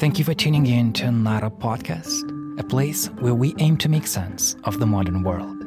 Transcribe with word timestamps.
Thank 0.00 0.18
you 0.18 0.24
for 0.24 0.32
tuning 0.32 0.64
in 0.64 0.94
to 0.94 1.12
Nara 1.12 1.50
Podcast, 1.50 2.58
a 2.58 2.64
place 2.64 3.08
where 3.18 3.34
we 3.34 3.54
aim 3.58 3.76
to 3.76 3.88
make 3.90 4.06
sense 4.06 4.56
of 4.64 4.78
the 4.78 4.86
modern 4.86 5.22
world. 5.22 5.58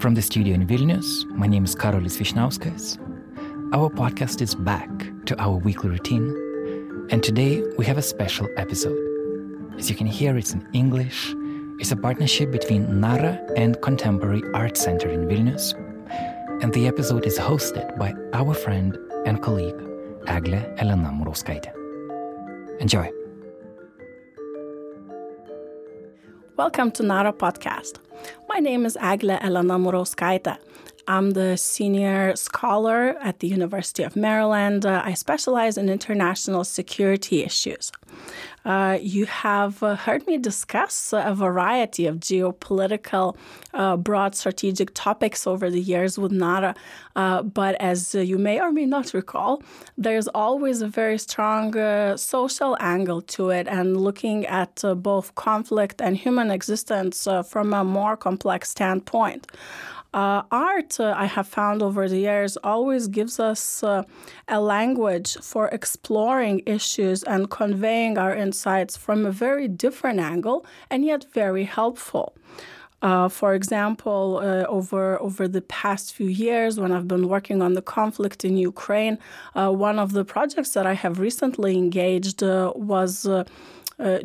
From 0.00 0.14
the 0.14 0.22
studio 0.22 0.54
in 0.54 0.66
Vilnius, 0.66 1.26
my 1.26 1.46
name 1.46 1.62
is 1.66 1.74
Karolis 1.74 2.16
Vyšniauskas. 2.16 2.96
Our 3.74 3.90
podcast 3.90 4.40
is 4.40 4.54
back 4.54 4.88
to 5.26 5.38
our 5.38 5.58
weekly 5.58 5.90
routine, 5.90 6.26
and 7.10 7.22
today 7.22 7.62
we 7.76 7.84
have 7.84 7.98
a 7.98 8.02
special 8.02 8.48
episode. 8.56 8.96
As 9.76 9.90
you 9.90 9.94
can 9.94 10.06
hear, 10.06 10.38
it's 10.38 10.54
in 10.54 10.66
English. 10.72 11.34
It's 11.78 11.92
a 11.92 11.96
partnership 11.96 12.50
between 12.50 12.98
Nara 12.98 13.38
and 13.58 13.78
Contemporary 13.82 14.42
Art 14.54 14.78
Center 14.78 15.10
in 15.10 15.28
Vilnius, 15.28 15.74
and 16.62 16.72
the 16.72 16.86
episode 16.86 17.26
is 17.26 17.38
hosted 17.38 17.98
by 17.98 18.14
our 18.32 18.54
friend 18.54 18.96
and 19.26 19.42
colleague, 19.42 19.82
Eglė 20.24 20.64
Elena 20.78 21.10
Murauskaitė. 21.10 21.74
Enjoy. 22.80 23.23
Welcome 26.56 26.92
to 26.92 27.02
Nara 27.02 27.32
Podcast. 27.32 27.96
My 28.48 28.60
name 28.60 28.86
is 28.86 28.96
Eglė 28.96 29.40
Elena 29.42 29.74
Murauskaitė. 29.74 30.52
I'm 31.06 31.32
the 31.32 31.56
senior 31.56 32.34
scholar 32.36 33.16
at 33.20 33.40
the 33.40 33.48
University 33.48 34.02
of 34.02 34.16
Maryland. 34.16 34.86
Uh, 34.86 35.02
I 35.04 35.14
specialize 35.14 35.76
in 35.76 35.88
international 35.88 36.64
security 36.64 37.42
issues. 37.42 37.92
Uh, 38.64 38.96
you 39.00 39.26
have 39.26 39.82
uh, 39.82 39.94
heard 39.94 40.26
me 40.26 40.38
discuss 40.38 41.12
a 41.12 41.34
variety 41.34 42.06
of 42.06 42.16
geopolitical, 42.16 43.36
uh, 43.74 43.96
broad 43.96 44.34
strategic 44.34 44.94
topics 44.94 45.46
over 45.46 45.68
the 45.68 45.80
years 45.80 46.18
with 46.18 46.32
Nara. 46.32 46.74
Uh, 47.14 47.42
but 47.42 47.74
as 47.80 48.14
you 48.14 48.38
may 48.38 48.60
or 48.60 48.72
may 48.72 48.86
not 48.86 49.12
recall, 49.12 49.62
there's 49.98 50.28
always 50.28 50.80
a 50.80 50.88
very 50.88 51.18
strong 51.18 51.76
uh, 51.76 52.16
social 52.16 52.76
angle 52.80 53.20
to 53.20 53.50
it, 53.50 53.68
and 53.68 53.98
looking 53.98 54.46
at 54.46 54.82
both 54.96 55.34
conflict 55.34 56.00
and 56.00 56.16
human 56.16 56.50
existence 56.50 57.28
from 57.46 57.74
a 57.74 57.84
more 57.84 58.16
complex 58.16 58.70
standpoint. 58.70 59.46
Uh, 60.14 60.44
art, 60.52 61.00
uh, 61.00 61.12
I 61.16 61.26
have 61.26 61.48
found 61.48 61.82
over 61.82 62.08
the 62.08 62.20
years, 62.20 62.56
always 62.58 63.08
gives 63.08 63.40
us 63.40 63.82
uh, 63.82 64.04
a 64.46 64.60
language 64.60 65.36
for 65.42 65.66
exploring 65.70 66.62
issues 66.66 67.24
and 67.24 67.50
conveying 67.50 68.16
our 68.16 68.32
insights 68.32 68.96
from 68.96 69.26
a 69.26 69.32
very 69.32 69.66
different 69.66 70.20
angle 70.20 70.64
and 70.88 71.04
yet 71.04 71.26
very 71.32 71.64
helpful. 71.64 72.32
Uh, 73.02 73.28
for 73.28 73.54
example, 73.54 74.38
uh, 74.40 74.64
over 74.68 75.20
over 75.20 75.48
the 75.48 75.62
past 75.62 76.14
few 76.14 76.28
years, 76.28 76.78
when 76.78 76.92
I've 76.92 77.08
been 77.08 77.28
working 77.28 77.60
on 77.60 77.72
the 77.72 77.82
conflict 77.82 78.44
in 78.44 78.56
Ukraine, 78.56 79.18
uh, 79.56 79.70
one 79.70 79.98
of 79.98 80.12
the 80.12 80.24
projects 80.24 80.70
that 80.74 80.86
I 80.86 80.94
have 80.94 81.18
recently 81.18 81.76
engaged 81.76 82.40
was 82.40 83.26
uh, 83.26 83.44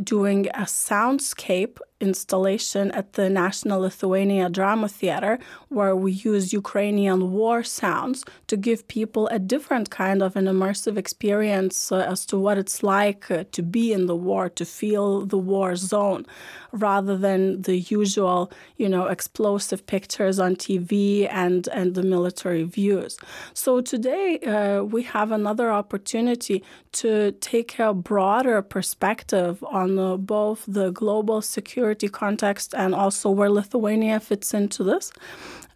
doing 0.04 0.48
a 0.50 0.66
soundscape 0.66 1.80
installation 2.00 2.92
at 2.92 3.14
the 3.14 3.30
National 3.30 3.82
Lithuania 3.82 4.50
Drama 4.50 4.88
Theater, 4.88 5.40
where 5.68 5.96
we 5.96 6.12
use 6.12 6.54
Ukrainian 6.54 7.32
war 7.32 7.64
sounds 7.64 8.24
to 8.48 8.56
give 8.58 8.88
people 8.88 9.28
a 9.28 9.40
different 9.40 9.90
kind 9.90 10.22
of 10.22 10.36
an 10.36 10.46
immersive 10.46 10.98
experience 10.98 11.92
uh, 11.92 11.98
as 11.98 12.26
to 12.28 12.38
what 12.38 12.58
it's 12.58 12.84
like 12.84 13.30
uh, 13.30 13.44
to 13.52 13.62
be 13.62 13.92
in 13.92 14.06
the 14.06 14.16
war, 14.16 14.50
to 14.50 14.66
feel 14.66 15.26
the 15.26 15.38
war 15.38 15.76
zone, 15.76 16.26
rather 16.72 17.18
than 17.18 17.62
the 17.64 17.78
usual, 17.78 18.52
you 18.78 18.88
know, 18.88 19.06
explosive 19.08 19.86
pictures 19.86 20.40
on 20.40 20.56
TV 20.56 21.28
and, 21.32 21.68
and 21.70 21.96
the 21.96 22.04
military 22.04 22.64
views. 22.64 23.18
So 23.54 23.82
today 23.82 24.40
uh, 24.40 24.84
we 24.84 25.04
have 25.04 25.32
another 25.32 25.72
opportunity 25.72 26.64
to 26.92 27.34
take 27.34 27.78
a 27.80 27.94
broader 27.94 28.62
perspective 28.62 29.64
on 29.64 30.00
uh, 30.00 30.18
both 30.18 30.64
the 30.68 30.92
global 30.92 31.42
security 31.42 31.89
context 32.10 32.74
and 32.76 32.94
also 32.94 33.30
where 33.30 33.50
Lithuania 33.50 34.20
fits 34.20 34.54
into 34.54 34.84
this, 34.84 35.12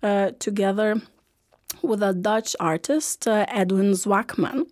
uh, 0.02 0.32
together 0.40 1.02
with 1.82 2.04
a 2.04 2.14
Dutch 2.14 2.56
artist, 2.60 3.28
uh, 3.28 3.46
Edwin 3.48 3.92
Zwakman. 3.92 4.66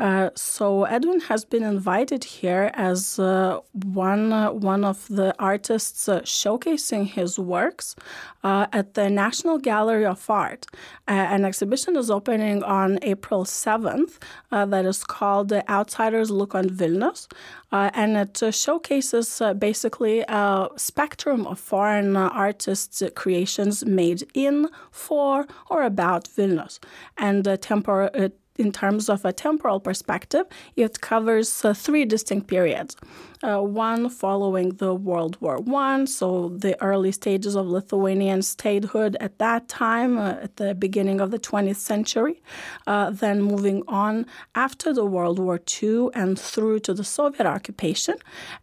Uh, 0.00 0.30
so 0.34 0.84
Edwin 0.84 1.20
has 1.20 1.44
been 1.44 1.62
invited 1.62 2.24
here 2.24 2.70
as 2.72 3.18
uh, 3.18 3.60
one 3.92 4.32
uh, 4.32 4.50
one 4.50 4.82
of 4.82 5.06
the 5.08 5.34
artists 5.38 6.08
uh, 6.08 6.20
showcasing 6.22 7.06
his 7.06 7.38
works 7.38 7.94
uh, 8.42 8.66
at 8.72 8.94
the 8.94 9.10
National 9.10 9.58
Gallery 9.58 10.06
of 10.06 10.30
Art. 10.30 10.64
an 11.06 11.44
exhibition 11.44 11.96
is 11.96 12.10
opening 12.10 12.62
on 12.62 12.98
April 13.02 13.44
seventh 13.44 14.18
that 14.50 14.84
is 14.86 15.04
called 15.04 15.50
"The 15.50 15.62
Outsider's 15.70 16.30
Look 16.30 16.54
on 16.54 16.66
Vilnius," 16.70 17.28
and 17.70 18.16
it 18.16 18.54
showcases 18.54 19.42
basically 19.58 20.24
a 20.28 20.68
spectrum 20.76 21.46
of 21.46 21.58
foreign 21.58 22.16
artists' 22.16 23.02
creations 23.14 23.84
made 23.84 24.22
in, 24.32 24.68
for, 24.90 25.46
or 25.68 25.82
about 25.82 26.24
Vilnius, 26.36 26.78
and 27.18 27.44
tempor- 27.44 28.32
in 28.60 28.70
terms 28.72 29.08
of 29.08 29.24
a 29.24 29.32
temporal 29.32 29.80
perspective, 29.80 30.46
it 30.76 31.00
covers 31.00 31.64
uh, 31.64 31.72
three 31.74 32.04
distinct 32.04 32.46
periods 32.46 32.96
uh, 33.42 33.60
one 33.60 34.10
following 34.10 34.70
the 34.76 34.94
World 34.94 35.38
War 35.40 35.58
One, 35.58 36.06
so 36.06 36.50
the 36.50 36.80
early 36.82 37.10
stages 37.12 37.54
of 37.54 37.66
Lithuanian 37.66 38.42
statehood 38.42 39.16
at 39.18 39.38
that 39.38 39.66
time, 39.68 40.18
uh, 40.18 40.32
at 40.42 40.56
the 40.56 40.74
beginning 40.74 41.20
of 41.20 41.30
the 41.30 41.38
20th 41.38 41.76
century, 41.76 42.42
uh, 42.86 43.10
then 43.10 43.42
moving 43.42 43.82
on 43.88 44.26
after 44.54 44.92
the 44.92 45.06
World 45.06 45.38
War 45.38 45.58
II 45.82 46.08
and 46.14 46.38
through 46.38 46.80
to 46.80 46.92
the 46.92 47.04
Soviet 47.04 47.46
occupation, 47.46 48.16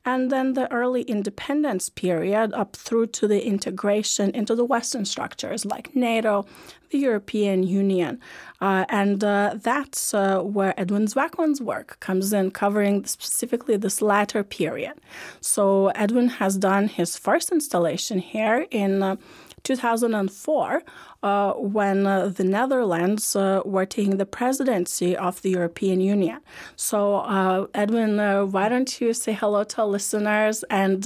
and 0.05 0.31
then 0.31 0.53
the 0.53 0.71
early 0.71 1.01
independence 1.03 1.89
period 1.89 2.53
up 2.53 2.75
through 2.75 3.07
to 3.07 3.27
the 3.27 3.45
integration 3.45 4.29
into 4.31 4.53
the 4.53 4.65
Western 4.65 5.05
structures 5.05 5.65
like 5.65 5.95
NATO, 5.95 6.45
the 6.91 6.99
European 6.99 7.63
Union. 7.63 8.19
Uh, 8.61 8.85
and 8.89 9.23
uh, 9.23 9.55
that's 9.61 10.13
uh, 10.13 10.39
where 10.39 10.79
Edwin 10.79 11.05
Zwakman's 11.05 11.61
work 11.61 11.99
comes 11.99 12.31
in, 12.31 12.51
covering 12.51 13.05
specifically 13.05 13.75
this 13.75 14.01
latter 14.01 14.43
period 14.43 14.66
period. 14.67 14.95
So 15.41 15.63
Edwin 16.03 16.29
has 16.41 16.53
done 16.57 16.85
his 16.99 17.17
first 17.25 17.47
installation 17.57 18.17
here 18.19 18.59
in 18.83 18.91
uh, 19.03 19.15
2004 19.63 20.83
uh, 21.23 21.53
when 21.53 21.97
uh, 22.07 22.27
the 22.39 22.43
Netherlands 22.43 23.35
uh, 23.35 23.61
were 23.65 23.85
taking 23.85 24.17
the 24.17 24.25
presidency 24.25 25.11
of 25.27 25.41
the 25.41 25.49
European 25.49 25.99
Union. 25.99 26.39
So, 26.75 26.97
uh, 27.37 27.67
Edwin, 27.73 28.19
uh, 28.19 28.45
why 28.53 28.69
don't 28.69 29.01
you 29.01 29.13
say 29.13 29.33
hello 29.33 29.63
to 29.73 29.85
listeners 29.85 30.63
and 30.69 30.99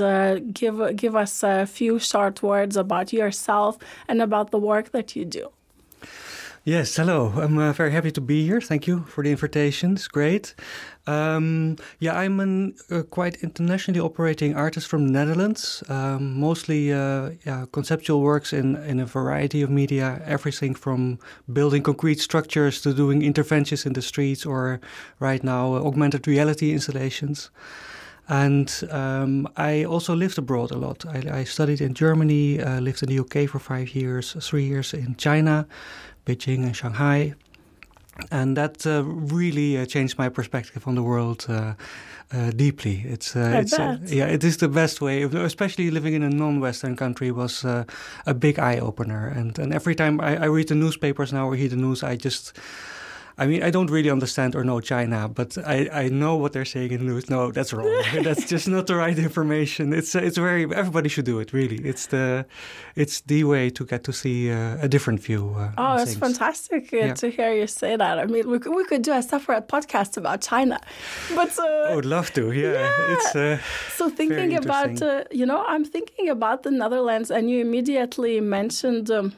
give 0.59 0.77
give 1.03 1.15
us 1.15 1.33
a 1.43 1.65
few 1.65 1.93
short 2.11 2.35
words 2.51 2.75
about 2.85 3.07
yourself 3.21 3.73
and 4.09 4.21
about 4.21 4.51
the 4.51 4.61
work 4.71 4.85
that 4.91 5.07
you 5.15 5.25
do? 5.39 5.45
Yes, 6.63 6.95
hello. 6.95 7.33
I'm 7.35 7.57
uh, 7.57 7.73
very 7.73 7.91
happy 7.91 8.11
to 8.11 8.21
be 8.21 8.45
here. 8.45 8.61
Thank 8.61 8.85
you 8.85 8.99
for 9.07 9.23
the 9.23 9.31
invitation. 9.31 9.93
It's 9.93 10.07
great. 10.07 10.53
Um, 11.07 11.77
yeah, 11.99 12.15
I'm 12.15 12.39
a 12.39 12.95
uh, 12.99 13.03
quite 13.03 13.37
internationally 13.43 13.99
operating 13.99 14.55
artist 14.55 14.87
from 14.87 15.07
the 15.07 15.11
Netherlands. 15.11 15.83
Um, 15.89 16.39
mostly 16.39 16.93
uh, 16.93 17.31
yeah, 17.45 17.65
conceptual 17.71 18.21
works 18.21 18.53
in, 18.53 18.75
in 18.75 18.99
a 18.99 19.05
variety 19.05 19.61
of 19.61 19.69
media, 19.69 20.21
everything 20.25 20.75
from 20.75 21.17
building 21.51 21.81
concrete 21.81 22.19
structures 22.19 22.81
to 22.81 22.93
doing 22.93 23.23
interventions 23.23 23.85
in 23.85 23.93
the 23.93 24.01
streets 24.01 24.45
or 24.45 24.79
right 25.19 25.43
now 25.43 25.73
uh, 25.73 25.79
augmented 25.79 26.27
reality 26.27 26.71
installations. 26.71 27.49
And 28.27 28.71
um, 28.91 29.47
I 29.57 29.83
also 29.83 30.15
lived 30.15 30.37
abroad 30.37 30.71
a 30.71 30.77
lot. 30.77 31.05
I, 31.05 31.39
I 31.39 31.43
studied 31.43 31.81
in 31.81 31.93
Germany, 31.95 32.61
uh, 32.61 32.79
lived 32.79 33.03
in 33.03 33.09
the 33.09 33.19
UK 33.19 33.49
for 33.49 33.59
five 33.59 33.95
years, 33.95 34.37
three 34.39 34.63
years 34.63 34.93
in 34.93 35.15
China, 35.15 35.67
Beijing 36.25 36.63
and 36.63 36.75
Shanghai. 36.75 37.33
And 38.29 38.57
that 38.57 38.85
uh, 38.85 39.03
really 39.03 39.77
uh, 39.77 39.85
changed 39.85 40.17
my 40.17 40.29
perspective 40.29 40.87
on 40.87 40.95
the 40.95 41.03
world 41.03 41.45
uh, 41.49 41.73
uh 42.33 42.51
deeply. 42.51 43.03
It's, 43.05 43.35
uh, 43.35 43.61
it's 43.61 43.73
uh, 43.73 43.97
yeah, 44.05 44.27
it 44.27 44.43
is 44.43 44.57
the 44.57 44.69
best 44.69 45.01
way. 45.01 45.23
Especially 45.23 45.91
living 45.91 46.13
in 46.13 46.23
a 46.23 46.29
non-Western 46.29 46.95
country 46.95 47.31
was 47.31 47.65
a 47.65 48.33
big 48.33 48.59
eye 48.59 48.79
opener. 48.79 49.27
And 49.27 49.59
and 49.59 49.73
every 49.73 49.95
time 49.95 50.21
I, 50.21 50.43
I 50.43 50.45
read 50.45 50.67
the 50.67 50.75
newspapers 50.75 51.31
now 51.31 51.47
or 51.47 51.55
hear 51.55 51.69
the 51.69 51.75
news, 51.75 52.03
I 52.03 52.15
just 52.15 52.53
I 53.41 53.47
mean, 53.47 53.63
I 53.63 53.71
don't 53.71 53.89
really 53.89 54.11
understand 54.11 54.55
or 54.55 54.63
know 54.63 54.79
China, 54.81 55.27
but 55.27 55.57
I, 55.65 55.89
I 55.91 56.09
know 56.09 56.35
what 56.35 56.53
they're 56.53 56.71
saying 56.75 56.91
in 56.91 56.99
the 56.99 57.05
news. 57.05 57.27
No, 57.27 57.51
that's 57.51 57.73
wrong. 57.73 57.91
that's 58.23 58.45
just 58.47 58.67
not 58.67 58.85
the 58.85 58.95
right 58.95 59.17
information. 59.17 59.93
It's 59.93 60.13
it's 60.13 60.37
very 60.37 60.63
everybody 60.81 61.09
should 61.09 61.25
do 61.25 61.39
it. 61.39 61.51
Really, 61.51 61.79
it's 61.91 62.05
the 62.05 62.45
it's 62.95 63.21
the 63.21 63.43
way 63.45 63.71
to 63.71 63.83
get 63.83 64.03
to 64.03 64.13
see 64.13 64.51
uh, 64.51 64.85
a 64.85 64.87
different 64.87 65.21
view. 65.21 65.55
Uh, 65.57 65.71
oh, 65.79 66.03
it's 66.03 66.13
fantastic 66.13 66.93
uh, 66.93 66.97
yeah. 66.97 67.13
to 67.15 67.31
hear 67.31 67.51
you 67.51 67.65
say 67.65 67.95
that. 67.95 68.19
I 68.19 68.25
mean, 68.25 68.47
we 68.47 68.59
could, 68.59 68.75
we 68.75 68.85
could 68.85 69.01
do 69.01 69.13
a 69.13 69.23
separate 69.23 69.67
podcast 69.67 70.17
about 70.17 70.41
China, 70.41 70.79
but 71.35 71.57
uh, 71.57 71.89
I 71.89 71.95
would 71.95 72.05
love 72.05 72.31
to. 72.33 72.51
Yeah, 72.51 72.73
yeah. 72.73 73.13
it's 73.13 73.35
uh, 73.35 73.57
so 73.97 74.11
thinking 74.11 74.55
about 74.55 75.01
uh, 75.01 75.23
you 75.31 75.47
know 75.47 75.65
I'm 75.67 75.83
thinking 75.83 76.29
about 76.29 76.61
the 76.61 76.69
Netherlands, 76.69 77.31
and 77.31 77.49
you 77.49 77.59
immediately 77.61 78.39
mentioned. 78.39 79.09
Um, 79.09 79.33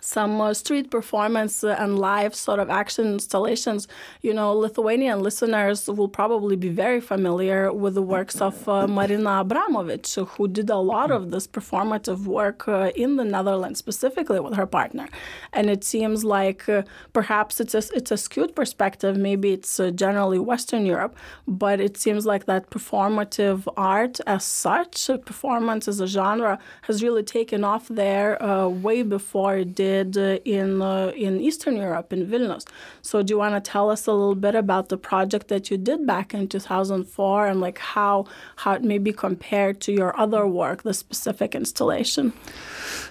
some 0.00 0.40
uh, 0.40 0.54
street 0.54 0.90
performance 0.90 1.64
and 1.64 1.98
live 1.98 2.34
sort 2.34 2.60
of 2.60 2.70
action 2.70 3.06
installations, 3.06 3.88
you 4.22 4.32
know, 4.32 4.52
Lithuanian 4.52 5.20
listeners 5.22 5.88
will 5.88 6.08
probably 6.08 6.56
be 6.56 6.68
very 6.68 7.00
familiar 7.00 7.72
with 7.72 7.94
the 7.94 8.02
works 8.02 8.40
of 8.40 8.68
uh, 8.68 8.86
Marina 8.86 9.44
Abramovic, 9.44 10.06
who 10.36 10.48
did 10.48 10.70
a 10.70 10.76
lot 10.76 11.10
of 11.10 11.30
this 11.30 11.46
performative 11.46 12.26
work 12.26 12.68
uh, 12.68 12.90
in 12.94 13.16
the 13.16 13.24
Netherlands, 13.24 13.78
specifically 13.78 14.40
with 14.40 14.54
her 14.54 14.66
partner. 14.66 15.08
And 15.52 15.70
it 15.70 15.84
seems 15.84 16.24
like 16.24 16.68
uh, 16.68 16.82
perhaps 17.12 17.60
it's 17.60 17.74
a, 17.74 17.82
it's 17.94 18.10
a 18.10 18.16
skewed 18.16 18.54
perspective, 18.54 19.16
maybe 19.16 19.52
it's 19.52 19.78
uh, 19.78 19.90
generally 19.90 20.38
Western 20.38 20.86
Europe, 20.86 21.16
but 21.46 21.80
it 21.80 21.96
seems 21.96 22.26
like 22.26 22.46
that 22.46 22.70
performative 22.70 23.66
art 23.76 24.20
as 24.26 24.44
such, 24.44 25.08
performance 25.24 25.88
as 25.88 26.00
a 26.00 26.06
genre, 26.06 26.58
has 26.82 27.02
really 27.02 27.22
taken 27.22 27.64
off 27.64 27.88
there 27.88 28.42
uh, 28.42 28.68
way 28.68 29.02
before 29.02 29.56
it 29.56 29.74
did 29.76 30.18
uh, 30.18 30.38
in 30.44 30.82
uh, 30.82 31.12
in 31.26 31.40
Eastern 31.40 31.76
Europe 31.76 32.12
in 32.12 32.26
Vilnius. 32.26 32.64
So 33.02 33.22
do 33.22 33.34
you 33.34 33.38
want 33.38 33.54
to 33.54 33.70
tell 33.70 33.90
us 33.90 34.06
a 34.06 34.12
little 34.12 34.40
bit 34.46 34.54
about 34.54 34.88
the 34.88 34.98
project 35.10 35.48
that 35.48 35.70
you 35.70 35.76
did 35.76 36.06
back 36.06 36.34
in 36.34 36.48
2004 36.48 37.46
and 37.46 37.60
like 37.60 37.78
how 37.78 38.26
how 38.56 38.72
it 38.72 38.82
may 38.82 38.98
be 38.98 39.12
compared 39.12 39.80
to 39.82 39.92
your 39.92 40.18
other 40.18 40.46
work, 40.46 40.82
the 40.82 40.94
specific 40.94 41.54
installation? 41.54 42.32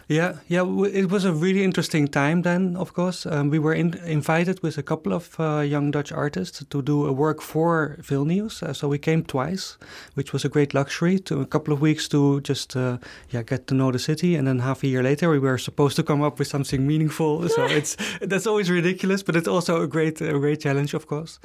Yeah, 0.08 0.36
yeah, 0.48 0.62
it 0.94 1.10
was 1.10 1.26
a 1.26 1.34
really 1.34 1.64
interesting 1.64 2.08
time 2.08 2.44
then. 2.44 2.76
Of 2.78 2.94
course, 2.94 3.26
um, 3.26 3.50
we 3.50 3.58
were 3.58 3.74
in, 3.74 3.96
invited 4.06 4.62
with 4.62 4.78
a 4.78 4.84
couple 4.84 5.14
of 5.14 5.36
uh, 5.40 5.62
young 5.62 5.90
Dutch 5.90 6.12
artists 6.12 6.64
to 6.64 6.82
do 6.84 7.08
a 7.08 7.12
work 7.12 7.42
for 7.42 7.98
Vilnius. 8.02 8.62
Uh, 8.62 8.72
so 8.74 8.88
we 8.88 9.00
came 9.00 9.24
twice, 9.24 9.78
which 10.14 10.32
was 10.32 10.46
a 10.46 10.50
great 10.50 10.76
luxury. 10.76 11.18
To 11.20 11.42
a 11.42 11.46
couple 11.48 11.74
of 11.74 11.82
weeks 11.82 12.08
to 12.10 12.40
just 12.42 12.76
uh, 12.76 13.00
yeah 13.32 13.42
get 13.42 13.66
to 13.68 13.74
know 13.74 13.92
the 13.92 13.98
city, 13.98 14.36
and 14.36 14.48
then 14.48 14.60
half 14.60 14.84
a 14.84 14.88
year 14.88 15.02
later 15.02 15.32
we 15.32 15.40
were 15.40 15.58
supposed 15.58 15.96
to 15.96 16.04
come 16.04 16.22
up 16.22 16.38
with 16.38 16.48
something 16.48 16.86
meaningful. 16.86 17.50
So 17.56 17.64
it's 17.66 17.96
that's 18.22 18.46
always 18.46 18.70
ridiculous, 18.70 19.24
but 19.24 19.36
it's 19.36 19.48
also 19.48 19.82
a 19.82 19.88
great 19.88 20.22
a 20.22 20.38
great 20.40 20.60
challenge, 20.62 20.94
of 20.94 21.08
course. 21.08 21.40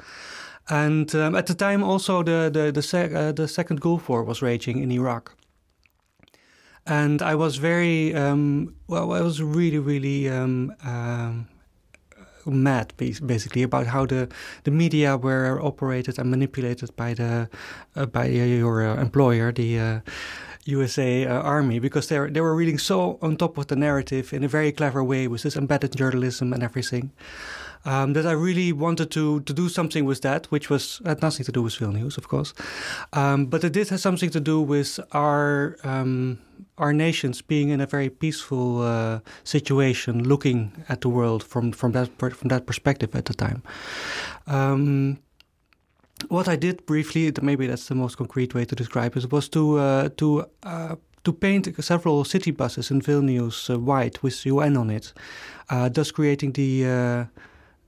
And 0.69 1.15
um, 1.15 1.35
at 1.35 1.47
the 1.47 1.55
time, 1.55 1.83
also 1.83 2.21
the 2.21 2.51
the 2.53 2.71
the, 2.71 2.81
sec- 2.81 3.13
uh, 3.13 3.31
the 3.31 3.47
second 3.47 3.81
Gulf 3.81 4.07
War 4.09 4.23
was 4.23 4.41
raging 4.41 4.83
in 4.83 4.91
Iraq 4.91 5.31
and 6.85 7.21
I 7.21 7.35
was 7.35 7.57
very 7.57 8.13
um, 8.15 8.75
well. 8.87 9.13
I 9.13 9.21
was 9.21 9.41
really, 9.41 9.79
really 9.79 10.29
um, 10.29 10.73
um, 10.83 11.47
mad, 12.45 12.93
basically, 12.97 13.63
about 13.63 13.87
how 13.87 14.05
the, 14.05 14.29
the 14.63 14.71
media 14.71 15.17
were 15.17 15.59
operated 15.61 16.17
and 16.19 16.31
manipulated 16.31 16.95
by 16.95 17.13
the 17.13 17.49
uh, 17.95 18.05
by 18.05 18.25
your 18.25 18.83
uh, 18.85 19.01
employer, 19.01 19.51
the 19.51 20.01
USA 20.65 21.25
uh, 21.25 21.39
uh, 21.39 21.41
Army, 21.41 21.79
because 21.79 22.07
they 22.07 22.29
they 22.29 22.41
were 22.41 22.55
reading 22.55 22.77
so 22.77 23.17
on 23.21 23.35
top 23.35 23.57
of 23.57 23.67
the 23.67 23.75
narrative 23.75 24.33
in 24.33 24.43
a 24.43 24.47
very 24.47 24.71
clever 24.71 25.03
way 25.03 25.27
with 25.27 25.43
this 25.43 25.55
embedded 25.55 25.95
journalism 25.95 26.53
and 26.53 26.63
everything 26.63 27.11
um, 27.85 28.13
that 28.13 28.25
I 28.25 28.31
really 28.31 28.71
wanted 28.71 29.11
to 29.11 29.41
to 29.41 29.53
do 29.53 29.69
something 29.69 30.05
with 30.05 30.21
that, 30.21 30.45
which 30.51 30.69
was 30.69 31.01
had 31.05 31.21
nothing 31.21 31.45
to 31.45 31.51
do 31.51 31.61
with 31.61 31.79
Vilnius, 31.79 32.17
of 32.17 32.27
course, 32.27 32.53
um, 33.13 33.45
but 33.45 33.63
it 33.63 33.73
did 33.73 33.89
have 33.89 33.99
something 33.99 34.31
to 34.31 34.39
do 34.39 34.61
with 34.61 34.99
our 35.11 35.77
um, 35.83 36.37
our 36.77 36.93
nations 36.93 37.41
being 37.41 37.69
in 37.69 37.81
a 37.81 37.85
very 37.85 38.09
peaceful 38.09 38.81
uh, 38.81 39.19
situation, 39.43 40.23
looking 40.23 40.71
at 40.89 41.01
the 41.01 41.09
world 41.09 41.43
from 41.43 41.71
from 41.71 41.91
that 41.91 42.09
from 42.17 42.49
that 42.49 42.65
perspective 42.65 43.15
at 43.15 43.25
the 43.25 43.33
time. 43.33 43.61
Um, 44.47 45.17
what 46.29 46.47
I 46.47 46.55
did 46.55 46.85
briefly, 46.85 47.31
maybe 47.41 47.67
that's 47.67 47.87
the 47.87 47.95
most 47.95 48.17
concrete 48.17 48.53
way 48.53 48.65
to 48.65 48.75
describe 48.75 49.17
it, 49.17 49.31
was 49.31 49.49
to 49.49 49.79
uh, 49.79 50.09
to 50.17 50.45
uh, 50.63 50.95
to 51.23 51.33
paint 51.33 51.67
several 51.83 52.23
city 52.23 52.51
buses 52.51 52.91
in 52.91 53.01
Vilnius 53.01 53.69
uh, 53.69 53.79
white 53.79 54.23
with 54.23 54.45
UN 54.45 54.77
on 54.77 54.89
it, 54.89 55.13
uh, 55.69 55.89
thus 55.89 56.11
creating 56.11 56.53
the 56.53 56.85
uh, 56.85 57.25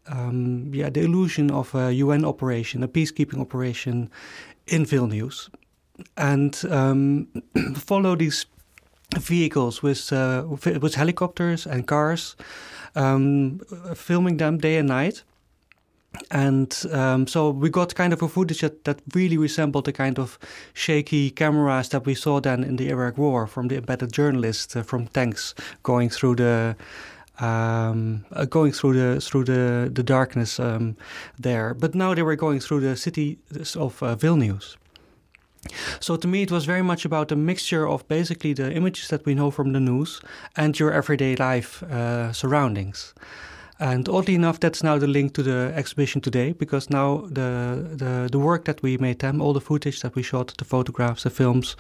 um, 0.08 0.72
yeah, 0.74 0.90
the 0.90 1.02
illusion 1.02 1.52
of 1.52 1.74
a 1.76 1.94
UN 1.94 2.26
operation, 2.26 2.84
a 2.84 2.88
peacekeeping 2.88 3.40
operation 3.40 4.10
in 4.68 4.86
Vilnius, 4.86 5.50
and 6.18 6.62
um, 6.70 7.28
follow 7.76 8.16
these 8.16 8.46
vehicles 9.20 9.84
with 9.84 10.12
uh, 10.12 10.46
with 10.82 10.96
helicopters 10.96 11.66
and 11.66 11.88
cars, 11.88 12.36
um, 12.96 13.60
filming 13.96 14.38
them 14.38 14.58
day 14.58 14.78
and 14.78 14.88
night. 14.88 15.24
And 16.30 16.86
um, 16.92 17.26
so 17.26 17.50
we 17.50 17.70
got 17.72 17.96
kind 17.96 18.14
of 18.14 18.22
a 18.22 18.28
footage 18.28 18.62
that, 18.62 18.84
that 18.84 19.02
really 19.16 19.38
resembled 19.38 19.86
the 19.86 19.94
kind 19.94 20.20
of 20.20 20.38
shaky 20.74 21.32
cameras 21.32 21.90
that 21.90 22.06
we 22.06 22.14
saw 22.14 22.40
then 22.40 22.64
in 22.64 22.76
the 22.76 22.90
Iraq 22.90 23.18
War 23.18 23.48
from 23.48 23.68
the 23.68 23.78
embedded 23.78 24.14
journalists 24.14 24.76
uh, 24.76 24.84
from 24.84 25.08
tanks 25.08 25.56
going 25.82 26.10
through 26.10 26.36
the 26.36 26.76
um, 27.40 28.26
uh, 28.32 28.46
going 28.46 28.72
through 28.72 28.94
the 28.94 29.22
through 29.22 29.46
the 29.46 29.90
the 29.94 30.04
darkness 30.04 30.60
um, 30.60 30.96
there. 31.40 31.74
But 31.74 31.96
now 31.96 32.14
they 32.14 32.24
were 32.24 32.36
going 32.36 32.60
through 32.60 32.82
the 32.82 32.96
city 32.96 33.38
of 33.76 34.04
uh, 34.04 34.16
Vilnius. 34.16 34.78
So 36.00 36.18
to 36.18 36.28
me, 36.28 36.42
it 36.42 36.52
was 36.52 36.66
very 36.66 36.82
much 36.82 37.06
about 37.06 37.32
a 37.32 37.36
mixture 37.36 37.88
of 37.88 38.06
basically 38.08 38.54
the 38.54 38.72
images 38.72 39.08
that 39.08 39.26
we 39.26 39.34
know 39.34 39.50
from 39.52 39.72
the 39.72 39.80
news 39.80 40.22
and 40.58 40.78
your 40.78 40.92
everyday 40.92 41.36
life 41.36 41.82
uh, 41.84 42.34
surroundings. 42.34 43.14
And 43.84 44.08
oddly 44.08 44.36
enough, 44.36 44.62
that's 44.62 44.82
now 44.82 44.98
the 44.98 45.08
link 45.08 45.34
to 45.34 45.44
the 45.44 45.74
exhibition 45.76 46.22
today, 46.22 46.54
because 46.54 46.90
now 46.90 47.28
the 47.28 47.86
the, 47.98 48.30
the 48.32 48.40
work 48.40 48.64
that 48.64 48.82
we 48.82 48.98
made 48.98 49.20
them, 49.20 49.42
all 49.42 49.54
the 49.54 49.60
footage 49.60 50.00
that 50.00 50.16
we 50.16 50.24
shot, 50.24 50.54
the 50.58 50.66
photographs, 50.66 51.24
the 51.24 51.30
films, 51.30 51.76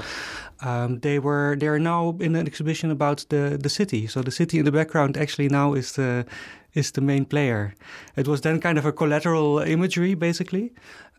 um, 0.65 1.00
they 1.00 1.17
were 1.17 1.55
they 1.57 1.67
are 1.67 1.79
now 1.79 2.17
in 2.19 2.35
an 2.35 2.45
exhibition 2.45 2.91
about 2.91 3.25
the 3.29 3.57
the 3.57 3.69
city. 3.69 4.07
So 4.07 4.21
the 4.21 4.31
city 4.31 4.57
in 4.57 4.65
the 4.65 4.71
background 4.71 5.17
actually 5.17 5.47
now 5.50 5.75
is 5.75 5.94
the 5.94 6.25
is 6.73 6.91
the 6.91 7.01
main 7.01 7.25
player. 7.25 7.73
It 8.15 8.27
was 8.27 8.41
then 8.41 8.59
kind 8.59 8.77
of 8.77 8.85
a 8.85 8.91
collateral 8.91 9.59
imagery, 9.59 10.15
basically. 10.15 10.71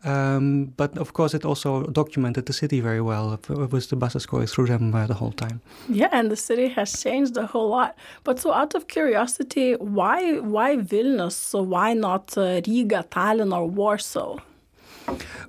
Um, 0.03 0.73
but 0.77 0.97
of 0.97 1.13
course, 1.13 1.33
it 1.33 1.45
also 1.45 1.83
documented 1.87 2.45
the 2.45 2.53
city 2.53 2.79
very 2.79 3.01
well 3.01 3.39
with 3.49 3.89
the 3.89 3.95
buses 3.95 4.25
going 4.25 4.47
through 4.47 4.67
them 4.67 4.93
uh, 4.93 5.07
the 5.07 5.15
whole 5.15 5.31
time. 5.31 5.61
Yeah, 5.89 6.09
and 6.11 6.29
the 6.29 6.35
city 6.35 6.67
has 6.69 7.01
changed 7.01 7.35
a 7.37 7.47
whole 7.47 7.69
lot. 7.69 7.95
But 8.23 8.39
so, 8.39 8.53
out 8.53 8.75
of 8.75 8.87
curiosity, 8.87 9.73
why 9.73 10.39
why 10.39 10.77
Vilnius? 10.77 11.31
So 11.31 11.63
why 11.63 11.93
not 11.93 12.37
uh, 12.37 12.61
Riga, 12.67 13.05
Tallinn, 13.09 13.55
or 13.55 13.67
Warsaw? 13.67 14.37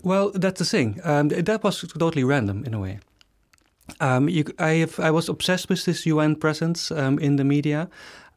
Well, 0.03 0.31
that's 0.35 0.59
the 0.59 0.65
thing. 0.65 1.01
Um, 1.05 1.29
that 1.29 1.63
was 1.63 1.81
totally 1.81 2.25
random 2.25 2.65
in 2.65 2.75
a 2.75 2.81
way. 2.81 2.99
Um, 4.01 4.29
you, 4.29 4.45
I, 4.59 4.71
have, 4.81 4.99
I 4.99 5.11
was 5.11 5.29
obsessed 5.29 5.69
with 5.69 5.85
this 5.85 6.07
UN 6.07 6.37
presence 6.37 6.91
um, 6.91 7.19
in 7.19 7.37
the 7.37 7.45
media. 7.45 7.89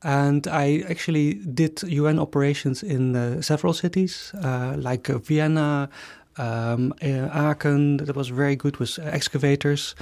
And 0.02 0.48
I 0.48 0.84
actually 0.90 1.34
did 1.34 1.84
UN 1.84 2.20
operations 2.20 2.84
in 2.84 3.16
uh, 3.16 3.42
several 3.42 3.74
cities, 3.74 4.32
uh, 4.44 4.76
like 4.78 5.10
uh, 5.10 5.18
Vienna, 5.18 5.90
um, 6.38 6.94
uh, 7.02 7.30
Aachen, 7.34 7.98
that 7.98 8.16
was 8.16 8.30
very 8.30 8.56
good 8.56 8.78
with 8.78 8.98
excavators. 9.00 9.96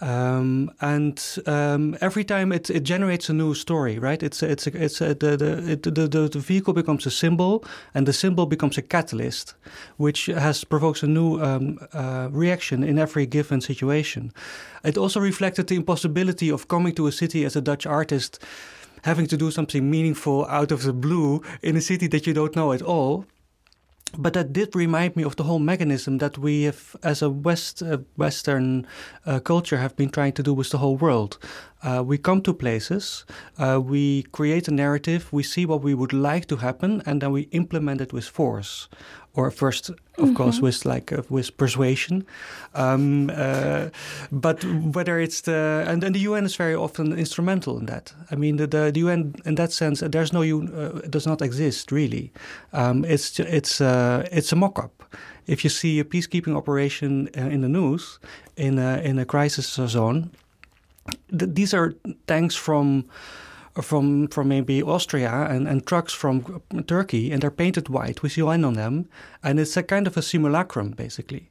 Um, 0.00 0.70
and 0.80 1.22
um, 1.46 1.96
every 2.00 2.24
time 2.24 2.52
it, 2.52 2.68
it 2.68 2.82
generates 2.82 3.28
a 3.28 3.32
new 3.32 3.54
story, 3.54 3.98
right? 3.98 4.22
It's 4.22 4.42
it's 4.42 4.66
it's 4.66 5.00
a, 5.00 5.14
the 5.14 5.36
the, 5.36 5.72
it, 5.72 5.82
the 5.82 6.28
the 6.28 6.38
vehicle 6.38 6.74
becomes 6.74 7.06
a 7.06 7.10
symbol, 7.10 7.64
and 7.94 8.06
the 8.06 8.12
symbol 8.12 8.46
becomes 8.46 8.76
a 8.76 8.82
catalyst, 8.82 9.54
which 9.96 10.26
has 10.26 10.64
provokes 10.64 11.02
a 11.02 11.06
new 11.06 11.40
um, 11.40 11.78
uh, 11.92 12.28
reaction 12.32 12.82
in 12.82 12.98
every 12.98 13.26
given 13.26 13.60
situation. 13.60 14.32
It 14.84 14.98
also 14.98 15.20
reflected 15.20 15.68
the 15.68 15.76
impossibility 15.76 16.50
of 16.50 16.66
coming 16.68 16.94
to 16.96 17.06
a 17.06 17.12
city 17.12 17.44
as 17.44 17.56
a 17.56 17.60
Dutch 17.60 17.86
artist 17.86 18.40
having 19.04 19.26
to 19.26 19.36
do 19.36 19.50
something 19.50 19.90
meaningful 19.90 20.46
out 20.46 20.72
of 20.72 20.82
the 20.82 20.92
blue 20.92 21.42
in 21.62 21.76
a 21.76 21.80
city 21.80 22.06
that 22.08 22.26
you 22.26 22.32
don't 22.32 22.56
know 22.56 22.72
at 22.72 22.82
all. 22.82 23.26
But 24.16 24.34
that 24.34 24.52
did 24.52 24.76
remind 24.76 25.16
me 25.16 25.24
of 25.24 25.34
the 25.34 25.42
whole 25.42 25.58
mechanism 25.58 26.18
that 26.18 26.38
we 26.38 26.62
have, 26.62 26.96
as 27.02 27.20
a 27.20 27.28
West 27.28 27.82
uh, 27.82 27.98
Western 28.16 28.86
uh, 29.26 29.40
culture, 29.40 29.78
have 29.78 29.96
been 29.96 30.10
trying 30.10 30.34
to 30.34 30.42
do 30.42 30.54
with 30.54 30.70
the 30.70 30.78
whole 30.78 30.96
world. 30.96 31.38
Uh, 31.82 32.02
we 32.06 32.16
come 32.16 32.40
to 32.42 32.54
places, 32.54 33.24
uh, 33.58 33.80
we 33.82 34.22
create 34.30 34.68
a 34.68 34.70
narrative, 34.70 35.32
we 35.32 35.42
see 35.42 35.66
what 35.66 35.82
we 35.82 35.94
would 35.94 36.12
like 36.12 36.46
to 36.46 36.56
happen, 36.56 37.02
and 37.06 37.20
then 37.20 37.32
we 37.32 37.42
implement 37.50 38.00
it 38.00 38.12
with 38.12 38.24
force 38.24 38.88
or 39.34 39.50
first, 39.50 39.90
of 39.90 39.96
mm-hmm. 40.16 40.34
course, 40.34 40.60
with 40.60 40.84
like 40.84 41.12
uh, 41.12 41.22
with 41.28 41.56
persuasion. 41.56 42.24
Um, 42.74 43.30
uh, 43.34 43.88
but 44.30 44.64
whether 44.64 45.18
it's 45.18 45.42
the 45.42 45.84
and, 45.88 46.04
and 46.04 46.14
the 46.14 46.20
UN 46.20 46.44
is 46.44 46.56
very 46.56 46.74
often 46.74 47.12
instrumental 47.12 47.78
in 47.78 47.86
that. 47.86 48.14
I 48.30 48.36
mean, 48.36 48.56
the, 48.56 48.66
the, 48.66 48.90
the 48.92 49.00
UN 49.00 49.34
in 49.44 49.56
that 49.56 49.72
sense, 49.72 50.00
there's 50.00 50.32
no 50.32 50.42
UN, 50.42 50.72
uh, 50.74 51.00
does 51.10 51.26
not 51.26 51.42
exist 51.42 51.90
really. 51.90 52.32
Um, 52.72 53.04
it's 53.04 53.40
it's 53.40 53.80
uh, 53.80 54.26
it's 54.30 54.52
a 54.52 54.56
mock-up. 54.56 55.02
If 55.46 55.64
you 55.64 55.70
see 55.70 56.00
a 56.00 56.04
peacekeeping 56.04 56.56
operation 56.56 57.28
uh, 57.36 57.40
in 57.40 57.60
the 57.60 57.68
news 57.68 58.18
in 58.56 58.78
a, 58.78 58.98
in 59.04 59.18
a 59.18 59.26
crisis 59.26 59.66
zone, 59.66 60.30
th- 61.38 61.54
these 61.54 61.74
are 61.74 61.94
tanks 62.26 62.54
from 62.54 63.04
from 63.82 64.28
from 64.28 64.48
maybe 64.48 64.82
Austria 64.82 65.46
and, 65.50 65.68
and 65.68 65.86
trucks 65.86 66.12
from 66.12 66.62
Turkey, 66.86 67.32
and 67.32 67.42
they're 67.42 67.50
painted 67.50 67.88
white 67.88 68.22
with 68.22 68.36
UN 68.36 68.64
on 68.64 68.74
them, 68.74 69.08
and 69.42 69.58
it's 69.58 69.76
a 69.76 69.82
kind 69.82 70.06
of 70.06 70.16
a 70.16 70.22
simulacrum 70.22 70.90
basically. 70.90 71.50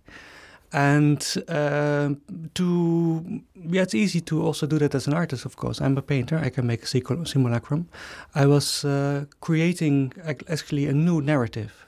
and 0.74 1.36
uh, 1.48 2.10
to 2.56 3.44
yeah, 3.56 3.84
it's 3.84 3.94
easy 3.94 4.20
to 4.22 4.42
also 4.42 4.66
do 4.66 4.80
that 4.80 4.96
as 4.96 5.08
an 5.08 5.14
artist. 5.14 5.46
Of 5.46 5.56
course, 5.56 5.80
I'm 5.80 5.98
a 5.98 6.02
painter. 6.02 6.38
I 6.38 6.50
can 6.50 6.66
make 6.66 6.84
a 6.84 6.88
simulacrum. 6.88 7.88
I 8.34 8.48
was 8.48 8.84
uh, 8.84 9.26
creating 9.40 10.14
actually 10.50 10.88
a 10.88 10.94
new 10.94 11.22
narrative 11.22 11.86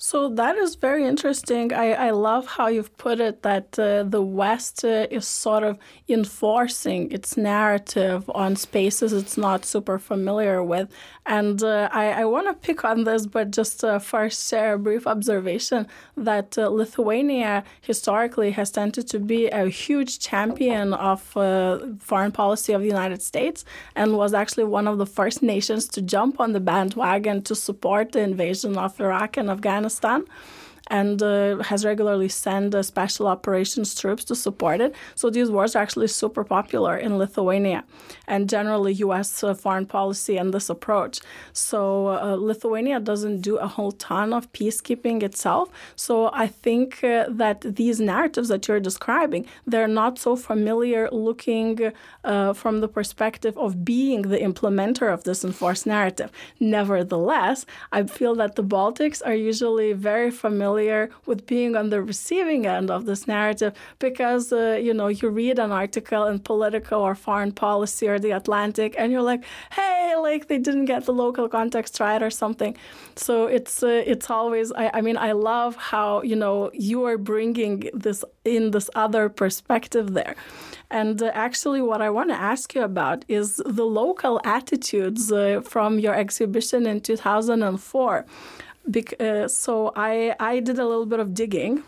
so 0.00 0.28
that 0.28 0.56
is 0.56 0.76
very 0.76 1.04
interesting. 1.04 1.72
I, 1.72 1.92
I 1.92 2.10
love 2.10 2.46
how 2.46 2.68
you've 2.68 2.96
put 2.98 3.18
it 3.18 3.42
that 3.42 3.76
uh, 3.76 4.04
the 4.04 4.22
West 4.22 4.84
uh, 4.84 5.08
is 5.10 5.26
sort 5.26 5.64
of 5.64 5.76
enforcing 6.08 7.10
its 7.10 7.36
narrative 7.36 8.30
on 8.32 8.54
spaces 8.54 9.12
it's 9.12 9.36
not 9.36 9.64
super 9.64 9.98
familiar 9.98 10.62
with. 10.62 10.88
And 11.28 11.62
uh, 11.62 11.88
I, 11.92 12.22
I 12.22 12.24
want 12.24 12.46
to 12.48 12.54
pick 12.54 12.84
on 12.84 13.04
this, 13.04 13.26
but 13.26 13.50
just 13.50 13.84
uh, 13.84 13.98
first 13.98 14.48
share 14.48 14.74
a 14.74 14.78
brief 14.78 15.06
observation 15.06 15.86
that 16.16 16.58
uh, 16.58 16.68
Lithuania 16.68 17.64
historically 17.80 18.50
has 18.52 18.70
tended 18.70 19.06
to 19.08 19.18
be 19.18 19.48
a 19.48 19.68
huge 19.68 20.18
champion 20.18 20.94
of 20.94 21.36
uh, 21.36 21.78
foreign 22.00 22.32
policy 22.32 22.72
of 22.72 22.80
the 22.80 22.88
United 22.88 23.22
States 23.22 23.64
and 23.94 24.16
was 24.16 24.32
actually 24.32 24.64
one 24.64 24.88
of 24.88 24.98
the 24.98 25.06
first 25.06 25.42
nations 25.42 25.86
to 25.88 26.00
jump 26.02 26.40
on 26.40 26.52
the 26.52 26.60
bandwagon 26.60 27.42
to 27.42 27.54
support 27.54 28.12
the 28.12 28.20
invasion 28.20 28.76
of 28.76 28.98
Iraq 29.00 29.36
and 29.36 29.50
Afghanistan 29.50 29.68
Afghanistan 29.68 30.24
and 30.88 31.22
uh, 31.22 31.58
has 31.58 31.84
regularly 31.84 32.28
sent 32.28 32.74
uh, 32.74 32.82
special 32.82 33.26
operations 33.26 33.94
troops 33.94 34.24
to 34.24 34.34
support 34.34 34.80
it. 34.80 34.94
So 35.14 35.30
these 35.30 35.50
wars 35.50 35.76
are 35.76 35.82
actually 35.82 36.08
super 36.08 36.44
popular 36.44 36.96
in 36.96 37.18
Lithuania 37.18 37.84
and 38.26 38.48
generally 38.48 38.94
U.S. 38.94 39.44
Uh, 39.44 39.54
foreign 39.54 39.86
policy 39.86 40.36
and 40.36 40.52
this 40.52 40.68
approach. 40.70 41.20
So 41.52 42.08
uh, 42.08 42.36
Lithuania 42.36 43.00
doesn't 43.00 43.40
do 43.40 43.56
a 43.56 43.66
whole 43.66 43.92
ton 43.92 44.32
of 44.32 44.50
peacekeeping 44.52 45.22
itself. 45.22 45.68
So 45.96 46.30
I 46.32 46.46
think 46.46 47.04
uh, 47.04 47.26
that 47.28 47.60
these 47.60 48.00
narratives 48.00 48.48
that 48.48 48.66
you're 48.66 48.80
describing, 48.80 49.46
they're 49.66 49.88
not 49.88 50.18
so 50.18 50.36
familiar 50.36 51.08
looking 51.10 51.92
uh, 52.24 52.52
from 52.52 52.80
the 52.80 52.88
perspective 52.88 53.56
of 53.58 53.84
being 53.84 54.22
the 54.22 54.38
implementer 54.38 55.12
of 55.12 55.24
this 55.24 55.44
enforced 55.44 55.86
narrative. 55.86 56.30
Nevertheless, 56.60 57.66
I 57.92 58.04
feel 58.04 58.34
that 58.36 58.56
the 58.56 58.64
Baltics 58.64 59.20
are 59.24 59.34
usually 59.34 59.92
very 59.92 60.30
familiar 60.30 60.77
with 61.26 61.46
being 61.46 61.76
on 61.76 61.90
the 61.90 62.02
receiving 62.02 62.66
end 62.66 62.90
of 62.90 63.04
this 63.06 63.26
narrative 63.26 63.72
because 63.98 64.52
uh, 64.52 64.78
you 64.80 64.94
know 64.94 65.08
you 65.08 65.28
read 65.28 65.58
an 65.58 65.72
article 65.72 66.24
in 66.26 66.38
Politico 66.38 67.00
or 67.00 67.14
Foreign 67.14 67.52
Policy 67.52 68.08
or 68.08 68.18
The 68.18 68.32
Atlantic 68.32 68.94
and 68.98 69.12
you're 69.12 69.22
like, 69.22 69.44
hey, 69.72 70.14
like 70.16 70.48
they 70.48 70.58
didn't 70.58 70.86
get 70.86 71.04
the 71.04 71.12
local 71.12 71.48
context 71.48 72.00
right 72.00 72.22
or 72.22 72.30
something. 72.30 72.76
So 73.16 73.46
it's 73.46 73.82
uh, 73.82 74.02
it's 74.12 74.30
always 74.30 74.72
I, 74.72 74.90
I 74.94 75.00
mean 75.00 75.16
I 75.16 75.32
love 75.32 75.76
how 75.76 76.22
you 76.22 76.36
know 76.36 76.70
you 76.72 77.04
are 77.04 77.18
bringing 77.18 77.90
this 77.94 78.24
in 78.44 78.70
this 78.70 78.88
other 78.94 79.28
perspective 79.28 80.14
there. 80.14 80.34
And 80.90 81.22
uh, 81.22 81.30
actually, 81.34 81.82
what 81.82 82.00
I 82.00 82.10
want 82.10 82.30
to 82.30 82.34
ask 82.34 82.74
you 82.74 82.82
about 82.82 83.24
is 83.28 83.60
the 83.66 83.84
local 83.84 84.40
attitudes 84.44 85.30
uh, 85.30 85.60
from 85.62 85.98
your 85.98 86.14
exhibition 86.14 86.86
in 86.86 87.00
2004 87.00 88.24
uh, 89.20 89.48
so 89.48 89.92
I, 89.94 90.34
I 90.40 90.60
did 90.60 90.78
a 90.78 90.86
little 90.86 91.06
bit 91.06 91.20
of 91.20 91.34
digging 91.34 91.84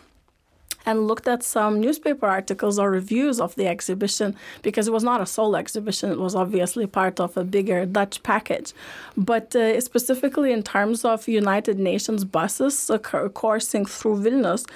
and 0.85 1.07
looked 1.07 1.27
at 1.27 1.43
some 1.43 1.79
newspaper 1.79 2.25
articles 2.25 2.79
or 2.79 2.89
reviews 2.89 3.39
of 3.39 3.55
the 3.55 3.67
exhibition 3.67 4.35
because 4.61 4.87
it 4.87 4.93
was 4.93 5.03
not 5.03 5.21
a 5.21 5.25
solo 5.25 5.57
exhibition. 5.57 6.11
It 6.11 6.19
was 6.19 6.35
obviously 6.35 6.87
part 6.87 7.19
of 7.19 7.37
a 7.37 7.43
bigger 7.43 7.85
Dutch 7.85 8.23
package. 8.23 8.73
But 9.15 9.55
uh, 9.55 9.79
specifically 9.81 10.51
in 10.51 10.63
terms 10.63 11.05
of 11.05 11.27
United 11.27 11.77
Nations 11.79 12.23
buses 12.23 12.89
coursing 13.33 13.85
through 13.85 14.23
Vilnius, 14.23 14.67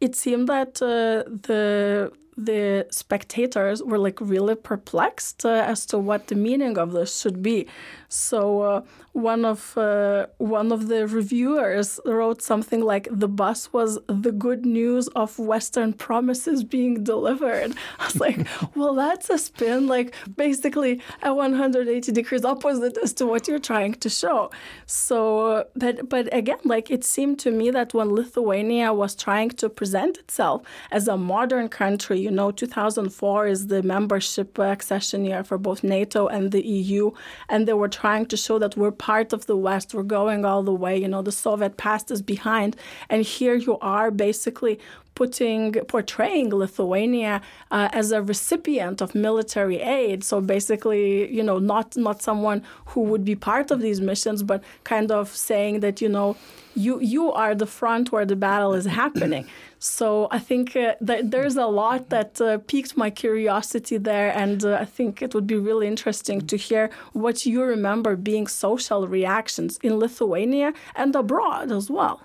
it 0.00 0.14
seemed 0.14 0.48
that 0.48 0.82
uh, 0.82 1.28
the 1.48 2.12
the 2.36 2.86
spectators 2.90 3.82
were 3.82 3.98
like 3.98 4.20
really 4.20 4.54
perplexed 4.54 5.46
uh, 5.46 5.64
as 5.66 5.86
to 5.86 5.96
what 5.96 6.26
the 6.26 6.34
meaning 6.34 6.76
of 6.76 6.92
this 6.92 7.18
should 7.18 7.42
be. 7.42 7.66
So 8.08 8.62
uh, 8.62 8.82
one 9.12 9.44
of 9.44 9.76
uh, 9.78 10.26
one 10.38 10.72
of 10.72 10.88
the 10.88 11.06
reviewers 11.06 11.98
wrote 12.04 12.42
something 12.42 12.82
like 12.82 13.08
the 13.10 13.28
bus 13.28 13.72
was 13.72 13.98
the 14.08 14.32
good 14.32 14.66
news 14.66 15.08
of 15.08 15.38
Western 15.38 15.92
promises 15.92 16.62
being 16.62 17.02
delivered. 17.02 17.74
I 17.98 18.04
was 18.04 18.20
like, 18.20 18.46
well, 18.76 18.94
that's 18.94 19.30
a 19.30 19.38
spin, 19.38 19.86
like 19.86 20.14
basically 20.36 21.00
a 21.22 21.34
180 21.34 22.12
degrees 22.12 22.44
opposite 22.44 22.96
as 22.98 23.12
to 23.14 23.26
what 23.26 23.48
you're 23.48 23.58
trying 23.58 23.94
to 23.94 24.08
show. 24.08 24.50
So, 24.86 25.66
but 25.74 26.08
but 26.08 26.32
again, 26.32 26.58
like 26.64 26.90
it 26.90 27.04
seemed 27.04 27.38
to 27.40 27.50
me 27.50 27.70
that 27.70 27.94
when 27.94 28.14
Lithuania 28.14 28.92
was 28.92 29.14
trying 29.14 29.50
to 29.50 29.68
present 29.68 30.18
itself 30.18 30.62
as 30.90 31.08
a 31.08 31.16
modern 31.16 31.68
country, 31.68 32.20
you 32.20 32.30
know, 32.30 32.50
2004 32.50 33.46
is 33.46 33.66
the 33.68 33.82
membership 33.82 34.58
accession 34.58 35.24
year 35.24 35.42
for 35.42 35.58
both 35.58 35.82
NATO 35.82 36.26
and 36.28 36.52
the 36.52 36.64
EU, 36.66 37.12
and 37.48 37.66
they 37.66 37.72
were 37.72 37.88
trying 38.02 38.26
to 38.26 38.36
show 38.36 38.58
that 38.58 38.76
we're 38.76 38.98
part 39.10 39.32
of 39.32 39.46
the 39.46 39.56
West. 39.56 39.94
We're 39.94 40.14
going 40.18 40.44
all 40.44 40.62
the 40.62 40.78
way. 40.84 40.94
You 41.02 41.08
know, 41.08 41.22
the 41.22 41.32
Soviet 41.32 41.76
past 41.78 42.10
is 42.10 42.20
behind. 42.20 42.76
And 43.08 43.22
here 43.22 43.54
you 43.54 43.78
are 43.80 44.10
basically 44.10 44.78
putting 45.16 45.72
portraying 45.94 46.50
Lithuania 46.50 47.40
uh, 47.72 47.88
as 47.92 48.12
a 48.12 48.22
recipient 48.22 49.00
of 49.00 49.14
military 49.14 49.80
aid. 49.80 50.22
So 50.22 50.40
basically, 50.40 51.28
you 51.36 51.42
know, 51.42 51.58
not 51.58 51.96
not 51.96 52.22
someone 52.22 52.62
who 52.90 53.00
would 53.10 53.24
be 53.24 53.34
part 53.34 53.72
of 53.72 53.80
these 53.80 54.00
missions, 54.00 54.44
but 54.44 54.62
kind 54.84 55.10
of 55.10 55.24
saying 55.50 55.80
that 55.80 56.00
you 56.00 56.08
know, 56.08 56.36
you 56.76 57.00
you 57.00 57.32
are 57.32 57.54
the 57.54 57.66
front 57.66 58.12
where 58.12 58.26
the 58.32 58.36
battle 58.36 58.72
is 58.80 58.86
happening. 58.86 59.46
So 59.78 60.26
I 60.30 60.38
think 60.38 60.74
uh, 60.74 60.94
that 61.02 61.30
there's 61.30 61.56
a 61.56 61.66
lot 61.66 62.08
that 62.08 62.40
uh, 62.40 62.58
piqued 62.66 62.96
my 62.96 63.10
curiosity 63.10 63.98
there, 63.98 64.30
and 64.42 64.64
uh, 64.64 64.78
I 64.84 64.86
think 64.86 65.20
it 65.20 65.34
would 65.34 65.46
be 65.46 65.58
really 65.68 65.86
interesting 65.86 66.38
to 66.50 66.56
hear 66.56 66.84
what 67.12 67.44
you 67.44 67.62
remember 67.62 68.16
being 68.16 68.46
social 68.46 69.06
reactions 69.06 69.78
in 69.82 69.92
Lithuania 69.98 70.72
and 70.94 71.14
abroad 71.14 71.70
as 71.70 71.90
well. 71.90 72.16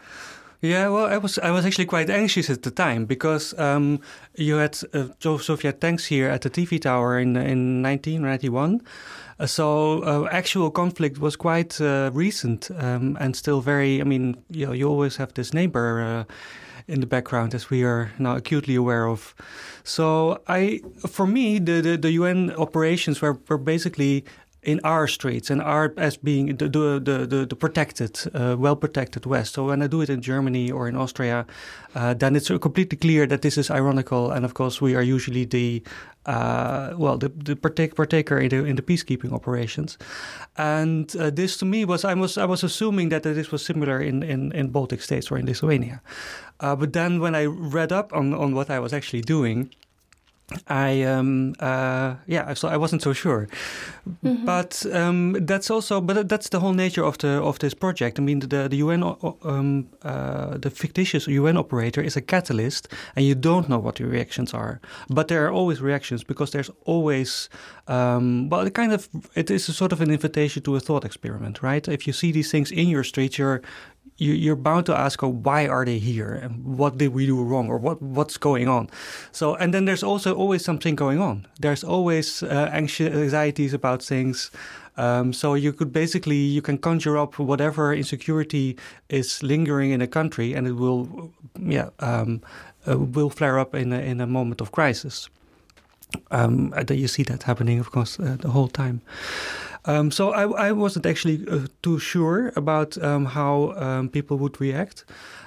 Yeah, 0.61 0.89
well, 0.89 1.07
I 1.07 1.17
was 1.17 1.39
I 1.39 1.49
was 1.49 1.65
actually 1.65 1.87
quite 1.87 2.11
anxious 2.11 2.47
at 2.49 2.61
the 2.61 2.69
time 2.69 3.05
because 3.05 3.57
um, 3.57 3.99
you 4.35 4.57
had 4.57 4.77
uh, 4.93 5.07
Soviet 5.19 5.81
tanks 5.81 6.05
here 6.05 6.29
at 6.29 6.41
the 6.41 6.51
TV 6.51 6.79
tower 6.79 7.19
in 7.19 7.35
in 7.35 7.81
1991. 7.81 8.81
Uh, 9.39 9.47
so 9.47 10.03
uh, 10.03 10.27
actual 10.31 10.69
conflict 10.69 11.17
was 11.17 11.35
quite 11.35 11.81
uh, 11.81 12.11
recent 12.13 12.69
um, 12.77 13.17
and 13.19 13.35
still 13.35 13.59
very. 13.61 14.01
I 14.01 14.03
mean, 14.03 14.35
you 14.51 14.67
know, 14.67 14.73
you 14.73 14.87
always 14.87 15.17
have 15.17 15.33
this 15.33 15.51
neighbor 15.51 15.99
uh, 15.99 16.23
in 16.87 16.99
the 16.99 17.07
background, 17.07 17.55
as 17.55 17.71
we 17.71 17.83
are 17.83 18.11
now 18.19 18.35
acutely 18.35 18.75
aware 18.75 19.07
of. 19.07 19.33
So 19.83 20.41
I, 20.47 20.81
for 21.07 21.25
me, 21.25 21.57
the 21.57 21.81
the, 21.81 21.97
the 21.97 22.11
UN 22.11 22.51
operations 22.51 23.19
were, 23.19 23.39
were 23.49 23.57
basically 23.57 24.25
in 24.63 24.79
our 24.83 25.07
streets 25.07 25.49
and 25.49 25.59
our 25.61 25.93
as 25.97 26.17
being 26.17 26.55
the 26.57 26.69
the 26.69 26.99
the, 27.27 27.45
the 27.45 27.55
protected, 27.55 28.19
uh, 28.33 28.55
well 28.57 28.75
protected 28.75 29.25
West. 29.25 29.53
So 29.53 29.65
when 29.65 29.81
I 29.81 29.87
do 29.87 30.01
it 30.01 30.09
in 30.09 30.21
Germany 30.21 30.71
or 30.71 30.87
in 30.87 30.95
Austria, 30.95 31.45
uh, 31.95 32.13
then 32.13 32.35
it's 32.35 32.47
completely 32.47 32.97
clear 32.97 33.25
that 33.27 33.41
this 33.41 33.57
is 33.57 33.71
ironical, 33.71 34.31
and 34.31 34.45
of 34.45 34.53
course 34.53 34.79
we 34.79 34.95
are 34.95 35.01
usually 35.01 35.45
the 35.45 35.81
uh, 36.27 36.93
well 36.95 37.17
the, 37.17 37.29
the 37.29 37.55
partake, 37.55 37.95
partaker 37.95 38.37
in 38.37 38.49
the 38.49 38.63
in 38.63 38.75
the 38.75 38.83
peacekeeping 38.83 39.33
operations. 39.33 39.97
And 40.57 41.15
uh, 41.15 41.31
this 41.31 41.57
to 41.57 41.65
me 41.65 41.83
was 41.83 42.05
I 42.05 42.13
was 42.13 42.37
I 42.37 42.45
was 42.45 42.63
assuming 42.63 43.09
that 43.09 43.23
this 43.23 43.51
was 43.51 43.65
similar 43.65 43.99
in 43.99 44.21
in, 44.21 44.51
in 44.51 44.69
Baltic 44.69 45.01
states 45.01 45.31
or 45.31 45.39
in 45.39 45.47
Lithuania, 45.47 46.01
uh, 46.59 46.75
but 46.75 46.93
then 46.93 47.19
when 47.19 47.33
I 47.33 47.45
read 47.45 47.91
up 47.91 48.13
on 48.13 48.33
on 48.33 48.53
what 48.53 48.69
I 48.69 48.79
was 48.79 48.93
actually 48.93 49.21
doing. 49.21 49.71
I 50.67 51.03
um 51.03 51.53
uh 51.59 52.15
yeah 52.27 52.53
so 52.53 52.67
I 52.67 52.77
wasn't 52.77 53.01
so 53.01 53.13
sure, 53.13 53.47
mm-hmm. 54.23 54.45
but 54.45 54.85
um 54.93 55.37
that's 55.45 55.69
also 55.69 56.01
but 56.01 56.27
that's 56.27 56.49
the 56.49 56.59
whole 56.59 56.73
nature 56.73 57.03
of 57.03 57.17
the 57.17 57.41
of 57.41 57.59
this 57.59 57.73
project. 57.73 58.19
I 58.19 58.21
mean 58.21 58.39
the 58.39 58.67
the 58.67 58.77
UN 58.77 59.03
um 59.43 59.87
uh 60.03 60.57
the 60.57 60.69
fictitious 60.69 61.27
UN 61.27 61.57
operator 61.57 62.01
is 62.01 62.17
a 62.17 62.21
catalyst, 62.21 62.87
and 63.15 63.25
you 63.25 63.35
don't 63.35 63.67
know 63.67 63.79
what 63.79 63.95
the 63.95 64.05
reactions 64.05 64.53
are, 64.53 64.79
but 65.09 65.27
there 65.27 65.45
are 65.45 65.51
always 65.51 65.81
reactions 65.81 66.23
because 66.23 66.51
there's 66.51 66.71
always 66.85 67.49
um 67.87 68.49
well 68.49 68.65
it 68.67 68.73
kind 68.73 68.93
of 68.93 69.09
it 69.35 69.49
is 69.49 69.69
a 69.69 69.73
sort 69.73 69.91
of 69.91 70.01
an 70.01 70.11
invitation 70.11 70.63
to 70.63 70.75
a 70.75 70.79
thought 70.79 71.05
experiment, 71.05 71.61
right? 71.63 71.87
If 71.87 72.07
you 72.07 72.13
see 72.13 72.31
these 72.31 72.51
things 72.51 72.71
in 72.71 72.87
your 72.87 73.03
street, 73.03 73.37
you're 73.37 73.61
you, 74.17 74.53
are 74.53 74.55
bound 74.55 74.85
to 74.85 74.95
ask, 74.95 75.23
oh, 75.23 75.29
why 75.29 75.67
are 75.67 75.83
they 75.83 75.97
here, 75.97 76.33
and 76.33 76.63
what 76.77 76.97
did 76.97 77.13
we 77.13 77.25
do 77.25 77.43
wrong, 77.43 77.69
or 77.69 77.77
what 77.77 78.01
what's 78.01 78.37
going 78.37 78.67
on? 78.67 78.89
So, 79.31 79.55
and 79.55 79.73
then 79.73 79.85
there's 79.85 80.03
also 80.03 80.35
always 80.35 80.63
something 80.63 80.95
going 80.95 81.19
on. 81.19 81.47
There's 81.59 81.83
always 81.83 82.43
uh, 82.43 82.69
anxieties 82.71 83.73
about 83.73 84.03
things. 84.03 84.51
Um, 84.97 85.33
so 85.33 85.55
you 85.55 85.73
could 85.73 85.91
basically 85.91 86.35
you 86.35 86.61
can 86.61 86.77
conjure 86.77 87.17
up 87.17 87.39
whatever 87.39 87.93
insecurity 87.93 88.77
is 89.09 89.41
lingering 89.41 89.91
in 89.91 90.01
a 90.01 90.07
country, 90.07 90.53
and 90.53 90.67
it 90.67 90.73
will, 90.73 91.31
yeah, 91.59 91.89
um, 91.99 92.41
uh, 92.87 92.97
will 92.97 93.29
flare 93.29 93.57
up 93.57 93.73
in 93.73 93.93
a, 93.93 93.99
in 93.99 94.21
a 94.21 94.27
moment 94.27 94.61
of 94.61 94.71
crisis. 94.71 95.29
Um, 96.29 96.73
you 96.89 97.07
see 97.07 97.23
that 97.23 97.43
happening, 97.43 97.79
of 97.79 97.91
course, 97.91 98.19
uh, 98.19 98.35
the 98.39 98.49
whole 98.49 98.67
time. 98.67 99.01
Um, 99.85 100.11
so 100.11 100.31
I, 100.31 100.67
I, 100.67 100.71
wasn't 100.73 101.07
actually 101.07 101.47
uh, 101.47 101.65
too 101.81 101.97
sure 101.97 102.53
about 102.55 103.01
um, 103.03 103.25
how 103.25 103.73
um, 103.77 104.09
people 104.09 104.37
would 104.37 104.61
react. 104.61 105.05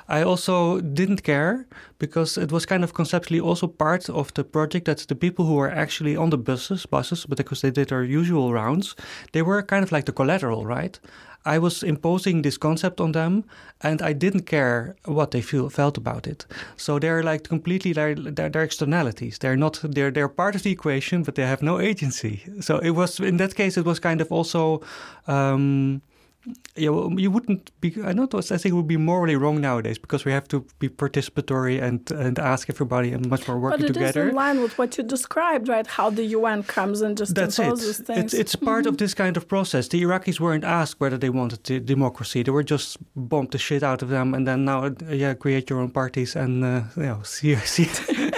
I 0.09 0.23
also 0.23 0.81
didn't 0.81 1.23
care 1.23 1.67
because 1.99 2.37
it 2.37 2.50
was 2.50 2.67
kind 2.67 2.83
of 2.83 2.95
conceptually 2.95 3.41
also 3.41 3.69
part 3.69 4.11
of 4.11 4.35
the 4.35 4.45
project 4.45 4.87
that 4.87 4.99
the 4.99 5.14
people 5.14 5.47
who 5.47 5.55
were 5.55 5.71
actually 5.71 6.17
on 6.17 6.31
the 6.31 6.37
buses, 6.37 6.85
buses, 6.85 7.26
but 7.26 7.38
because 7.38 7.61
they 7.61 7.71
did 7.71 7.88
their 7.88 8.03
usual 8.03 8.53
rounds, 8.53 8.97
they 9.33 9.43
were 9.43 9.62
kind 9.62 9.85
of 9.85 9.93
like 9.93 10.05
the 10.05 10.12
collateral, 10.12 10.67
right? 10.67 10.99
I 11.46 11.58
was 11.58 11.82
imposing 11.82 12.42
this 12.42 12.56
concept 12.56 13.00
on 13.00 13.12
them, 13.12 13.44
and 13.82 14.00
I 14.00 14.12
didn't 14.14 14.46
care 14.46 14.96
what 15.04 15.30
they 15.30 15.42
feel 15.42 15.68
felt 15.68 15.98
about 15.98 16.26
it. 16.26 16.46
So 16.76 16.98
they're 16.98 17.22
like 17.22 17.48
completely 17.48 17.92
they're, 17.92 18.14
they're, 18.14 18.48
they're, 18.48 18.62
externalities. 18.62 19.38
They're 19.38 19.56
not 19.56 19.80
they're 19.82 20.10
they're 20.10 20.28
part 20.28 20.54
of 20.54 20.62
the 20.62 20.70
equation, 20.70 21.22
but 21.22 21.34
they 21.34 21.46
have 21.46 21.62
no 21.62 21.78
agency. 21.80 22.42
So 22.60 22.78
it 22.78 22.90
was 22.90 23.20
in 23.20 23.36
that 23.36 23.54
case 23.54 23.76
it 23.76 23.84
was 23.84 24.00
kind 24.00 24.20
of 24.20 24.32
also. 24.32 24.80
Um, 25.26 26.02
yeah, 26.76 26.90
well, 26.90 27.10
you 27.18 27.30
wouldn't 27.30 27.70
be. 27.80 27.94
I 28.02 28.12
don't. 28.12 28.34
I 28.34 28.40
think 28.40 28.66
it 28.66 28.72
would 28.72 28.88
be 28.88 28.96
morally 28.96 29.36
wrong 29.36 29.60
nowadays 29.60 29.98
because 29.98 30.24
we 30.24 30.32
have 30.32 30.46
to 30.48 30.66
be 30.78 30.88
participatory 30.88 31.80
and 31.80 32.10
and 32.10 32.38
ask 32.38 32.68
everybody 32.68 33.12
and 33.12 33.28
much 33.28 33.46
more 33.48 33.58
working 33.58 33.86
together. 33.86 33.92
But 33.92 34.00
it 34.00 34.06
together. 34.06 34.24
is 34.24 34.30
in 34.30 34.36
line 34.36 34.60
with 34.60 34.76
what 34.76 34.98
you 34.98 35.04
described, 35.04 35.68
right? 35.68 35.86
How 35.86 36.10
the 36.10 36.24
UN 36.24 36.62
comes 36.62 37.00
and 37.00 37.16
just 37.16 37.34
That's 37.34 37.58
imposes 37.58 38.00
it. 38.00 38.06
things. 38.06 38.34
It's, 38.34 38.34
it's 38.34 38.56
part 38.56 38.82
mm-hmm. 38.84 38.90
of 38.90 38.98
this 38.98 39.14
kind 39.14 39.36
of 39.36 39.48
process. 39.48 39.88
The 39.88 40.02
Iraqis 40.02 40.40
weren't 40.40 40.64
asked 40.64 41.00
whether 41.00 41.16
they 41.16 41.30
wanted 41.30 41.86
democracy. 41.86 42.42
They 42.42 42.50
were 42.50 42.64
just 42.64 42.98
bombed 43.14 43.52
the 43.52 43.58
shit 43.58 43.82
out 43.82 44.02
of 44.02 44.08
them, 44.08 44.34
and 44.34 44.46
then 44.46 44.64
now, 44.64 44.90
yeah, 45.08 45.34
create 45.34 45.70
your 45.70 45.80
own 45.80 45.90
parties 45.90 46.36
and 46.36 46.64
uh, 46.64 46.82
you 46.96 47.02
know 47.02 47.22
see 47.34 47.54
see 47.56 47.88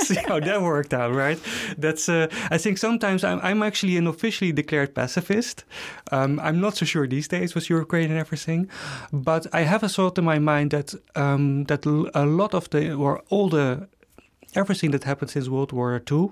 see 0.14 0.20
how 0.28 0.40
that 0.40 0.62
worked 0.62 0.94
out, 0.94 1.14
right? 1.14 1.38
That's. 1.78 2.08
Uh, 2.08 2.28
I 2.50 2.58
think 2.58 2.78
sometimes 2.78 3.24
I'm, 3.24 3.40
I'm 3.42 3.62
actually 3.62 3.96
an 3.96 4.06
officially 4.06 4.52
declared 4.52 4.94
pacifist. 4.94 5.64
Um, 6.12 6.40
I'm 6.40 6.60
not 6.60 6.76
so 6.76 6.84
sure 6.86 7.06
these 7.06 7.28
days 7.28 7.54
with 7.54 7.70
Ukraine 7.70 8.10
and 8.10 8.18
everything. 8.18 8.68
But 9.12 9.46
I 9.52 9.62
have 9.62 9.82
a 9.82 9.88
thought 9.88 10.18
in 10.18 10.24
my 10.24 10.38
mind 10.38 10.70
that 10.70 10.94
um, 11.14 11.64
that 11.64 11.86
a 11.86 12.26
lot 12.26 12.54
of 12.54 12.70
the 12.70 12.94
or 12.94 13.22
all 13.30 13.48
the 13.48 13.88
everything 14.54 14.90
that 14.92 15.04
happened 15.04 15.30
since 15.30 15.48
World 15.48 15.72
War 15.72 16.02
II 16.10 16.30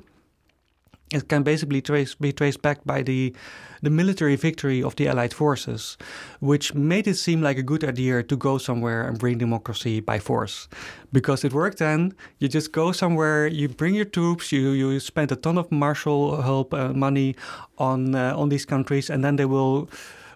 it 1.14 1.28
can 1.28 1.42
basically 1.42 1.80
trace, 1.80 2.14
be 2.14 2.33
traced 2.33 2.62
back 2.62 2.85
by 2.85 3.02
the 3.02 3.35
the 3.83 3.90
military 3.90 4.37
victory 4.37 4.83
of 4.83 4.97
the 4.97 5.06
Allied 5.06 5.35
forces, 5.35 5.99
which 6.40 6.75
made 6.75 7.06
it 7.06 7.16
seem 7.16 7.42
like 7.42 7.59
a 7.59 7.62
good 7.62 7.85
idea 7.85 8.23
to 8.23 8.37
go 8.37 8.59
somewhere 8.59 9.06
and 9.06 9.18
bring 9.18 9.38
democracy 9.38 10.00
by 10.00 10.18
force, 10.18 10.68
because 11.12 11.44
it 11.44 11.52
worked 11.52 11.78
then. 11.78 12.12
You 12.38 12.49
just 12.49 12.73
go 12.73 12.92
somewhere, 12.92 13.47
you 13.47 13.68
bring 13.68 13.94
your 13.94 14.06
troops, 14.06 14.52
you 14.52 14.71
you 14.71 15.00
spend 15.00 15.33
a 15.33 15.37
ton 15.37 15.59
of 15.59 15.71
Marshall 15.71 16.42
help 16.42 16.73
uh, 16.73 16.92
money 16.92 17.37
on 17.76 18.14
uh, 18.14 18.33
on 18.37 18.49
these 18.49 18.66
countries, 18.66 19.11
and 19.11 19.23
then 19.23 19.37
they 19.37 19.47
will 19.47 19.88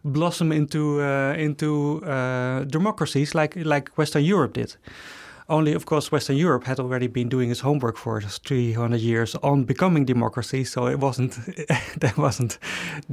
blossom 0.04 0.52
into 0.52 1.00
uh, 1.00 1.34
into 1.38 2.02
uh, 2.04 2.64
democracies 2.64 3.34
like 3.34 3.56
like 3.56 3.90
Western 3.96 4.24
Europe 4.24 4.52
did. 4.52 4.76
Only, 5.50 5.72
of 5.72 5.86
course, 5.86 6.12
Western 6.12 6.36
Europe 6.36 6.64
had 6.64 6.78
already 6.78 7.06
been 7.06 7.30
doing 7.30 7.50
its 7.50 7.60
homework 7.60 7.96
for 7.96 8.20
300 8.20 9.00
years 9.00 9.34
on 9.36 9.64
becoming 9.64 10.04
democracy, 10.04 10.62
so 10.62 10.86
it 10.86 10.98
wasn't, 10.98 11.38
that 12.00 12.18
wasn't, 12.18 12.58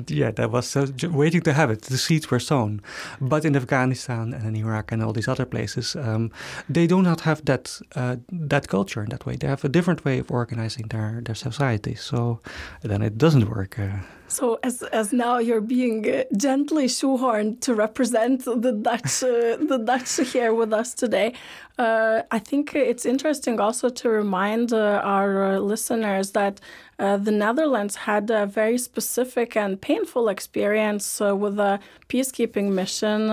yeah, 0.08 0.32
that 0.32 0.52
was 0.52 0.76
uh, 0.76 0.88
waiting 1.12 1.40
to 1.42 1.54
have 1.54 1.72
it. 1.72 1.84
The 1.84 1.98
seeds 1.98 2.30
were 2.30 2.42
sown. 2.42 2.82
But 3.22 3.46
in 3.46 3.56
Afghanistan 3.56 4.34
and 4.34 4.46
in 4.46 4.56
Iraq 4.58 4.92
and 4.92 5.02
all 5.02 5.14
these 5.14 5.30
other 5.30 5.46
places, 5.46 5.96
um, 5.96 6.30
they 6.68 6.88
do 6.88 7.02
not 7.02 7.22
have 7.22 7.46
that 7.46 7.80
uh, 7.96 8.18
that 8.30 8.68
culture 8.68 9.02
in 9.02 9.10
that 9.12 9.26
way. 9.26 9.38
They 9.38 9.48
have 9.48 9.64
a 9.64 9.70
different 9.70 10.04
way 10.04 10.20
of 10.20 10.30
organizing 10.30 10.88
their, 10.90 11.22
their 11.24 11.36
society. 11.36 11.96
So 11.96 12.42
then 12.82 13.02
it 13.02 13.18
doesn't 13.18 13.50
work. 13.50 13.80
Uh, 13.80 14.00
so 14.28 14.60
as 14.64 14.82
as 14.92 15.14
now 15.14 15.38
you're 15.38 15.62
being 15.62 16.10
uh, 16.10 16.24
gently 16.36 16.88
shoehorned 16.88 17.62
to 17.62 17.76
represent 17.76 18.44
the 18.44 18.72
Dutch 18.72 19.24
uh, 19.24 19.58
the 19.72 19.78
Dutch 19.78 20.18
here 20.34 20.54
with 20.54 20.74
us 20.74 20.94
today, 20.94 21.34
uh, 21.78 22.24
I 22.32 22.40
think 22.40 22.76
it's 22.76 23.06
interesting 23.06 23.60
also 23.60 23.90
to 23.90 24.10
remind 24.10 24.74
uh, 24.74 25.02
our 25.04 25.44
uh, 25.44 25.60
listeners 25.60 26.32
that 26.32 26.60
uh, 26.98 27.18
the 27.18 27.32
Netherlands 27.32 27.96
had 27.96 28.30
a 28.30 28.46
very 28.46 28.78
specific 28.78 29.58
and 29.58 29.80
painful 29.80 30.30
experience 30.30 31.20
with 31.20 31.60
a 31.60 31.80
peacekeeping 32.10 32.72
mission 32.72 33.30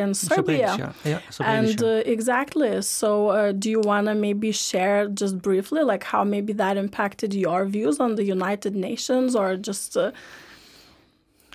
in 0.00 0.14
Serbia. 0.14 0.94
Yeah, 1.04 1.20
and 1.40 1.80
exactly. 2.06 2.82
So, 2.82 3.52
do 3.52 3.70
you 3.70 3.80
want 3.80 4.06
to 4.08 4.14
maybe 4.14 4.52
share 4.52 5.08
just 5.08 5.40
briefly, 5.40 5.82
like 5.82 6.04
how 6.04 6.24
maybe 6.24 6.52
that 6.54 6.76
impacted 6.76 7.32
your 7.32 7.64
views 7.64 8.00
on 8.00 8.16
the 8.16 8.24
United 8.24 8.74
Nations, 8.76 9.34
or 9.34 9.56
just? 9.56 9.96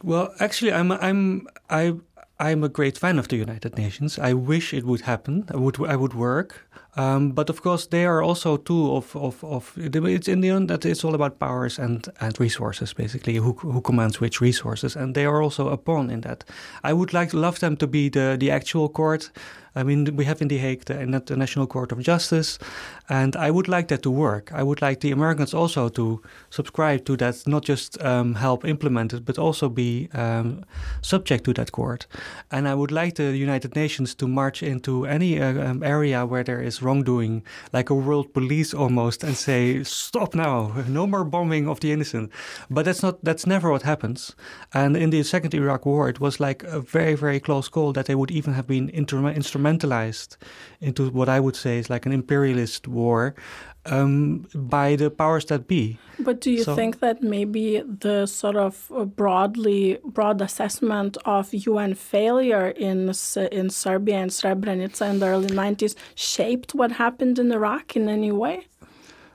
Well, 0.04 0.34
actually, 0.40 0.74
I'm 0.74 0.92
I'm 0.92 1.48
I 1.70 1.94
I'm 2.42 2.64
a 2.64 2.70
great 2.70 2.98
fan 2.98 3.20
of 3.20 3.28
the 3.28 3.36
United 3.36 3.78
Nations. 3.78 4.18
I 4.18 4.34
wish 4.34 4.74
it 4.74 4.84
would 4.84 5.02
happen. 5.02 5.46
I 5.54 5.58
would 5.58 5.80
I 5.86 5.96
would 5.96 6.16
work. 6.16 6.68
Um, 6.98 7.32
but 7.32 7.50
of 7.50 7.62
course, 7.62 7.88
they 7.88 8.06
are 8.06 8.22
also 8.22 8.58
tool 8.58 8.98
of, 8.98 9.16
of, 9.16 9.44
of 9.44 9.74
it's 9.78 10.28
in 10.28 10.42
the 10.42 10.50
end 10.50 10.70
that 10.70 10.86
it's 10.86 11.06
all 11.06 11.16
about 11.16 11.40
powers 11.40 11.80
and, 11.80 12.08
and 12.20 12.38
resources, 12.40 12.94
basically, 12.94 13.36
who, 13.36 13.54
who 13.54 13.82
commands 13.82 14.20
which 14.20 14.42
resources. 14.42 14.96
And 14.96 15.16
they 15.16 15.26
are 15.26 15.42
also 15.42 15.70
a 15.70 15.78
pawn 15.78 16.10
in 16.10 16.22
that. 16.22 16.44
I 16.84 16.94
would 16.94 17.14
like 17.14 17.34
love 17.34 17.60
them 17.60 17.78
to 17.78 17.88
be 17.88 18.10
the, 18.10 18.36
the 18.38 18.52
actual 18.52 18.90
court 18.90 19.32
I 19.74 19.84
mean, 19.84 20.18
we 20.18 20.26
have 20.26 20.42
in 20.42 20.50
The 20.50 20.58
Hague 20.58 20.86
the 20.86 21.00
International 21.00 21.66
Court 21.66 21.94
of 21.94 22.00
Justice, 22.00 22.60
and 23.08 23.36
I 23.38 23.52
would 23.52 23.70
like 23.70 23.88
that 23.88 24.02
to 24.04 24.12
work. 24.12 24.52
I 24.54 24.64
would 24.64 24.82
like 24.82 25.00
the 25.00 25.12
Americans 25.12 25.54
also 25.54 25.88
to 25.90 26.22
subscribe 26.50 27.06
to 27.06 27.16
that, 27.18 27.48
not 27.48 27.64
just 27.64 28.02
um, 28.02 28.36
help 28.36 28.66
implement 28.66 29.14
it, 29.14 29.24
but 29.24 29.40
also 29.40 29.70
be 29.70 30.10
um, 30.14 30.66
subject 31.02 31.46
to 31.46 31.54
that 31.54 31.72
court. 31.72 32.06
And 32.52 32.68
I 32.68 32.76
would 32.76 32.92
like 32.92 33.16
the 33.16 33.38
United 33.38 33.76
Nations 33.76 34.14
to 34.16 34.28
march 34.28 34.62
into 34.62 35.06
any 35.06 35.40
uh, 35.40 35.70
um, 35.70 35.84
area 35.84 36.26
where 36.26 36.44
there 36.44 36.62
is 36.62 36.82
wrongdoing, 36.82 37.44
like 37.72 37.90
a 37.90 37.96
world 37.96 38.34
police 38.34 38.74
almost, 38.74 39.24
and 39.24 39.38
say, 39.38 39.84
"Stop 39.84 40.36
now! 40.36 40.74
No 40.88 41.08
more 41.08 41.24
bombing 41.24 41.70
of 41.70 41.80
the 41.80 41.94
innocent." 41.94 42.30
But 42.70 42.84
that's 42.84 43.02
not. 43.02 43.24
That's 43.24 43.48
never 43.48 43.72
what 43.72 43.84
happens. 43.84 44.36
And 44.74 44.98
in 44.98 45.12
the 45.12 45.24
second 45.24 45.54
Iraq 45.54 45.86
War, 45.86 46.10
it 46.10 46.20
was 46.20 46.42
like 46.42 46.64
a 46.64 46.82
very, 46.82 47.16
very 47.16 47.40
close 47.40 47.70
call 47.70 47.94
that 47.94 48.08
they 48.08 48.16
would 48.16 48.32
even 48.32 48.54
have 48.54 48.68
been 48.68 48.90
instrumental 48.90 49.61
instrumentalized 49.62 50.38
into 50.80 51.10
what 51.10 51.30
I 51.30 51.40
would 51.40 51.56
say 51.56 51.78
is 51.78 51.90
like 51.90 52.06
an 52.06 52.12
imperialist 52.12 52.88
war 52.88 53.36
um, 53.86 54.48
by 54.54 54.96
the 54.96 55.10
powers 55.10 55.46
that 55.46 55.68
be. 55.68 55.98
But 56.20 56.42
do 56.42 56.52
you 56.52 56.64
so, 56.64 56.76
think 56.76 57.00
that 57.00 57.24
maybe 57.24 57.82
the 57.82 58.26
sort 58.28 58.56
of 58.56 58.92
broadly 59.16 59.98
broad 60.04 60.42
assessment 60.42 61.18
of 61.26 61.54
UN 61.54 61.96
failure 61.96 62.70
in 62.70 63.12
in 63.52 63.70
Serbia 63.70 64.18
and 64.18 64.32
Srebrenica 64.32 65.10
in 65.10 65.20
the 65.20 65.28
early 65.28 65.48
90s 65.48 65.96
shaped 66.16 66.76
what 66.76 66.92
happened 66.94 67.40
in 67.40 67.52
Iraq 67.52 67.96
in 67.96 68.08
any 68.08 68.32
way? 68.32 68.68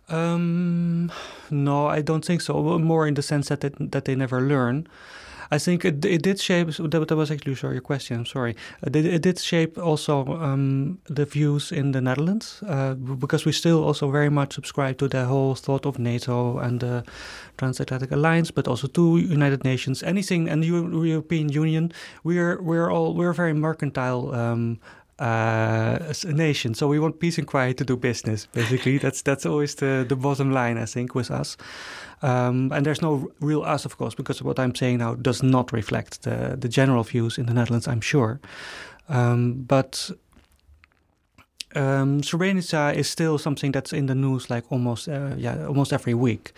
Um, 0.08 1.10
no, 1.50 1.88
I 1.88 2.00
don't 2.00 2.24
think 2.24 2.40
so. 2.40 2.78
More 2.78 3.08
in 3.08 3.14
the 3.14 3.22
sense 3.22 3.48
that 3.48 3.64
it, 3.64 3.90
that 3.90 4.04
they 4.04 4.14
never 4.14 4.40
learn. 4.40 4.86
I 5.50 5.58
think 5.58 5.84
it, 5.84 6.04
it 6.04 6.22
did 6.22 6.40
shape. 6.40 6.68
That, 6.68 7.08
that 7.08 7.16
was 7.16 7.30
actually 7.30 7.54
sorry 7.54 7.74
your 7.74 7.82
question. 7.82 8.18
I'm 8.18 8.26
sorry. 8.26 8.56
It, 8.82 8.96
it 8.96 9.22
did 9.22 9.38
shape 9.38 9.78
also 9.78 10.26
um, 10.40 10.98
the 11.06 11.24
views 11.24 11.72
in 11.72 11.92
the 11.92 12.00
Netherlands 12.00 12.62
uh, 12.68 12.94
because 12.94 13.44
we 13.44 13.52
still 13.52 13.84
also 13.84 14.10
very 14.10 14.30
much 14.30 14.54
subscribe 14.54 14.98
to 14.98 15.08
the 15.08 15.24
whole 15.24 15.54
thought 15.54 15.86
of 15.86 15.98
NATO 15.98 16.58
and 16.58 16.80
the 16.80 17.04
transatlantic 17.58 18.12
alliance, 18.12 18.50
but 18.50 18.68
also 18.68 18.86
to 18.88 19.18
United 19.18 19.64
Nations, 19.64 20.02
anything, 20.02 20.48
and 20.48 20.62
the 20.62 20.68
European 20.68 21.48
Union. 21.48 21.92
We're 22.24 22.60
we're 22.60 22.90
all 22.90 23.14
we're 23.14 23.34
very 23.34 23.54
mercantile. 23.54 24.34
Um, 24.34 24.78
uh, 25.18 26.12
a 26.24 26.32
nation. 26.32 26.74
So 26.74 26.88
we 26.88 26.98
want 26.98 27.20
peace 27.20 27.38
and 27.38 27.46
quiet 27.46 27.76
to 27.78 27.84
do 27.84 27.96
business. 27.96 28.46
Basically, 28.46 28.98
that's 29.04 29.22
that's 29.22 29.46
always 29.46 29.74
the 29.74 30.04
the 30.08 30.16
bottom 30.16 30.52
line. 30.52 30.78
I 30.78 30.86
think 30.86 31.14
with 31.14 31.30
us. 31.30 31.56
Um, 32.22 32.72
and 32.72 32.86
there's 32.86 33.02
no 33.02 33.30
real 33.40 33.62
us, 33.62 33.84
of 33.84 33.98
course, 33.98 34.14
because 34.14 34.42
what 34.42 34.58
I'm 34.58 34.74
saying 34.74 34.98
now 34.98 35.14
does 35.14 35.42
not 35.42 35.72
reflect 35.72 36.22
the, 36.22 36.56
the 36.58 36.68
general 36.68 37.02
views 37.02 37.36
in 37.36 37.44
the 37.44 37.52
Netherlands, 37.52 37.86
I'm 37.86 38.00
sure. 38.00 38.40
Um, 39.08 39.64
but 39.68 40.10
um, 41.74 42.22
Srebrenica 42.22 42.94
is 42.94 43.08
still 43.08 43.38
something 43.38 43.70
that's 43.72 43.92
in 43.92 44.06
the 44.06 44.14
news 44.14 44.48
like 44.48 44.64
almost 44.70 45.08
uh, 45.08 45.34
yeah 45.36 45.66
almost 45.66 45.92
every 45.92 46.14
week 46.14 46.52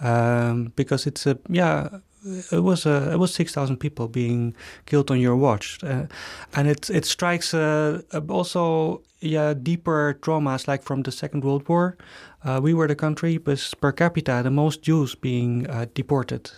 um, 0.00 0.72
because 0.76 1.06
it's 1.06 1.26
a 1.26 1.38
yeah 1.48 1.88
it 2.24 2.62
was 2.62 2.86
uh, 2.86 3.10
it 3.12 3.18
was 3.18 3.34
six 3.34 3.52
thousand 3.52 3.78
people 3.78 4.08
being 4.08 4.54
killed 4.86 5.10
on 5.10 5.20
your 5.20 5.36
watch, 5.36 5.78
uh, 5.82 6.06
and 6.54 6.68
it 6.68 6.90
it 6.90 7.04
strikes 7.04 7.54
uh, 7.54 8.02
also 8.28 9.02
yeah 9.20 9.54
deeper 9.54 10.18
traumas 10.20 10.68
like 10.68 10.82
from 10.82 11.02
the 11.02 11.12
Second 11.12 11.44
World 11.44 11.68
War, 11.68 11.96
uh, 12.44 12.60
we 12.62 12.74
were 12.74 12.88
the 12.88 12.94
country 12.94 13.38
with 13.38 13.74
per 13.80 13.92
capita 13.92 14.40
the 14.42 14.50
most 14.50 14.82
Jews 14.82 15.14
being 15.14 15.66
uh, 15.68 15.86
deported, 15.94 16.50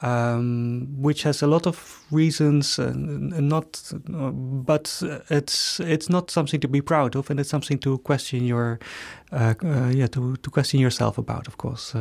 um, 0.00 0.86
which 1.02 1.22
has 1.24 1.42
a 1.42 1.46
lot 1.46 1.66
of 1.66 2.04
reasons, 2.10 2.78
and, 2.78 3.32
and 3.32 3.48
not, 3.48 3.92
uh, 4.14 4.30
but 4.30 5.02
it's 5.30 5.80
it's 5.80 6.08
not 6.08 6.30
something 6.30 6.60
to 6.60 6.68
be 6.68 6.80
proud 6.80 7.16
of, 7.16 7.30
and 7.30 7.40
it's 7.40 7.50
something 7.50 7.78
to 7.80 7.98
question 7.98 8.44
your, 8.44 8.78
uh, 9.32 9.54
uh, 9.64 9.90
yeah, 9.92 10.06
to 10.08 10.36
to 10.36 10.50
question 10.50 10.80
yourself 10.80 11.18
about, 11.18 11.48
of 11.48 11.56
course. 11.56 11.94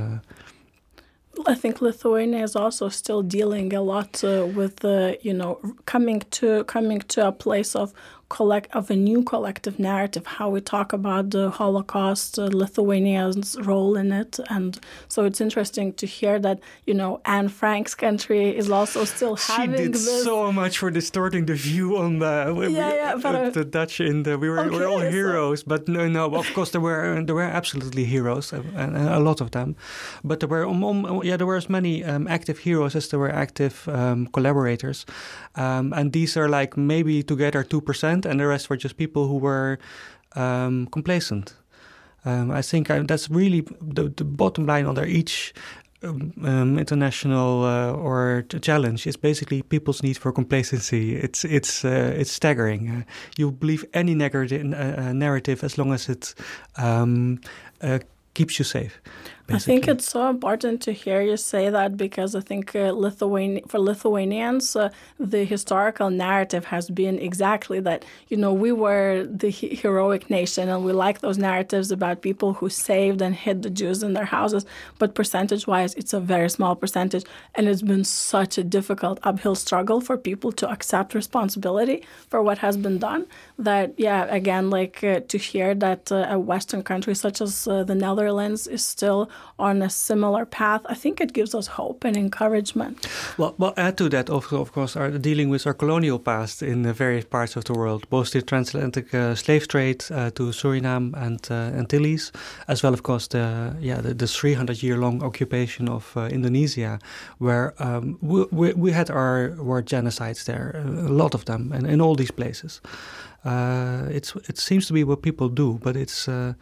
I 1.45 1.55
think 1.55 1.81
Lithuania 1.81 2.43
is 2.43 2.55
also 2.55 2.89
still 2.89 3.21
dealing 3.21 3.73
a 3.73 3.81
lot 3.81 4.23
uh, 4.23 4.47
with 4.55 4.77
the, 4.77 5.17
you 5.21 5.33
know, 5.33 5.59
coming 5.85 6.21
to 6.31 6.63
coming 6.63 6.99
to 6.99 7.27
a 7.27 7.31
place 7.31 7.75
of 7.75 7.93
collect 8.29 8.75
of 8.75 8.91
a 8.91 8.95
new 8.95 9.23
collective 9.23 9.79
narrative, 9.79 10.25
how 10.25 10.49
we 10.49 10.59
talk 10.59 10.91
about 10.91 11.29
the 11.29 11.49
Holocaust, 11.49 12.37
uh, 12.37 12.49
Lithuania's 12.51 13.55
role 13.61 13.95
in 13.95 14.11
it, 14.11 14.39
and 14.49 14.79
so 15.07 15.23
it's 15.23 15.39
interesting 15.39 15.93
to 15.93 16.05
hear 16.05 16.37
that 16.39 16.59
you 16.85 16.93
know 16.93 17.21
Anne 17.25 17.47
Frank's 17.47 17.95
country 17.95 18.55
is 18.57 18.69
also 18.69 19.05
still 19.05 19.35
having. 19.35 19.75
She 19.75 19.83
did 19.83 19.93
this... 19.93 20.23
so 20.23 20.51
much 20.51 20.77
for 20.77 20.91
distorting 20.91 21.45
the 21.45 21.55
view 21.55 21.97
on 21.97 22.19
the 22.19 22.67
yeah, 22.69 22.93
yeah, 22.93 23.15
but, 23.15 23.35
uh, 23.35 23.49
the 23.49 23.63
Dutch 23.63 24.01
in 24.01 24.23
the 24.23 24.37
we 24.37 24.49
were, 24.49 24.59
okay, 24.59 24.69
we 24.69 24.77
were 24.77 24.87
all 24.87 24.99
heroes, 24.99 25.61
so... 25.61 25.65
but 25.67 25.87
no, 25.87 26.07
no, 26.07 26.25
of 26.35 26.53
course 26.53 26.71
there 26.71 26.81
were 26.81 27.23
there 27.23 27.35
were 27.35 27.43
absolutely 27.43 28.03
heroes, 28.03 28.51
and, 28.51 28.65
and 28.75 28.97
a 28.97 29.19
lot 29.19 29.39
of 29.41 29.51
them, 29.51 29.75
but 30.23 30.41
there 30.41 30.49
were 30.49 30.67
um, 30.67 30.83
um, 30.83 31.21
yeah 31.23 31.37
there 31.37 31.47
were 31.47 31.57
as 31.57 31.69
many 31.69 32.03
um, 32.03 32.27
active 32.27 32.59
heroes 32.59 32.95
as 32.95 33.07
there 33.07 33.19
were 33.19 33.33
active 33.33 33.87
um, 33.87 34.27
collaborators, 34.27 35.05
um, 35.55 35.93
and 35.93 36.11
these 36.11 36.35
are 36.35 36.49
like 36.49 36.75
maybe 36.75 37.23
together 37.23 37.63
two 37.63 37.79
percent 37.79 38.16
and 38.25 38.39
the 38.39 38.47
rest 38.47 38.69
were 38.69 38.77
just 38.77 38.97
people 38.97 39.27
who 39.27 39.37
were 39.37 39.79
um, 40.35 40.87
complacent. 40.87 41.55
Um, 42.25 42.51
I 42.51 42.61
think 42.61 42.89
I, 42.91 42.99
that's 42.99 43.29
really 43.29 43.61
the, 43.81 44.09
the, 44.09 44.25
bottom 44.25 44.65
line 44.65 44.85
under 44.85 45.05
each 45.05 45.53
um, 46.03 46.33
um 46.43 46.77
international 46.77 47.63
uh, 47.63 47.91
or 47.93 48.43
challenge 48.61 49.07
is 49.07 49.17
basically 49.17 49.61
people's 49.61 50.03
need 50.03 50.17
for 50.17 50.31
complacency. 50.31 51.15
It's 51.15 51.45
it's 51.45 51.85
uh, 51.85 52.13
it's 52.17 52.31
staggering. 52.31 52.89
Uh, 52.89 53.03
you 53.37 53.51
believe 53.51 53.85
any 53.93 54.13
negative 54.13 54.73
uh, 54.73 55.01
uh, 55.01 55.13
narrative 55.13 55.63
as 55.63 55.77
long 55.77 55.93
as 55.93 56.09
it 56.09 56.35
um, 56.75 57.39
uh, 57.81 57.99
keeps 58.33 58.59
you 58.59 58.65
safe. 58.65 59.01
Basically. 59.47 59.55
I 59.55 59.59
think 59.59 59.87
it's 59.87 60.09
so 60.09 60.29
important 60.29 60.81
to 60.81 60.91
hear 60.91 61.21
you 61.21 61.37
say 61.37 61.69
that 61.69 61.95
because 61.95 62.35
I 62.35 62.41
think 62.41 62.75
uh, 62.75 62.91
Lithuania, 62.91 63.61
for 63.69 63.79
Lithuanians, 63.79 64.75
uh, 64.75 64.89
the 65.19 65.45
historical 65.45 66.09
narrative 66.09 66.65
has 66.65 66.89
been 66.89 67.17
exactly 67.17 67.79
that. 67.79 68.03
You 68.27 68.35
know, 68.35 68.51
we 68.51 68.73
were 68.73 69.23
the 69.23 69.47
he- 69.49 69.73
heroic 69.75 70.29
nation, 70.29 70.67
and 70.67 70.83
we 70.83 70.91
like 70.91 71.21
those 71.21 71.37
narratives 71.37 71.91
about 71.91 72.21
people 72.21 72.55
who 72.55 72.67
saved 72.67 73.21
and 73.21 73.33
hid 73.33 73.63
the 73.63 73.69
Jews 73.69 74.03
in 74.03 74.11
their 74.15 74.25
houses. 74.25 74.65
But 74.99 75.15
percentage-wise, 75.15 75.93
it's 75.93 76.11
a 76.11 76.19
very 76.19 76.49
small 76.49 76.75
percentage, 76.75 77.23
and 77.55 77.69
it's 77.69 77.81
been 77.81 78.03
such 78.03 78.57
a 78.57 78.65
difficult 78.65 79.17
uphill 79.23 79.55
struggle 79.55 80.01
for 80.01 80.17
people 80.17 80.51
to 80.51 80.69
accept 80.69 81.13
responsibility 81.15 82.03
for 82.27 82.41
what 82.41 82.57
has 82.57 82.75
been 82.75 82.97
done. 82.97 83.25
That, 83.57 83.93
yeah, 83.97 84.25
again, 84.25 84.69
like 84.69 85.01
uh, 85.05 85.21
to 85.21 85.37
hear 85.37 85.73
that 85.75 86.11
uh, 86.11 86.27
a 86.29 86.37
Western 86.37 86.83
country 86.83 87.15
such 87.15 87.39
as 87.39 87.65
uh, 87.65 87.85
the 87.85 87.95
Netherlands 87.95 88.67
is 88.67 88.85
still 88.85 89.29
on 89.59 89.81
a 89.81 89.89
similar 89.89 90.45
path, 90.45 90.81
I 90.85 90.93
think 90.93 91.19
it 91.19 91.33
gives 91.33 91.55
us 91.55 91.67
hope 91.67 92.03
and 92.03 92.15
encouragement. 92.15 93.07
Well, 93.37 93.55
well 93.57 93.73
add 93.75 93.97
to 93.97 94.09
that, 94.09 94.29
of, 94.29 94.53
of 94.53 94.71
course, 94.71 94.95
our 94.95 95.09
dealing 95.09 95.49
with 95.49 95.65
our 95.65 95.73
colonial 95.73 96.19
past 96.19 96.61
in 96.61 96.91
various 96.93 97.25
parts 97.25 97.55
of 97.55 97.63
the 97.65 97.73
world, 97.73 98.07
both 98.09 98.31
the 98.31 98.41
transatlantic 98.41 99.13
uh, 99.13 99.35
slave 99.35 99.67
trade 99.67 100.03
uh, 100.11 100.29
to 100.31 100.51
Suriname 100.51 101.13
and 101.15 101.47
uh, 101.49 101.77
Antilles, 101.77 102.31
as 102.67 102.83
well, 102.83 102.93
of 102.93 103.03
course, 103.03 103.27
the 103.27 103.75
yeah 103.79 104.01
the, 104.01 104.13
the 104.13 104.27
300 104.27 104.83
year 104.83 104.97
long 104.97 105.23
occupation 105.23 105.89
of 105.89 106.15
uh, 106.15 106.25
Indonesia, 106.25 106.99
where 107.39 107.73
um, 107.79 108.17
we, 108.21 108.45
we, 108.51 108.73
we, 108.73 108.91
had 108.91 109.09
our 109.09 109.55
war 109.59 109.81
genocides 109.81 110.45
there, 110.45 110.83
a 110.85 111.11
lot 111.11 111.33
of 111.33 111.45
them, 111.45 111.71
and 111.71 111.87
in 111.87 112.01
all 112.01 112.15
these 112.15 112.31
places. 112.31 112.81
Uh, 113.45 114.07
it's 114.09 114.35
it 114.49 114.57
seems 114.57 114.87
to 114.87 114.93
be 114.93 115.03
what 115.03 115.21
people 115.21 115.47
do, 115.47 115.79
but 115.81 115.95
it's 115.95 116.27
uh, 116.27 116.53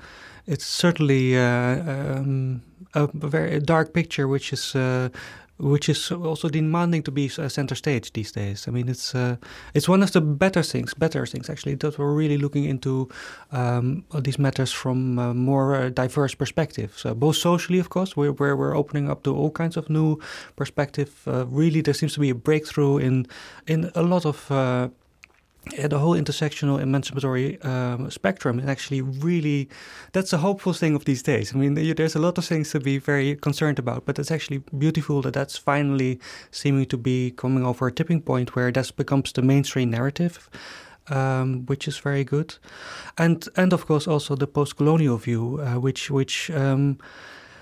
it's 0.48 0.66
certainly 0.66 1.38
uh, 1.38 2.18
um, 2.18 2.62
a 2.94 3.08
very 3.14 3.60
dark 3.60 3.94
picture, 3.94 4.28
which 4.28 4.54
is 4.54 4.76
uh, 4.76 5.10
which 5.58 5.88
is 5.88 6.12
also 6.12 6.50
demanding 6.50 7.02
to 7.04 7.12
be 7.12 7.30
center 7.30 7.76
stage 7.76 8.12
these 8.12 8.32
days. 8.32 8.68
I 8.68 8.72
mean, 8.72 8.90
it's 8.90 9.16
uh, 9.16 9.38
it's 9.74 9.88
one 9.88 10.04
of 10.04 10.12
the 10.12 10.22
better 10.22 10.62
things, 10.62 10.94
better 10.94 11.26
things 11.26 11.50
actually, 11.50 11.76
that 11.76 11.98
we're 11.98 12.14
really 12.14 12.38
looking 12.38 12.66
into 12.66 13.08
um, 13.52 14.04
these 14.20 14.38
matters 14.38 14.72
from 14.72 15.18
a 15.18 15.34
more 15.34 15.76
uh, 15.76 15.90
diverse 15.90 16.36
perspective. 16.36 16.94
So 16.98 17.14
both 17.14 17.38
socially, 17.38 17.80
of 17.80 17.90
course, 17.90 18.18
where, 18.18 18.34
where 18.34 18.56
we're 18.56 18.76
opening 18.76 19.10
up 19.10 19.24
to 19.24 19.36
all 19.36 19.52
kinds 19.52 19.78
of 19.78 19.90
new 19.90 20.20
perspective. 20.56 21.10
Uh, 21.26 21.46
really, 21.48 21.82
there 21.82 21.94
seems 21.94 22.14
to 22.16 22.20
be 22.20 22.30
a 22.30 22.36
breakthrough 22.36 22.98
in 22.98 23.28
in 23.68 23.92
a 23.96 24.02
lot 24.02 24.26
of 24.26 24.52
yeah, 25.74 25.88
the 25.88 26.00
whole 26.00 26.16
intersectional 26.16 26.80
emancipatory 26.80 27.62
um, 27.62 28.10
spectrum 28.12 28.60
is 28.60 28.68
actually 28.68 29.02
really 29.02 29.68
that's 30.14 30.32
a 30.34 30.38
hopeful 30.38 30.74
thing 30.74 30.96
of 30.96 31.06
these 31.06 31.24
days. 31.24 31.54
I 31.54 31.58
mean, 31.58 31.74
there's 31.74 32.16
a 32.16 32.20
lot 32.20 32.38
of 32.38 32.46
things 32.46 32.72
to 32.72 32.80
be 32.80 32.98
very 33.00 33.36
concerned 33.36 33.80
about, 33.80 34.06
but 34.06 34.20
it's 34.20 34.32
actually 34.32 34.64
beautiful 34.78 35.22
that 35.24 35.34
that's 35.34 35.58
finally 35.58 36.20
seeming 36.52 36.86
to 36.88 36.98
be 36.98 37.32
coming 37.32 37.66
over 37.66 37.88
a 37.88 37.92
tipping 37.92 38.22
point 38.22 38.56
where 38.56 38.72
that 38.72 38.96
becomes 38.96 39.32
the 39.32 39.42
mainstream 39.42 39.90
narrative, 39.90 40.50
um, 41.08 41.66
which 41.66 41.88
is 41.88 41.98
very 41.98 42.24
good, 42.24 42.56
and 43.18 43.48
and 43.56 43.74
of 43.74 43.86
course 43.88 44.08
also 44.08 44.36
the 44.36 44.48
post-colonial 44.48 45.18
view, 45.18 45.60
uh, 45.62 45.80
which 45.80 46.12
which 46.12 46.52
um, 46.52 46.98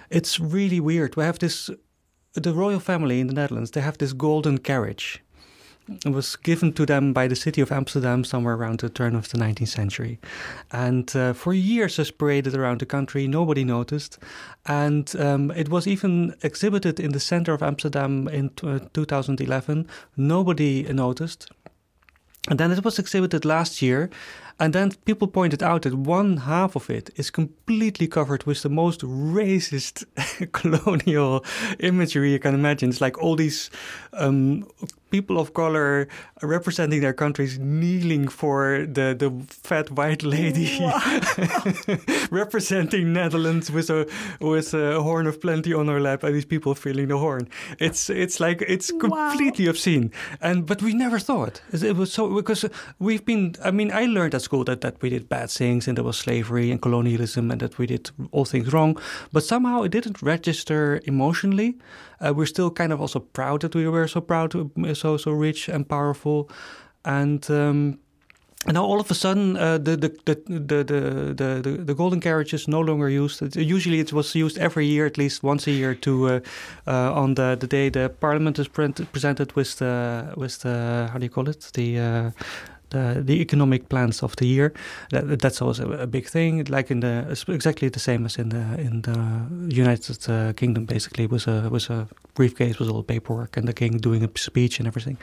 it's 0.10 0.40
really 0.40 0.80
weird. 0.80 1.16
We 1.16 1.24
have 1.24 1.40
this 1.40 1.70
the 2.34 2.54
royal 2.54 2.80
family 2.80 3.20
in 3.20 3.28
the 3.28 3.34
Netherlands. 3.34 3.72
They 3.72 3.82
have 3.82 3.98
this 3.98 4.12
golden 4.12 4.58
carriage 4.58 5.24
was 6.06 6.36
given 6.36 6.74
to 6.74 6.86
them 6.86 7.14
by 7.14 7.28
the 7.28 7.36
city 7.36 7.62
of 7.62 7.72
Amsterdam 7.72 8.24
somewhere 8.24 8.56
around 8.56 8.80
the 8.80 8.90
turn 8.90 9.16
of 9.16 9.30
the 9.30 9.38
19th 9.38 9.68
century. 9.68 10.20
And 10.72 11.14
uh, 11.16 11.34
for 11.34 11.54
years, 11.54 12.00
it 12.00 12.18
paraded 12.18 12.56
around 12.56 12.80
the 12.80 12.86
country. 12.86 13.28
Nobody 13.28 13.64
noticed. 13.64 14.20
And 14.66 15.14
um, 15.18 15.52
it 15.52 15.70
was 15.70 15.88
even 15.88 16.36
exhibited 16.42 17.00
in 17.00 17.12
the 17.12 17.20
center 17.20 17.54
of 17.54 17.64
Amsterdam 17.64 18.28
in 18.28 18.50
t- 18.50 18.68
uh, 18.68 18.80
2011. 18.94 19.88
Nobody 20.16 20.84
noticed. 20.84 21.50
And 22.50 22.60
then 22.60 22.72
it 22.72 22.84
was 22.84 23.00
exhibited 23.00 23.46
last 23.46 23.82
year, 23.82 24.10
and 24.60 24.74
then 24.74 24.92
people 25.06 25.30
pointed 25.30 25.64
out 25.64 25.84
that 25.84 25.94
one 25.94 26.38
half 26.38 26.76
of 26.76 26.90
it 26.90 27.10
is 27.16 27.32
completely 27.32 28.06
covered 28.06 28.44
with 28.44 28.62
the 28.64 28.70
most 28.70 29.00
racist 29.00 30.04
colonial 30.52 31.46
imagery 31.80 32.34
you 32.34 32.40
can 32.40 32.54
imagine. 32.54 32.90
It's 32.90 33.00
like 33.00 33.18
all 33.18 33.38
these 33.38 33.70
um, 34.12 34.68
people 35.14 35.38
of 35.40 35.54
color 35.54 36.08
representing 36.42 37.00
their 37.02 37.14
countries 37.14 37.60
kneeling 37.60 38.28
for 38.28 38.88
the, 38.98 39.08
the 39.22 39.30
fat 39.48 39.92
white 39.92 40.24
lady 40.24 40.70
representing 42.32 43.14
Netherlands 43.14 43.70
with 43.70 43.92
a 43.92 44.02
with 44.42 44.74
a 44.74 45.04
horn 45.04 45.28
of 45.28 45.40
plenty 45.40 45.72
on 45.72 45.88
her 45.88 46.02
lap 46.08 46.24
and 46.24 46.34
these 46.34 46.50
people 46.54 46.74
feeling 46.74 47.10
the 47.10 47.18
horn. 47.18 47.48
It's 47.78 48.10
it's 48.10 48.40
like 48.40 48.64
it's 48.68 48.90
completely 49.06 49.66
wow. 49.66 49.74
obscene. 49.74 50.12
And 50.42 50.66
but 50.66 50.82
we 50.82 50.94
never 51.06 51.20
thought 51.20 51.62
it 51.72 51.96
was 51.96 52.12
so 52.12 52.34
because 52.34 52.66
we've 52.98 53.24
been 53.24 53.56
I 53.64 53.70
mean 53.70 53.92
I 53.92 54.06
learned 54.06 54.34
at 54.34 54.42
school 54.42 54.64
that, 54.64 54.82
that 54.82 54.96
we 55.04 55.10
did 55.10 55.30
bad 55.30 55.50
things 55.52 55.88
and 55.88 55.96
there 55.96 56.04
was 56.04 56.18
slavery 56.18 56.72
and 56.72 56.82
colonialism 56.82 57.52
and 57.52 57.60
that 57.62 57.78
we 57.78 57.86
did 57.86 58.10
all 58.32 58.46
things 58.46 58.74
wrong. 58.74 58.98
But 59.32 59.44
somehow 59.44 59.84
it 59.84 59.92
didn't 59.92 60.24
register 60.24 61.00
emotionally. 61.06 61.78
Uh, 62.24 62.34
we're 62.34 62.46
still 62.46 62.72
kind 62.72 62.94
of 62.94 63.02
also 63.02 63.20
proud 63.20 63.62
that 63.62 63.76
we 63.76 63.88
were 63.88 64.08
so 64.08 64.22
proud, 64.22 64.52
to, 64.52 64.72
so 64.94 65.18
so 65.18 65.32
rich 65.32 65.70
and 65.70 65.88
powerful, 65.88 66.50
and. 67.04 67.50
Um, 67.50 68.00
and 68.66 68.76
now 68.76 68.86
all 68.86 69.02
of 69.02 69.12
a 69.12 69.14
sudden, 69.14 69.58
uh, 69.58 69.78
the, 69.78 69.98
the, 69.98 70.10
the, 70.24 70.36
the, 70.48 70.84
the, 70.86 71.62
the, 71.62 71.84
the, 71.84 71.94
golden 71.94 72.22
carriage 72.22 72.54
is 72.54 72.66
no 72.66 72.80
longer 72.80 73.10
used. 73.10 73.58
Usually, 73.58 74.00
it 74.00 74.14
was 74.14 74.34
used 74.36 74.58
every 74.58 74.86
year, 74.86 75.06
at 75.06 75.18
least 75.18 75.44
once 75.44 75.68
a 75.68 75.72
year, 75.72 75.94
to 75.96 76.28
uh, 76.28 76.40
uh, 76.88 77.14
on 77.14 77.34
the, 77.34 77.58
the 77.60 77.68
day 77.68 77.90
the 77.90 78.10
parliament 78.22 78.60
is 78.60 78.70
pre- 78.70 78.94
presented 79.12 79.52
with 79.58 79.80
the 79.80 80.34
with 80.38 80.60
the 80.60 81.10
how 81.12 81.20
do 81.20 81.26
you 81.26 81.30
call 81.30 81.50
it 81.50 81.72
the 81.74 82.00
uh, 82.00 82.32
the, 82.94 83.22
the 83.22 83.42
economic 83.42 83.90
plans 83.90 84.24
of 84.24 84.36
the 84.38 84.46
year. 84.46 84.74
That, 85.10 85.40
that's 85.40 85.62
also 85.62 85.92
a, 85.92 86.08
big 86.08 86.28
thing. 86.28 86.64
Like 86.70 86.90
in 86.92 87.02
the 87.02 87.26
exactly 87.48 87.90
the 87.90 88.00
same 88.00 88.26
as 88.26 88.38
in 88.38 88.50
the 88.50 88.64
in 88.80 89.02
the 89.02 89.76
United 89.76 90.30
uh, 90.30 90.54
Kingdom. 90.54 90.86
Basically, 90.86 91.28
was 91.28 91.48
a 91.48 91.70
was 91.70 91.90
a 91.90 92.08
briefcase 92.36 92.80
with 92.80 92.90
all 92.90 92.98
the 92.98 93.14
paperwork 93.14 93.58
and 93.58 93.68
the 93.68 93.74
king 93.74 93.98
doing 93.98 94.24
a 94.24 94.30
speech 94.38 94.80
and 94.80 94.88
everything. 94.88 95.18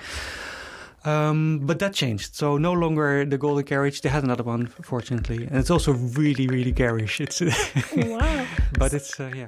Um, 1.05 1.61
but 1.63 1.79
that 1.79 1.95
changed. 1.95 2.35
So 2.35 2.59
no 2.59 2.73
longer 2.73 3.25
the 3.25 3.39
golden 3.39 3.65
carriage. 3.65 4.03
They 4.03 4.11
had 4.11 4.25
another 4.25 4.45
one, 4.45 4.67
fortunately, 4.67 5.47
and 5.47 5.57
it's 5.57 5.71
also 5.71 5.93
really, 5.93 6.47
really 6.47 6.73
garish. 6.73 7.21
It's 7.21 7.41
wow. 7.97 8.47
but 8.79 8.93
it's 8.93 9.19
uh, 9.19 9.31
yeah. 9.35 9.47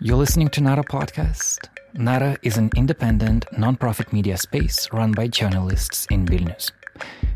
You're 0.00 0.16
listening 0.16 0.48
to 0.50 0.60
Nara 0.60 0.82
podcast. 0.82 1.68
Nara 1.94 2.38
is 2.42 2.56
an 2.56 2.70
independent, 2.74 3.44
non-profit 3.56 4.12
media 4.12 4.38
space 4.38 4.88
run 4.92 5.12
by 5.12 5.28
journalists 5.28 6.06
in 6.10 6.24
Vilnius. 6.24 6.70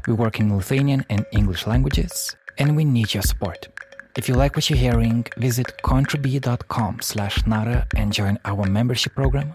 We 0.07 0.15
work 0.15 0.41
in 0.41 0.55
Lithuanian 0.57 1.05
and 1.11 1.27
English 1.33 1.67
languages, 1.67 2.35
and 2.57 2.75
we 2.75 2.85
need 2.85 3.13
your 3.13 3.23
support. 3.23 3.69
If 4.17 4.29
you 4.29 4.35
like 4.35 4.57
what 4.57 4.71
you're 4.71 4.79
hearing, 4.79 5.27
visit 5.37 5.73
contribee.com 5.85 7.01
slash 7.03 7.47
Nara 7.47 7.87
and 7.97 8.13
join 8.13 8.39
our 8.47 8.65
membership 8.67 9.15
program. 9.15 9.55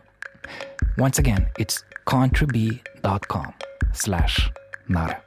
Once 0.98 1.18
again, 1.18 1.48
it's 1.58 1.84
contribee.com 2.06 3.54
slash 3.94 4.52
Nara. 4.88 5.20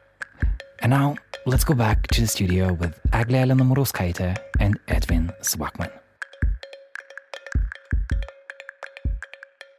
And 0.80 0.90
now, 0.90 1.16
let's 1.46 1.64
go 1.64 1.74
back 1.74 2.06
to 2.08 2.20
the 2.20 2.28
studio 2.28 2.72
with 2.74 3.00
Eglė 3.10 3.42
Elena 3.42 3.64
Murauskaitė 3.64 4.36
and 4.60 4.78
Edwin 4.86 5.32
Zwakman. 5.42 5.90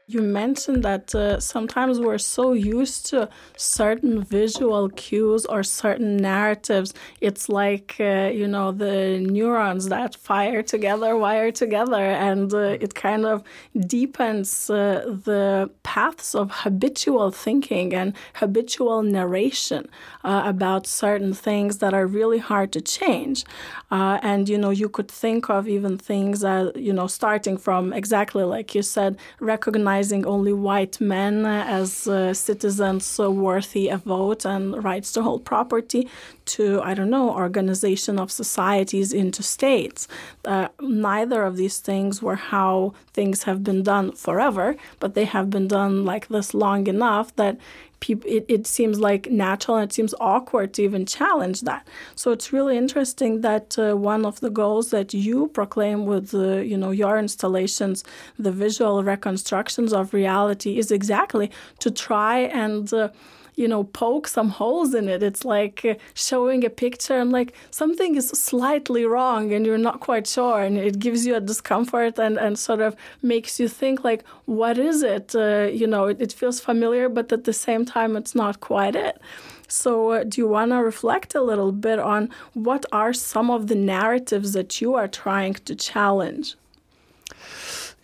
You 0.07 0.21
mentioned 0.21 0.83
that 0.83 1.15
uh, 1.15 1.39
sometimes 1.39 1.99
we're 1.99 2.19
so 2.19 2.53
used 2.53 3.07
to 3.07 3.27
certain 3.57 4.21
visual 4.23 4.87
cues 4.89 5.47
or 5.47 5.63
certain 5.63 6.17
narratives. 6.17 6.93
It's 7.21 7.49
like, 7.49 7.95
uh, 7.99 8.29
you 8.31 8.47
know, 8.47 8.71
the 8.71 9.19
neurons 9.19 9.89
that 9.89 10.13
fire 10.13 10.61
together, 10.61 11.17
wire 11.17 11.51
together, 11.51 12.03
and 12.03 12.53
uh, 12.53 12.77
it 12.85 12.93
kind 12.93 13.25
of 13.25 13.41
deepens 13.87 14.69
uh, 14.69 15.17
the 15.25 15.71
paths 15.81 16.35
of 16.35 16.51
habitual 16.51 17.31
thinking 17.31 17.91
and 17.95 18.13
habitual 18.35 19.01
narration 19.01 19.89
uh, 20.23 20.43
about 20.45 20.85
certain 20.85 21.33
things 21.33 21.79
that 21.79 21.95
are 21.95 22.05
really 22.05 22.37
hard 22.37 22.71
to 22.73 22.81
change. 22.81 23.43
Uh, 23.89 24.19
and, 24.21 24.49
you 24.49 24.57
know, 24.59 24.69
you 24.69 24.87
could 24.87 25.09
think 25.09 25.49
of 25.49 25.67
even 25.67 25.97
things, 25.97 26.43
you 26.75 26.93
know, 26.93 27.07
starting 27.07 27.57
from 27.57 27.91
exactly 27.91 28.43
like 28.43 28.75
you 28.75 28.83
said, 28.83 29.17
recognizing 29.39 29.94
recognizing 29.95 30.25
only 30.25 30.53
white 30.53 30.99
men 30.99 31.45
as 31.45 32.07
uh, 32.07 32.33
citizens 32.33 33.05
so 33.05 33.29
worthy 33.31 33.89
of 33.91 34.03
vote 34.03 34.45
and 34.45 34.83
rights 34.83 35.13
to 35.13 35.21
hold 35.21 35.45
property 35.45 36.07
to, 36.45 36.81
I 36.83 36.93
don't 36.93 37.09
know, 37.09 37.29
organization 37.29 38.19
of 38.19 38.29
societies 38.29 39.13
into 39.13 39.41
states. 39.41 40.07
Uh, 40.43 40.67
neither 40.81 41.43
of 41.43 41.55
these 41.55 41.79
things 41.81 42.21
were 42.21 42.35
how 42.35 42.93
things 43.13 43.43
have 43.43 43.63
been 43.63 43.83
done 43.83 44.11
forever, 44.11 44.75
but 44.99 45.13
they 45.13 45.25
have 45.25 45.49
been 45.49 45.67
done 45.67 46.05
like 46.05 46.27
this 46.27 46.53
long 46.53 46.87
enough 46.87 47.35
that 47.35 47.57
people 47.99 48.29
it, 48.29 48.45
it 48.47 48.67
seems 48.67 48.99
like 48.99 49.29
natural 49.29 49.77
and 49.77 49.89
it 49.89 49.93
seems 49.93 50.13
awkward 50.19 50.73
to 50.73 50.83
even 50.83 51.05
challenge 51.05 51.61
that. 51.61 51.87
So 52.15 52.31
it's 52.31 52.51
really 52.53 52.77
interesting 52.77 53.41
that 53.41 53.77
uh, 53.77 53.95
one 53.95 54.25
of 54.25 54.39
the 54.39 54.49
goals 54.49 54.89
that 54.91 55.13
you 55.13 55.47
proclaim 55.47 56.05
with 56.05 56.33
uh, 56.33 56.57
you 56.57 56.77
know 56.77 56.91
your 56.91 57.17
installations 57.17 58.03
the 58.37 58.51
visual 58.51 59.03
reconstructions 59.03 59.93
of 59.93 60.13
reality 60.13 60.77
is 60.77 60.91
exactly 60.91 61.51
to 61.79 61.91
try 61.91 62.39
and 62.39 62.93
uh, 62.93 63.09
you 63.55 63.67
know, 63.67 63.83
poke 63.83 64.27
some 64.27 64.49
holes 64.49 64.93
in 64.93 65.07
it. 65.07 65.23
It's 65.23 65.45
like 65.45 65.85
uh, 65.85 65.95
showing 66.13 66.65
a 66.65 66.69
picture 66.69 67.17
and 67.17 67.31
like 67.31 67.53
something 67.71 68.15
is 68.15 68.29
slightly 68.29 69.05
wrong 69.05 69.53
and 69.53 69.65
you're 69.65 69.77
not 69.77 69.99
quite 69.99 70.27
sure. 70.27 70.61
And 70.61 70.77
it 70.77 70.99
gives 70.99 71.25
you 71.25 71.35
a 71.35 71.39
discomfort 71.39 72.19
and, 72.19 72.37
and 72.37 72.59
sort 72.59 72.81
of 72.81 72.95
makes 73.21 73.59
you 73.59 73.67
think, 73.67 74.03
like, 74.03 74.23
what 74.45 74.77
is 74.77 75.03
it? 75.03 75.35
Uh, 75.35 75.69
you 75.71 75.87
know, 75.87 76.05
it, 76.05 76.21
it, 76.21 76.33
feels 76.33 76.59
familiar, 76.59 77.07
but 77.07 77.31
at 77.31 77.45
the 77.45 77.53
same 77.53 77.85
time, 77.85 78.17
it's 78.17 78.35
not 78.35 78.59
quite 78.59 78.95
it. 78.95 79.21
So, 79.67 80.11
uh, 80.11 80.23
do 80.25 80.41
you 80.41 80.47
want 80.47 80.71
to 80.71 80.77
reflect 80.77 81.33
a 81.33 81.41
little 81.41 81.71
bit 81.71 81.97
on 81.97 82.29
what 82.53 82.85
are 82.91 83.13
some 83.13 83.49
of 83.49 83.67
the 83.67 83.75
narratives 83.75 84.53
that 84.53 84.81
you 84.81 84.95
are 84.95 85.07
trying 85.07 85.53
to 85.53 85.75
challenge? 85.75 86.55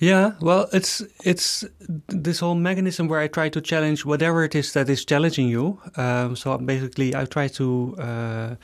Yeah, 0.02 0.32
well, 0.42 0.68
it's 0.74 1.04
it's 1.24 1.64
this 2.08 2.40
whole 2.40 2.56
mechanism 2.56 3.08
where 3.08 3.20
I 3.20 3.28
try 3.28 3.50
to 3.50 3.62
challenge 3.62 4.04
whatever 4.04 4.44
it 4.44 4.56
is 4.56 4.74
that 4.74 4.90
is 4.90 5.06
challenging 5.06 5.48
you. 5.48 5.80
Um, 5.96 6.36
so 6.36 6.58
basically, 6.58 7.16
I 7.16 7.26
try 7.26 7.48
to 7.50 7.96
uh, 8.00 8.56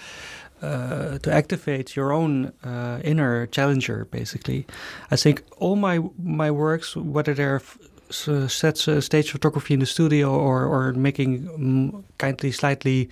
uh, 0.66 1.20
to 1.20 1.32
activate 1.32 1.96
your 1.96 2.12
own 2.12 2.54
uh, 2.64 3.02
inner 3.04 3.46
challenger. 3.46 4.06
Basically, 4.06 4.66
I 5.12 5.16
think 5.16 5.44
all 5.58 5.76
my 5.76 6.00
my 6.18 6.50
works, 6.50 6.96
whether 6.96 7.36
they're 7.36 7.62
sets 8.10 8.88
uh, 8.88 9.00
stage 9.00 9.30
photography 9.30 9.76
in 9.76 9.80
the 9.80 9.86
studio 9.86 10.34
or 10.34 10.66
or 10.66 10.94
making 10.94 11.48
um, 11.54 12.04
kindly 12.18 12.52
slightly 12.52 13.10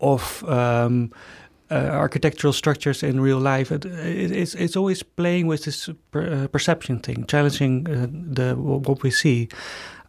off. 0.00 0.42
Um, 0.48 1.12
uh, 1.70 1.74
architectural 1.74 2.52
structures 2.52 3.02
in 3.02 3.20
real 3.20 3.38
life. 3.38 3.74
It, 3.74 3.84
it, 3.84 4.30
it's 4.30 4.54
it's 4.54 4.76
always 4.76 5.02
playing 5.02 5.48
with 5.48 5.64
this 5.64 5.90
per, 6.10 6.44
uh, 6.44 6.48
perception 6.48 7.00
thing, 7.00 7.26
challenging 7.26 7.86
uh, 7.88 8.06
the 8.34 8.54
what 8.54 9.02
we 9.02 9.10
see, 9.10 9.48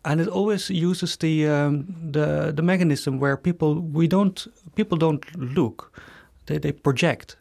and 0.04 0.22
it 0.22 0.28
always 0.28 0.70
uses 0.70 1.18
the 1.18 1.48
um, 1.48 1.86
the 2.12 2.54
the 2.56 2.62
mechanism 2.62 3.20
where 3.20 3.38
people 3.38 3.76
we 3.94 4.08
don't 4.08 4.48
people 4.76 4.98
don't 4.98 5.26
look, 5.36 5.92
they 6.46 6.60
they 6.60 6.72
project. 6.72 7.39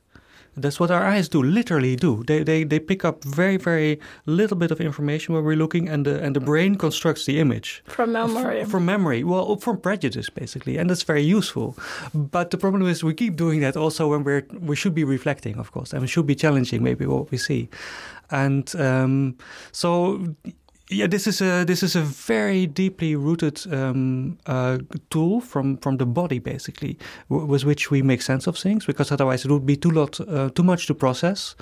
That's 0.63 0.81
what 0.81 0.91
our 0.91 1.05
eyes 1.05 1.29
do, 1.29 1.43
literally 1.43 1.97
do. 1.97 2.25
They, 2.25 2.43
they, 2.43 2.65
they 2.65 2.79
pick 2.79 3.05
up 3.05 3.25
very, 3.25 3.57
very 3.57 4.01
little 4.27 4.57
bit 4.57 4.71
of 4.71 4.81
information 4.81 5.35
when 5.35 5.45
we're 5.45 5.57
looking, 5.57 5.89
and 5.89 6.05
the, 6.05 6.23
and 6.23 6.35
the 6.37 6.41
brain 6.41 6.77
constructs 6.77 7.25
the 7.25 7.41
image. 7.41 7.83
From 7.87 8.13
memory. 8.13 8.61
F- 8.61 8.69
from 8.69 8.85
memory. 8.85 9.25
Well, 9.25 9.57
from 9.57 9.81
prejudice, 9.81 10.31
basically. 10.31 10.77
And 10.77 10.91
that's 10.91 11.03
very 11.03 11.23
useful. 11.23 11.77
But 12.15 12.51
the 12.51 12.59
problem 12.59 12.87
is 12.87 13.03
we 13.03 13.15
keep 13.15 13.37
doing 13.37 13.61
that 13.61 13.77
also 13.77 14.09
when 14.09 14.25
we're, 14.25 14.47
we 14.61 14.77
should 14.77 14.95
be 14.95 15.05
reflecting, 15.05 15.57
of 15.59 15.73
course, 15.73 15.93
and 15.93 16.03
we 16.03 16.09
should 16.09 16.27
be 16.27 16.35
challenging 16.35 16.83
maybe 16.83 17.07
what 17.07 17.31
we 17.31 17.39
see. 17.39 17.69
And 18.31 18.75
um, 18.77 19.37
so 19.73 20.35
yeah, 20.91 21.07
this 21.07 21.27
is 21.27 21.41
a 21.41 21.65
this 21.65 21.83
is 21.83 21.97
a 21.97 22.01
very 22.01 22.67
deeply 22.67 23.15
rooted 23.15 23.61
um, 23.73 24.39
uh, 24.47 24.79
tool 25.11 25.41
from 25.41 25.77
from 25.77 25.99
the 25.99 26.07
body, 26.07 26.39
basically, 26.39 26.97
with 27.29 27.65
which 27.65 27.91
we 27.91 28.03
make 28.03 28.23
sense 28.23 28.47
of 28.47 28.57
things. 28.57 28.87
Because 28.87 29.13
otherwise, 29.13 29.45
it 29.45 29.51
would 29.51 29.67
be 29.67 29.77
too 29.77 29.91
lot 29.91 30.21
uh, 30.21 30.49
too 30.51 30.63
much 30.63 30.87
to 30.87 30.95
process. 30.95 31.57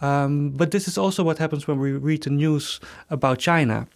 Um, 0.00 0.50
but 0.50 0.70
this 0.70 0.88
is 0.88 0.98
also 0.98 1.22
what 1.22 1.38
happens 1.38 1.68
when 1.68 1.78
we 1.78 1.92
read 1.92 2.22
the 2.22 2.30
news 2.30 2.80
about 3.10 3.38
China. 3.38 3.86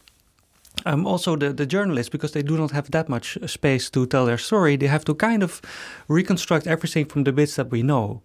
Um, 0.86 1.06
also, 1.06 1.36
the, 1.36 1.52
the 1.52 1.66
journalists, 1.66 2.10
because 2.10 2.32
they 2.32 2.42
do 2.42 2.56
not 2.56 2.70
have 2.70 2.90
that 2.90 3.08
much 3.08 3.36
space 3.46 3.90
to 3.90 4.06
tell 4.06 4.26
their 4.26 4.38
story, 4.38 4.76
they 4.76 4.86
have 4.86 5.04
to 5.06 5.14
kind 5.14 5.42
of 5.42 5.60
reconstruct 6.06 6.66
everything 6.66 7.06
from 7.06 7.24
the 7.24 7.32
bits 7.32 7.56
that 7.56 7.70
we 7.70 7.82
know. 7.82 8.22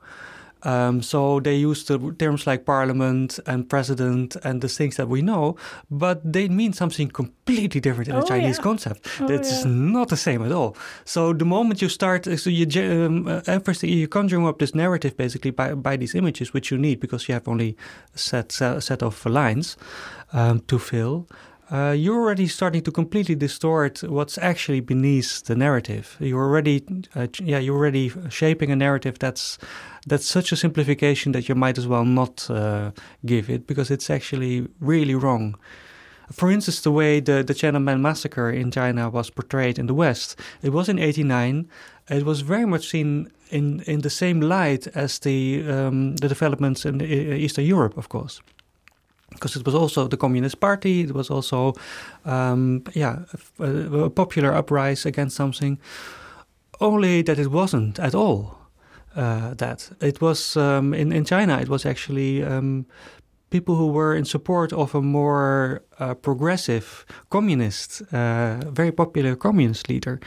Um, 0.64 1.02
so 1.02 1.40
they 1.40 1.56
use 1.56 1.84
the 1.84 2.00
terms 2.18 2.48
like 2.48 2.66
parliament 2.66 3.40
and 3.46 3.70
president 3.70 4.36
and 4.44 4.62
the 4.62 4.70
things 4.70 4.96
that 4.98 5.08
we 5.08 5.22
know, 5.22 5.56
but 5.92 6.22
they 6.24 6.48
mean 6.48 6.74
something 6.74 7.10
completely 7.10 7.80
different 7.80 8.10
in 8.10 8.16
oh, 8.16 8.22
the 8.22 8.28
Chinese 8.28 8.58
yeah. 8.58 8.64
concept. 8.64 9.08
Oh, 9.20 9.28
That's 9.28 9.66
yeah. 9.66 9.72
not 9.72 10.10
the 10.10 10.18
same 10.18 10.44
at 10.44 10.52
all. 10.52 10.76
So 11.06 11.34
the 11.34 11.46
moment 11.46 11.82
you 11.82 11.90
start, 11.90 12.26
so 12.26 12.50
you 12.50 12.66
um, 12.82 13.28
uh, 13.28 13.60
first 13.60 13.84
you 13.84 14.08
conjuring 14.08 14.48
up 14.48 14.60
this 14.60 14.74
narrative 14.74 15.18
basically 15.18 15.52
by, 15.52 15.74
by 15.74 15.98
these 15.98 16.16
images, 16.16 16.54
which 16.54 16.72
you 16.72 16.78
need 16.78 17.00
because 17.00 17.28
you 17.28 17.34
have 17.34 17.48
only 17.48 17.76
a 18.16 18.18
set, 18.18 18.52
set 18.52 19.04
of 19.04 19.26
lines 19.26 19.78
um, 20.32 20.62
to 20.62 20.80
fill 20.80 21.28
uh, 21.72 21.92
you're 21.92 22.16
already 22.16 22.48
starting 22.48 22.84
to 22.84 22.92
completely 22.92 23.34
distort 23.34 24.04
what's 24.04 24.38
actually 24.38 24.80
beneath 24.80 25.44
the 25.46 25.56
narrative. 25.56 26.18
You're 26.20 26.44
already, 26.44 26.84
uh, 27.16 27.28
yeah, 27.42 27.58
you're 27.58 27.76
already 27.76 28.12
shaping 28.30 28.72
a 28.72 28.76
narrative 28.76 29.18
that's 29.18 29.58
that's 30.06 30.26
such 30.26 30.52
a 30.52 30.56
simplification 30.56 31.32
that 31.32 31.48
you 31.48 31.56
might 31.56 31.78
as 31.78 31.88
well 31.88 32.06
not 32.06 32.50
uh, 32.50 32.92
give 33.26 33.50
it 33.50 33.68
because 33.68 33.90
it's 33.90 34.10
actually 34.10 34.68
really 34.80 35.16
wrong. 35.16 35.56
For 36.32 36.52
instance, 36.52 36.82
the 36.82 36.92
way 36.92 37.20
the, 37.20 37.44
the 37.44 37.54
Tiananmen 37.54 38.02
massacre 38.02 38.50
in 38.50 38.72
China 38.72 39.10
was 39.10 39.30
portrayed 39.30 39.78
in 39.78 39.88
the 39.88 39.94
West, 39.94 40.40
it 40.62 40.72
was 40.72 40.90
in 40.90 41.00
89. 41.00 41.70
It 42.10 42.26
was 42.26 42.42
very 42.42 42.66
much 42.66 42.90
seen 42.90 43.32
in, 43.50 43.82
in 43.82 44.02
the 44.02 44.10
same 44.10 44.42
light 44.42 44.88
as 44.96 45.20
the, 45.20 45.64
um, 45.70 46.16
the 46.18 46.28
developments 46.28 46.86
in 46.86 47.02
Eastern 47.02 47.66
Europe, 47.66 47.98
of 47.98 48.10
course 48.10 48.42
because 49.32 49.56
it 49.56 49.66
was 49.66 49.74
also 49.74 50.08
the 50.08 50.16
Communist 50.16 50.60
Party. 50.60 51.02
It 51.02 51.12
was 51.12 51.32
also, 51.32 51.74
um, 52.24 52.84
yeah, 52.94 53.24
a, 53.58 54.04
a, 54.04 54.10
popular 54.12 54.54
uprising 54.54 55.10
against 55.10 55.36
something. 55.36 55.80
Only 56.80 57.24
that 57.24 57.40
it 57.40 57.50
wasn't 57.50 57.98
at 57.98 58.14
all 58.14 58.63
uh, 59.16 59.54
that. 59.56 59.92
It 60.02 60.22
was 60.22 60.58
um, 60.58 60.94
in 60.94 61.12
in 61.12 61.26
China. 61.26 61.60
It 61.60 61.70
was 61.70 61.86
actually 61.86 62.44
um, 62.44 62.86
people 63.50 63.76
who 63.76 63.88
were 63.88 64.16
in 64.16 64.26
support 64.26 64.74
of 64.74 64.96
a 64.96 65.02
more 65.02 65.82
uh, 66.00 66.16
progressive 66.16 67.06
communist, 67.30 68.02
uh, 68.12 68.58
very 68.72 68.92
popular 68.92 69.36
communist 69.36 69.90
leader 69.90 70.20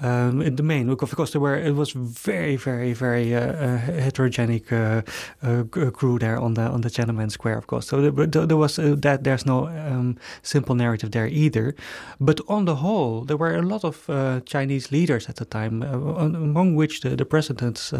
um, 0.00 0.42
in 0.42 0.56
the 0.56 0.62
main. 0.62 0.88
Of 0.90 1.16
course, 1.16 1.32
there 1.32 1.40
were 1.40 1.56
it 1.56 1.74
was 1.74 1.92
very, 1.92 2.56
very, 2.56 2.92
very 2.92 3.34
uh, 3.34 3.40
uh, 3.40 3.78
heterogenic 3.80 4.72
uh, 4.72 5.02
uh, 5.42 5.90
crew 5.90 6.18
there 6.18 6.38
on 6.38 6.54
the 6.54 6.62
on 6.62 6.80
the 6.82 6.90
Tiananmen 6.90 7.30
Square. 7.30 7.58
Of 7.58 7.66
course, 7.66 7.86
so 7.86 8.10
there, 8.10 8.46
there 8.46 8.56
was 8.56 8.78
uh, 8.78 8.96
that. 8.98 9.24
There's 9.24 9.46
no 9.46 9.66
um, 9.66 10.16
simple 10.42 10.74
narrative 10.74 11.10
there 11.10 11.26
either. 11.26 11.74
But 12.20 12.40
on 12.48 12.64
the 12.64 12.76
whole, 12.76 13.24
there 13.24 13.36
were 13.36 13.56
a 13.56 13.62
lot 13.62 13.84
of 13.84 14.08
uh, 14.08 14.40
Chinese 14.44 14.92
leaders 14.92 15.28
at 15.28 15.36
the 15.36 15.44
time, 15.44 15.82
among 15.82 16.74
which 16.74 17.00
the, 17.00 17.16
the 17.16 17.24
president. 17.24 17.92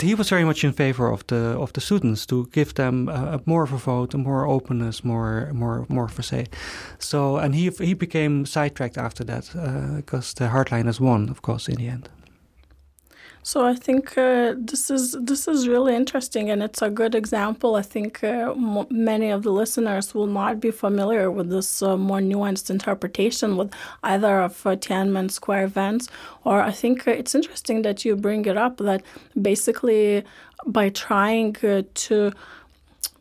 he 0.00 0.14
was 0.14 0.28
very 0.28 0.44
much 0.44 0.64
in 0.64 0.72
favor 0.72 1.12
of 1.12 1.26
the 1.26 1.56
of 1.58 1.72
the 1.72 1.80
students 1.80 2.26
to 2.26 2.46
give 2.52 2.74
them 2.74 3.10
more 3.46 3.62
of 3.62 3.72
a 3.72 3.78
vote, 3.78 4.14
more 4.14 4.46
openness, 4.46 5.04
more 5.04 5.50
more 5.52 5.86
more 5.88 6.08
for 6.08 6.22
say. 6.22 6.46
So 6.98 7.36
and 7.36 7.54
he 7.54 7.70
he 7.70 7.94
became 7.94 8.46
sidetracked 8.46 8.98
after 8.98 9.24
that 9.24 9.50
because 9.96 10.34
the 10.34 10.48
hardliners 10.48 11.00
won. 11.00 11.28
Of 11.30 11.43
course, 11.48 11.68
in 11.68 11.76
the 11.76 11.88
end. 11.96 12.08
So 13.46 13.62
I 13.72 13.74
think 13.74 14.16
uh, 14.16 14.54
this 14.56 14.90
is 14.90 15.04
this 15.30 15.46
is 15.46 15.68
really 15.68 15.94
interesting, 15.94 16.48
and 16.52 16.62
it's 16.62 16.80
a 16.80 16.88
good 16.88 17.14
example. 17.14 17.70
I 17.76 17.82
think 17.82 18.24
uh, 18.24 18.54
m- 18.56 18.86
many 18.88 19.28
of 19.36 19.42
the 19.42 19.52
listeners 19.52 20.14
will 20.14 20.32
not 20.40 20.60
be 20.60 20.70
familiar 20.70 21.30
with 21.30 21.50
this 21.50 21.82
uh, 21.82 21.98
more 21.98 22.20
nuanced 22.20 22.70
interpretation 22.70 23.58
with 23.58 23.70
either 24.02 24.40
of 24.40 24.66
uh, 24.66 24.76
Tiananmen 24.84 25.30
Square 25.30 25.64
events, 25.64 26.08
or 26.44 26.62
I 26.70 26.72
think 26.80 27.06
uh, 27.06 27.20
it's 27.20 27.34
interesting 27.34 27.82
that 27.82 28.02
you 28.04 28.16
bring 28.16 28.46
it 28.46 28.56
up 28.56 28.78
that 28.78 29.02
basically 29.50 30.24
by 30.66 30.88
trying 30.88 31.54
uh, 31.62 31.82
to 32.06 32.32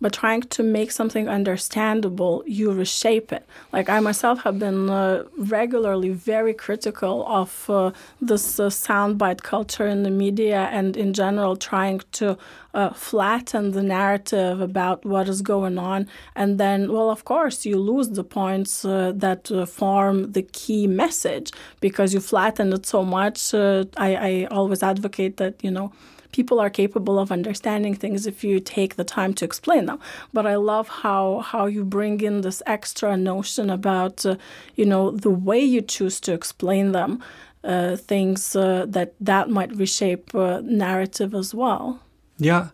but 0.04 0.12
trying 0.12 0.42
to 0.42 0.63
make 0.63 0.92
something 0.92 1.30
understandable, 1.30 2.44
you 2.46 2.74
reshape 2.74 3.32
it. 3.32 3.46
Like 3.72 3.88
I 3.88 4.02
myself 4.02 4.44
have 4.44 4.60
been 4.60 4.89
uh, 4.89 5.24
regularly 5.38 6.10
very 6.10 6.54
critical 6.54 7.26
of 7.26 7.70
uh, 7.70 7.92
this 8.20 8.60
uh, 8.60 8.68
soundbite 8.68 9.44
culture 9.44 9.88
in 9.88 10.04
the 10.04 10.10
media 10.10 10.68
and 10.74 10.98
in 10.98 11.13
general 11.13 11.56
trying 11.56 12.02
to 12.20 12.38
uh, 12.74 12.89
flatten 12.89 13.72
the 13.72 13.82
narrative 13.82 14.60
about 14.60 15.06
what 15.06 15.30
is 15.30 15.42
going 15.42 15.78
on. 15.78 16.10
And 16.36 16.60
then, 16.60 16.92
well, 16.92 17.10
of 17.10 17.24
course, 17.24 17.66
you 17.66 17.78
lose 17.80 18.10
the 18.10 18.26
points 18.26 18.84
uh, 18.84 19.13
that 19.16 19.50
uh, 19.54 19.66
form 19.66 20.34
the 20.34 20.42
key 20.42 20.86
message 20.86 21.52
because 21.80 22.13
you 22.13 22.20
flatten 22.20 22.74
it 22.74 22.86
so 22.86 23.06
much. 23.06 23.54
I, 23.54 23.88
I 23.98 24.48
always 24.52 24.84
advocate 24.84 25.38
that, 25.38 25.63
you 25.63 25.72
know, 25.72 25.94
people 26.34 26.60
are 26.60 26.69
capable 26.69 27.17
of 27.17 27.32
understanding 27.32 27.96
things 27.96 28.28
if 28.28 28.43
you 28.43 28.60
take 28.60 28.96
the 28.96 29.06
time 29.06 29.34
to 29.36 29.46
explain 29.46 29.86
them. 29.86 30.00
But 30.34 30.46
I 30.46 30.56
love 30.56 30.88
how 31.04 31.39
how 31.39 31.67
you 31.67 31.86
bring 31.86 32.19
in 32.22 32.41
this 32.41 32.62
extra 32.65 33.15
notion 33.15 33.69
about 33.69 34.26
uh, 34.26 34.36
you 34.76 34.86
know 34.86 35.12
the 35.12 35.36
way 35.50 35.62
you 35.62 35.82
choose 35.82 36.19
to 36.22 36.34
explain 36.34 36.91
them, 36.91 37.24
uh, 37.63 37.96
things 37.96 38.56
uh, 38.56 38.86
that 38.89 39.13
that 39.22 39.50
might 39.50 39.72
reshape 39.76 40.36
uh, 40.36 40.62
narrative 40.63 41.34
as 41.34 41.54
well. 41.56 42.00
Yeah, 42.39 42.69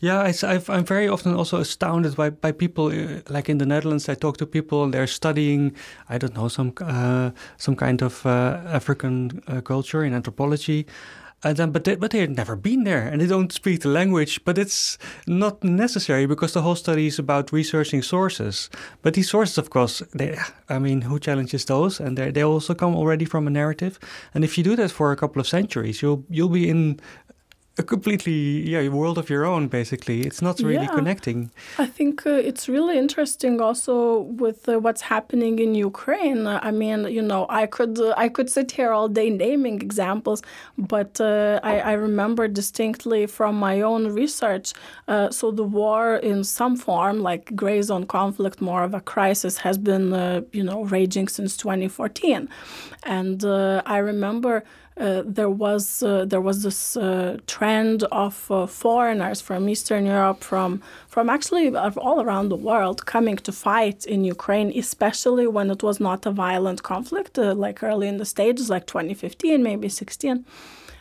yeah. 0.00 0.32
I, 0.42 0.60
am 0.68 0.84
very 0.84 1.08
often 1.08 1.34
also 1.34 1.58
astounded 1.58 2.16
by, 2.16 2.30
by 2.30 2.52
people 2.52 2.86
uh, 2.86 3.20
like 3.28 3.48
in 3.48 3.58
the 3.58 3.66
Netherlands. 3.66 4.08
I 4.08 4.14
talk 4.14 4.36
to 4.38 4.46
people 4.46 4.90
they're 4.90 5.06
studying, 5.06 5.72
I 6.08 6.18
don't 6.18 6.34
know, 6.34 6.48
some 6.48 6.72
uh, 6.80 7.30
some 7.56 7.76
kind 7.76 8.02
of 8.02 8.26
uh, 8.26 8.60
African 8.66 9.42
uh, 9.46 9.60
culture 9.60 10.04
in 10.04 10.14
anthropology, 10.14 10.86
and 11.44 11.56
then 11.56 11.70
but 11.70 11.84
they, 11.84 11.94
but 11.94 12.10
they 12.10 12.18
had 12.18 12.36
never 12.36 12.56
been 12.56 12.84
there 12.84 13.06
and 13.06 13.20
they 13.20 13.26
don't 13.26 13.52
speak 13.52 13.80
the 13.82 13.88
language. 13.88 14.44
But 14.44 14.58
it's 14.58 14.98
not 15.26 15.62
necessary 15.62 16.26
because 16.26 16.52
the 16.52 16.62
whole 16.62 16.74
study 16.74 17.06
is 17.06 17.18
about 17.18 17.52
researching 17.52 18.02
sources. 18.02 18.70
But 19.02 19.14
these 19.14 19.30
sources, 19.30 19.58
of 19.58 19.70
course, 19.70 20.02
they, 20.14 20.36
I 20.68 20.78
mean, 20.78 21.02
who 21.02 21.18
challenges 21.18 21.64
those? 21.64 22.00
And 22.00 22.18
they 22.18 22.30
they 22.30 22.42
also 22.42 22.74
come 22.74 22.96
already 22.96 23.24
from 23.24 23.46
a 23.46 23.50
narrative. 23.50 23.98
And 24.34 24.44
if 24.44 24.58
you 24.58 24.64
do 24.64 24.76
that 24.76 24.90
for 24.90 25.12
a 25.12 25.16
couple 25.16 25.40
of 25.40 25.46
centuries, 25.46 26.02
you'll 26.02 26.24
you'll 26.28 26.48
be 26.48 26.68
in 26.68 27.00
a 27.78 27.82
completely 27.82 28.68
yeah 28.68 28.88
world 28.88 29.18
of 29.18 29.30
your 29.30 29.44
own 29.44 29.68
basically. 29.68 30.22
It's 30.22 30.42
not 30.42 30.60
really 30.60 30.88
yeah. 30.90 30.98
connecting. 30.98 31.50
I 31.78 31.86
think 31.86 32.26
uh, 32.26 32.30
it's 32.30 32.68
really 32.68 32.98
interesting 32.98 33.60
also 33.60 34.20
with 34.20 34.68
uh, 34.68 34.78
what's 34.78 35.02
happening 35.02 35.58
in 35.58 35.74
ukraine. 35.74 36.46
I 36.46 36.70
mean 36.70 37.08
you 37.08 37.22
know 37.22 37.46
i 37.48 37.66
could 37.66 37.98
uh, 37.98 38.14
i 38.16 38.28
could 38.28 38.50
sit 38.50 38.72
here 38.72 38.90
all 38.92 39.08
day 39.08 39.30
naming 39.30 39.80
examples 39.80 40.42
but 40.76 41.20
uh, 41.20 41.60
I, 41.62 41.80
I, 41.80 41.92
remember 41.92 42.48
distinctly 42.48 43.26
from 43.26 43.56
my 43.58 43.80
own 43.80 44.08
research 44.08 44.72
uh, 45.08 45.30
so 45.30 45.50
the 45.50 45.64
war 45.64 46.16
in 46.16 46.44
some 46.44 46.76
form 46.76 47.20
like 47.20 47.54
gray 47.56 47.82
zone 47.82 48.06
conflict 48.06 48.60
more 48.60 48.82
of 48.82 48.94
a 48.94 49.00
crisis 49.00 49.58
has 49.58 49.78
been 49.78 50.12
uh, 50.12 50.42
you 50.52 50.62
know 50.62 50.84
raging 50.84 51.28
since 51.28 51.56
2014 51.56 52.48
and 53.04 53.44
i 53.96 53.98
remember 53.98 54.64
uh, 54.98 55.22
there 55.24 55.50
was 55.50 56.02
uh, 56.02 56.24
there 56.24 56.40
was 56.40 56.62
this 56.62 56.96
uh, 56.96 57.38
trend 57.46 58.02
of 58.04 58.50
uh, 58.50 58.66
foreigners 58.66 59.40
from 59.40 59.68
Eastern 59.68 60.06
Europe, 60.06 60.42
from 60.42 60.82
from 61.06 61.30
actually 61.30 61.74
all 61.76 62.20
around 62.20 62.48
the 62.48 62.56
world, 62.56 63.06
coming 63.06 63.36
to 63.36 63.52
fight 63.52 64.04
in 64.06 64.24
Ukraine, 64.24 64.72
especially 64.76 65.46
when 65.46 65.70
it 65.70 65.82
was 65.82 66.00
not 66.00 66.26
a 66.26 66.32
violent 66.32 66.82
conflict, 66.82 67.38
uh, 67.38 67.54
like 67.54 67.82
early 67.82 68.08
in 68.08 68.16
the 68.16 68.24
stages, 68.24 68.70
like 68.70 68.86
2015, 68.86 69.62
maybe 69.62 69.88
16. 69.88 70.44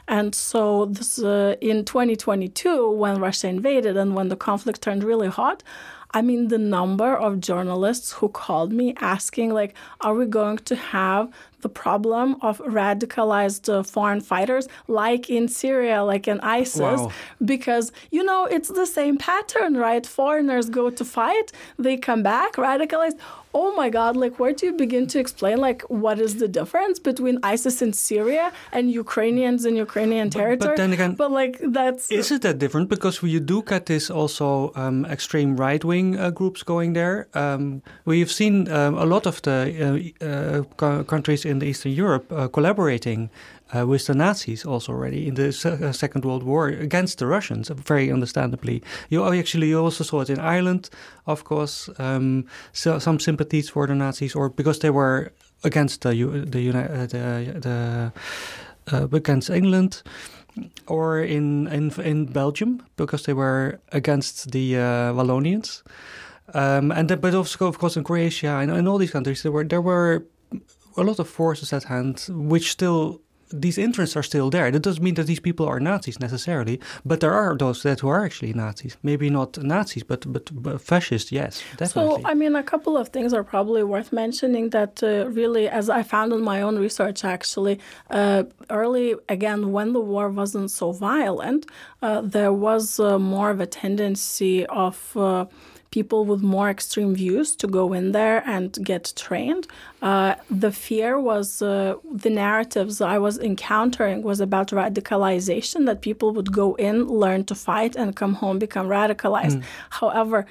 And 0.10 0.34
so 0.34 0.86
this 0.86 1.18
in 1.20 1.84
2022, 1.84 2.92
when 2.92 3.20
Russia 3.20 3.48
invaded 3.48 3.98
and 3.98 4.16
when 4.16 4.30
the 4.30 4.38
conflict 4.38 4.82
turned 4.82 5.04
really 5.04 5.28
hot, 5.28 5.64
I 6.12 6.22
mean, 6.22 6.48
the 6.48 6.58
number 6.58 7.16
of 7.16 7.40
journalists 7.40 8.14
who 8.14 8.30
called 8.30 8.72
me 8.72 8.94
asking, 9.00 9.54
like, 9.54 9.76
are 10.02 10.14
we 10.14 10.26
going 10.26 10.58
to 10.60 10.76
have 10.76 11.32
the 11.62 11.70
problem 11.70 12.38
of 12.42 12.60
radicalized 12.60 13.68
uh, 13.68 13.84
foreign 13.84 14.22
fighters 14.22 14.68
like 14.88 15.30
in 15.30 15.48
Syria, 15.48 16.04
like 16.04 16.28
in 16.28 16.40
ISIS? 16.40 16.80
Wow. 16.80 17.12
Because, 17.44 17.92
you 18.12 18.24
know, 18.24 18.46
it's 18.46 18.70
the 18.70 18.86
same 18.86 19.18
pattern, 19.18 19.76
right? 19.76 20.06
Foreigners 20.06 20.70
go 20.70 20.90
to 20.90 21.04
fight, 21.04 21.52
they 21.78 21.98
come 21.98 22.24
back 22.24 22.54
radicalized 22.54 23.20
oh 23.54 23.76
my 23.76 23.90
god 23.90 24.16
like 24.16 24.40
where 24.40 24.54
do 24.54 24.66
you 24.66 24.74
begin 24.74 25.08
to 25.08 25.20
explain 25.20 25.58
like 25.58 25.82
what 25.84 26.20
is 26.20 26.36
the 26.36 26.48
difference 26.48 27.00
between 27.00 27.40
isis 27.44 27.82
in 27.82 27.94
syria 27.94 28.52
and 28.72 28.92
ukrainians 28.92 29.66
in 29.66 29.76
ukrainian 29.76 30.30
territory 30.30 30.58
but, 30.58 30.68
but 30.68 30.78
then 30.78 30.94
again 30.94 31.14
but 31.16 31.32
like 31.32 31.60
that's 31.62 32.12
is 32.12 32.32
it 32.32 32.42
that 32.42 32.58
different? 32.60 32.90
Because 32.90 33.22
you 33.24 33.40
do 33.40 33.62
get 33.62 33.86
this 33.86 34.10
also 34.10 34.72
um, 34.76 35.06
extreme 35.06 35.56
right-wing 35.56 36.18
uh, 36.18 36.30
groups 36.32 36.64
going 36.64 36.94
there. 36.94 37.28
Um, 37.34 37.82
we've 38.06 38.32
seen 38.32 38.70
um, 38.70 38.96
a 38.98 39.06
lot 39.06 39.26
of 39.26 39.42
the 39.42 40.14
uh, 40.22 40.86
uh, 40.86 41.04
countries 41.04 41.46
in 41.46 41.64
eastern 41.64 41.92
europe 41.92 42.32
uh, 42.32 42.48
collaborating 42.48 43.30
uh, 43.76 43.86
with 43.86 44.06
the 44.06 44.14
Nazis 44.14 44.66
also 44.66 44.94
already 44.94 45.28
in 45.28 45.36
the 45.36 45.48
uh, 45.48 45.92
Second 45.92 46.26
World 46.26 46.44
War 46.44 46.68
against 46.68 47.20
the 47.20 47.28
Russians, 47.28 47.70
very 47.70 48.12
understandably. 48.12 48.82
You 49.10 49.26
actually 49.26 49.74
also 49.74 50.04
saw 50.04 50.22
it 50.22 50.30
in 50.30 50.40
Ireland, 50.40 50.90
of 51.26 51.44
course, 51.44 51.90
um, 52.00 52.46
so 52.72 53.00
some 53.00 53.20
sympathies 53.20 53.70
for 53.70 53.88
the 53.88 53.96
Nazis, 53.96 54.36
or 54.36 54.50
because 54.50 54.80
they 54.80 54.90
were 54.90 55.32
against 55.64 56.02
the 56.02 56.12
the 56.48 56.70
uh, 56.70 57.06
the, 57.08 57.60
the 57.60 58.12
uh, 58.92 59.08
against 59.12 59.50
England. 59.50 60.04
Or 60.88 61.20
in, 61.20 61.68
in 61.68 61.92
in 62.04 62.26
Belgium 62.26 62.82
because 62.96 63.26
they 63.26 63.34
were 63.34 63.80
against 63.92 64.52
the 64.52 64.76
uh, 64.76 65.14
Wallonians, 65.14 65.84
um, 66.56 66.92
and 66.92 67.08
the, 67.08 67.18
but 67.18 67.36
also 67.36 67.68
of 67.68 67.78
course 67.78 67.96
in 67.96 68.04
Croatia 68.04 68.58
and 68.58 68.72
in 68.72 68.88
all 68.88 68.98
these 68.98 69.12
countries 69.12 69.44
there 69.44 69.52
were 69.52 69.64
there 69.64 69.84
were 69.84 70.26
a 70.98 71.04
lot 71.04 71.20
of 71.20 71.30
forces 71.30 71.74
at 71.74 71.84
hand 71.84 72.26
which 72.30 72.72
still 72.72 73.22
these 73.50 73.78
interests 73.78 74.16
are 74.16 74.24
still 74.24 74.50
there. 74.50 74.72
That 74.72 74.82
doesn't 74.82 75.04
mean 75.04 75.16
that 75.16 75.28
these 75.28 75.40
people 75.40 75.66
are 75.66 75.80
Nazis 75.80 76.20
necessarily, 76.20 76.80
but 77.06 77.20
there 77.20 77.34
are 77.34 77.56
those 77.56 77.84
that 77.84 78.00
who 78.02 78.10
are 78.10 78.26
actually 78.26 78.54
Nazis. 78.54 78.98
Maybe 79.04 79.30
not 79.30 79.58
Nazis, 79.58 80.04
but 80.04 80.32
but, 80.32 80.50
but 80.54 80.82
fascist, 80.82 81.32
yes, 81.32 81.64
definitely. 81.78 82.22
So, 82.22 82.28
I 82.28 82.34
mean, 82.34 82.56
a 82.56 82.64
couple 82.64 82.98
of 82.98 83.10
things 83.10 83.34
are 83.34 83.44
probably 83.44 83.84
worth 83.84 84.12
mentioning. 84.12 84.70
That 84.70 85.02
uh, 85.04 85.30
really, 85.30 85.68
as 85.68 85.90
I 85.90 86.04
found 86.04 86.34
in 86.34 86.42
my 86.42 86.62
own 86.62 86.78
research, 86.80 87.24
actually, 87.24 87.80
uh, 88.10 88.44
early 88.70 89.16
again 89.30 89.72
when 89.72 89.94
the 89.94 90.02
war 90.02 90.30
wasn't 90.30 90.72
so 90.72 90.92
violent, 90.92 91.66
uh, 92.02 92.22
there 92.22 92.54
was 92.54 93.00
uh, 93.00 93.20
more 93.20 93.50
of 93.50 93.60
a 93.60 93.66
tendency 93.66 94.66
of 94.68 95.16
uh, 95.16 95.46
people 95.92 96.26
with 96.26 96.42
more 96.42 96.70
extreme 96.70 97.16
views 97.16 97.56
to 97.56 97.68
go 97.68 97.94
in 97.94 98.12
there 98.12 98.44
and 98.46 98.78
get 98.84 99.14
trained. 99.16 99.68
Uh, 100.02 100.36
the 100.50 100.72
fear 100.72 101.20
was 101.20 101.62
uh, 101.62 101.96
the 102.12 102.30
narratives 102.30 103.02
I 103.02 103.18
was 103.18 103.40
encountering 103.40 104.22
was 104.22 104.40
about 104.40 104.68
radicalization 104.70 105.86
that 105.86 106.02
people 106.02 106.34
would 106.34 106.52
go 106.52 106.76
in, 106.76 107.08
learn 107.08 107.46
to 107.46 107.56
fight, 107.56 107.96
and 107.96 108.16
come 108.16 108.36
home 108.36 108.60
become 108.60 108.88
radicalized. 108.88 109.58
Mm. 109.58 109.64
However, 109.90 110.46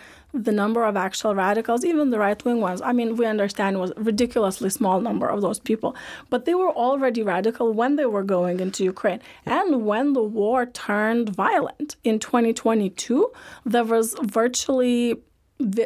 the 0.44 0.52
number 0.52 0.84
of 0.84 0.96
actual 0.96 1.34
radicals, 1.34 1.84
even 1.84 2.10
the 2.10 2.18
right 2.18 2.42
wing 2.44 2.60
ones, 2.60 2.82
I 2.82 2.92
mean, 2.92 3.16
we 3.16 3.26
understand 3.26 3.78
was 3.78 3.92
a 3.96 4.02
ridiculously 4.02 4.70
small 4.70 5.00
number 5.00 5.28
of 5.28 5.40
those 5.40 5.58
people, 5.58 5.96
but 6.30 6.44
they 6.44 6.54
were 6.54 6.70
already 6.70 7.22
radical 7.22 7.72
when 7.72 7.96
they 7.96 8.06
were 8.06 8.22
going 8.22 8.60
into 8.60 8.84
Ukraine. 8.84 9.20
And 9.44 9.86
when 9.86 10.12
the 10.12 10.22
war 10.22 10.66
turned 10.66 11.30
violent 11.30 11.96
in 12.04 12.18
2022, 12.18 13.30
there 13.64 13.84
was 13.84 14.14
virtually 14.22 15.16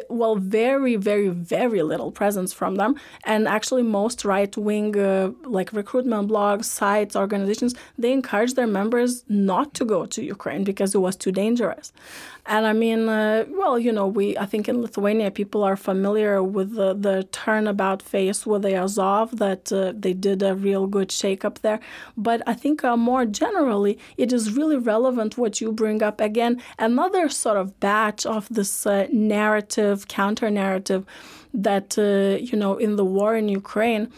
well, 0.09 0.35
very, 0.35 0.95
very, 0.97 1.29
very 1.29 1.81
little 1.81 2.11
presence 2.11 2.51
from 2.51 2.75
them. 2.75 2.95
And 3.25 3.47
actually, 3.47 3.83
most 3.83 4.25
right 4.25 4.55
wing, 4.57 4.97
uh, 4.99 5.31
like 5.43 5.71
recruitment 5.71 6.29
blogs, 6.29 6.65
sites, 6.65 7.15
organizations, 7.15 7.73
they 7.97 8.11
encourage 8.11 8.55
their 8.55 8.67
members 8.67 9.23
not 9.29 9.73
to 9.75 9.85
go 9.85 10.05
to 10.05 10.23
Ukraine 10.23 10.63
because 10.63 10.93
it 10.93 10.99
was 10.99 11.15
too 11.15 11.31
dangerous. 11.31 11.93
And 12.45 12.65
I 12.65 12.73
mean, 12.73 13.07
uh, 13.07 13.45
well, 13.49 13.77
you 13.77 13.91
know, 13.91 14.07
we 14.07 14.37
I 14.37 14.45
think 14.45 14.67
in 14.67 14.81
Lithuania 14.81 15.29
people 15.31 15.63
are 15.63 15.75
familiar 15.75 16.41
with 16.41 16.73
the, 16.75 16.93
the 16.93 17.23
turnabout 17.31 18.01
phase 18.01 18.45
with 18.45 18.63
the 18.63 18.75
Azov 18.75 19.37
that 19.37 19.71
uh, 19.71 19.93
they 19.95 20.13
did 20.13 20.41
a 20.41 20.55
real 20.55 20.87
good 20.87 21.09
shakeup 21.09 21.59
there. 21.59 21.79
But 22.17 22.41
I 22.47 22.53
think 22.53 22.83
uh, 22.83 22.97
more 22.97 23.25
generally, 23.25 23.99
it 24.17 24.33
is 24.33 24.53
really 24.53 24.77
relevant 24.77 25.37
what 25.37 25.61
you 25.61 25.71
bring 25.71 26.01
up 26.01 26.19
again. 26.19 26.61
Another 26.79 27.29
sort 27.29 27.57
of 27.57 27.79
batch 27.79 28.25
of 28.25 28.47
this 28.49 28.85
uh, 28.87 29.07
narrative, 29.11 30.07
counter 30.07 30.49
narrative 30.49 31.05
that 31.53 31.97
uh, 31.97 32.41
you 32.41 32.57
know 32.57 32.77
in 32.77 32.95
the 32.95 33.05
war 33.05 33.35
in 33.35 33.49
Ukraine 33.49 34.11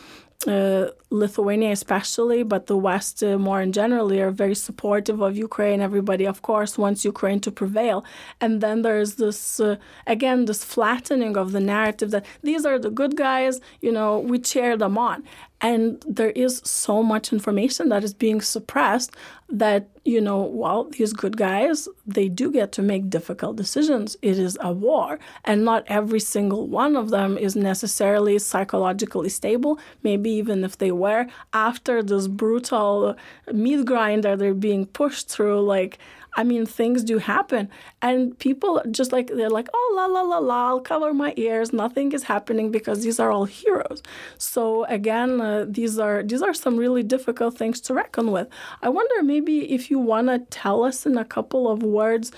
uh, 0.47 0.88
Lithuania 1.10 1.71
especially, 1.71 2.44
but 2.44 2.67
the 2.67 2.77
West 2.77 3.23
uh, 3.23 3.37
more 3.37 3.62
in 3.62 3.71
generally 3.71 4.19
are 4.21 4.31
very 4.31 4.56
supportive 4.56 5.21
of 5.21 5.37
Ukraine. 5.37 5.79
Everybody, 5.81 6.25
of 6.25 6.41
course, 6.41 6.77
wants 6.77 7.06
Ukraine 7.06 7.39
to 7.41 7.52
prevail. 7.52 8.04
And 8.41 8.62
then 8.62 8.81
there's 8.81 9.15
this, 9.15 9.60
uh, 9.60 9.77
again, 10.08 10.46
this 10.46 10.63
flattening 10.63 11.37
of 11.37 11.52
the 11.52 11.60
narrative 11.60 12.12
that 12.12 12.25
these 12.41 12.65
are 12.65 12.79
the 12.79 12.89
good 12.89 13.15
guys, 13.15 13.62
you 13.81 13.91
know, 13.91 14.19
we 14.19 14.39
cheer 14.39 14.75
them 14.77 14.98
on. 14.98 15.23
And 15.63 16.03
there 16.05 16.31
is 16.31 16.61
so 16.65 17.01
much 17.01 17.31
information 17.31 17.89
that 17.89 18.03
is 18.03 18.13
being 18.13 18.41
suppressed 18.41 19.15
that, 19.49 19.87
you 20.03 20.19
know, 20.19 20.41
well, 20.43 20.89
these 20.89 21.13
good 21.13 21.37
guys, 21.37 21.87
they 22.05 22.27
do 22.27 22.51
get 22.51 22.73
to 22.73 22.81
make 22.81 23.09
difficult 23.09 23.55
decisions. 23.55 24.17
It 24.21 24.37
is 24.37 24.57
a 24.59 24.73
war. 24.73 25.19
And 25.45 25.63
not 25.63 25.85
every 25.87 26.19
single 26.19 26.67
one 26.67 26.97
of 26.97 27.11
them 27.11 27.37
is 27.37 27.55
necessarily 27.55 28.39
psychologically 28.39 29.29
stable. 29.29 29.79
Maybe 30.03 30.31
even 30.31 30.65
if 30.65 30.77
they 30.79 30.91
were, 30.91 31.27
after 31.53 32.03
this 32.03 32.27
brutal 32.27 33.15
meat 33.51 33.85
grinder 33.85 34.35
they're 34.35 34.53
being 34.53 34.85
pushed 34.85 35.29
through, 35.29 35.61
like, 35.61 35.97
I 36.36 36.44
mean, 36.44 36.65
things 36.65 37.04
do 37.04 37.19
happen. 37.19 37.69
And 38.02 38.38
people 38.40 38.81
just 38.92 39.12
like, 39.12 39.27
they're 39.27 39.50
like, 39.50 39.69
oh, 39.73 39.94
la, 39.96 40.06
la, 40.06 40.21
la, 40.21 40.40
la, 40.40 40.67
I'll 40.69 40.79
cover 40.79 41.13
my 41.13 41.34
ears. 41.38 41.71
Nothing 41.73 42.12
is 42.12 42.23
happening 42.23 42.71
because 42.71 43.04
these 43.04 43.19
are 43.19 43.31
all 43.31 43.46
heroes. 43.46 44.02
So 44.38 44.86
again, 44.86 45.42
uh, 45.42 45.65
these 45.67 46.00
are 46.00 46.23
these 46.23 46.42
are 46.42 46.54
some 46.54 46.77
really 46.77 47.04
difficult 47.04 47.58
things 47.58 47.79
to 47.81 47.94
reckon 47.94 48.31
with. 48.31 48.48
I 48.81 48.90
wonder 48.90 49.23
maybe 49.23 49.71
if 49.71 49.92
you 49.92 50.00
want 50.00 50.27
to 50.27 50.40
tell 50.40 50.84
us 50.84 51.06
in 51.06 51.17
a 51.17 51.25
couple 51.25 51.69
of 51.69 51.84
words, 51.84 52.31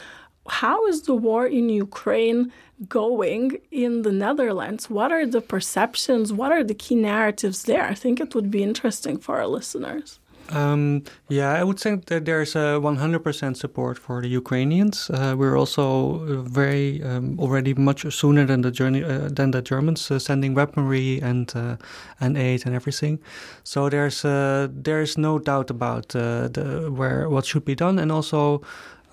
how 0.47 0.85
is 0.87 1.03
the 1.03 1.15
war 1.15 1.47
in 1.47 1.69
Ukraine 1.69 2.51
going 2.87 3.57
in 3.71 4.01
the 4.03 4.11
Netherlands? 4.11 4.89
What 4.89 5.11
are 5.11 5.25
the 5.25 5.41
perceptions? 5.41 6.33
What 6.33 6.51
are 6.51 6.63
the 6.63 6.75
key 6.75 6.95
narratives 6.95 7.63
there? 7.63 7.85
I 7.85 7.93
think 7.93 8.19
it 8.19 8.35
would 8.35 8.51
be 8.51 8.63
interesting 8.63 9.17
for 9.17 9.37
our 9.37 9.47
listeners. 9.47 10.19
Um, 10.49 11.03
yeah, 11.27 11.53
I 11.53 11.63
would 11.63 11.79
say 11.79 11.95
that 11.95 12.25
there's 12.25 12.55
a 12.55 12.79
100% 12.79 13.57
support 13.57 13.97
for 13.97 14.21
the 14.21 14.27
Ukrainians. 14.27 15.09
Uh, 15.09 15.35
we're 15.37 15.57
also 15.57 16.21
uh, 16.21 16.41
very 16.41 17.01
um, 17.03 17.39
already 17.39 17.73
much 17.73 18.05
sooner 18.13 18.45
than 18.45 18.61
the 18.61 18.71
journey 18.71 19.03
uh, 19.03 19.29
than 19.31 19.51
the 19.51 19.61
Germans 19.61 20.11
uh, 20.11 20.19
sending 20.19 20.53
weaponry 20.53 21.19
and 21.21 21.51
uh, 21.55 21.77
and 22.19 22.37
aid 22.37 22.65
and 22.65 22.75
everything. 22.75 23.19
So 23.63 23.89
there's 23.89 24.23
uh, 24.23 24.67
there's 24.71 25.17
no 25.17 25.39
doubt 25.39 25.69
about 25.69 26.09
the 26.09 26.91
where 26.95 27.27
what 27.29 27.45
should 27.45 27.65
be 27.65 27.75
done, 27.75 27.97
and 27.97 28.11
also 28.11 28.61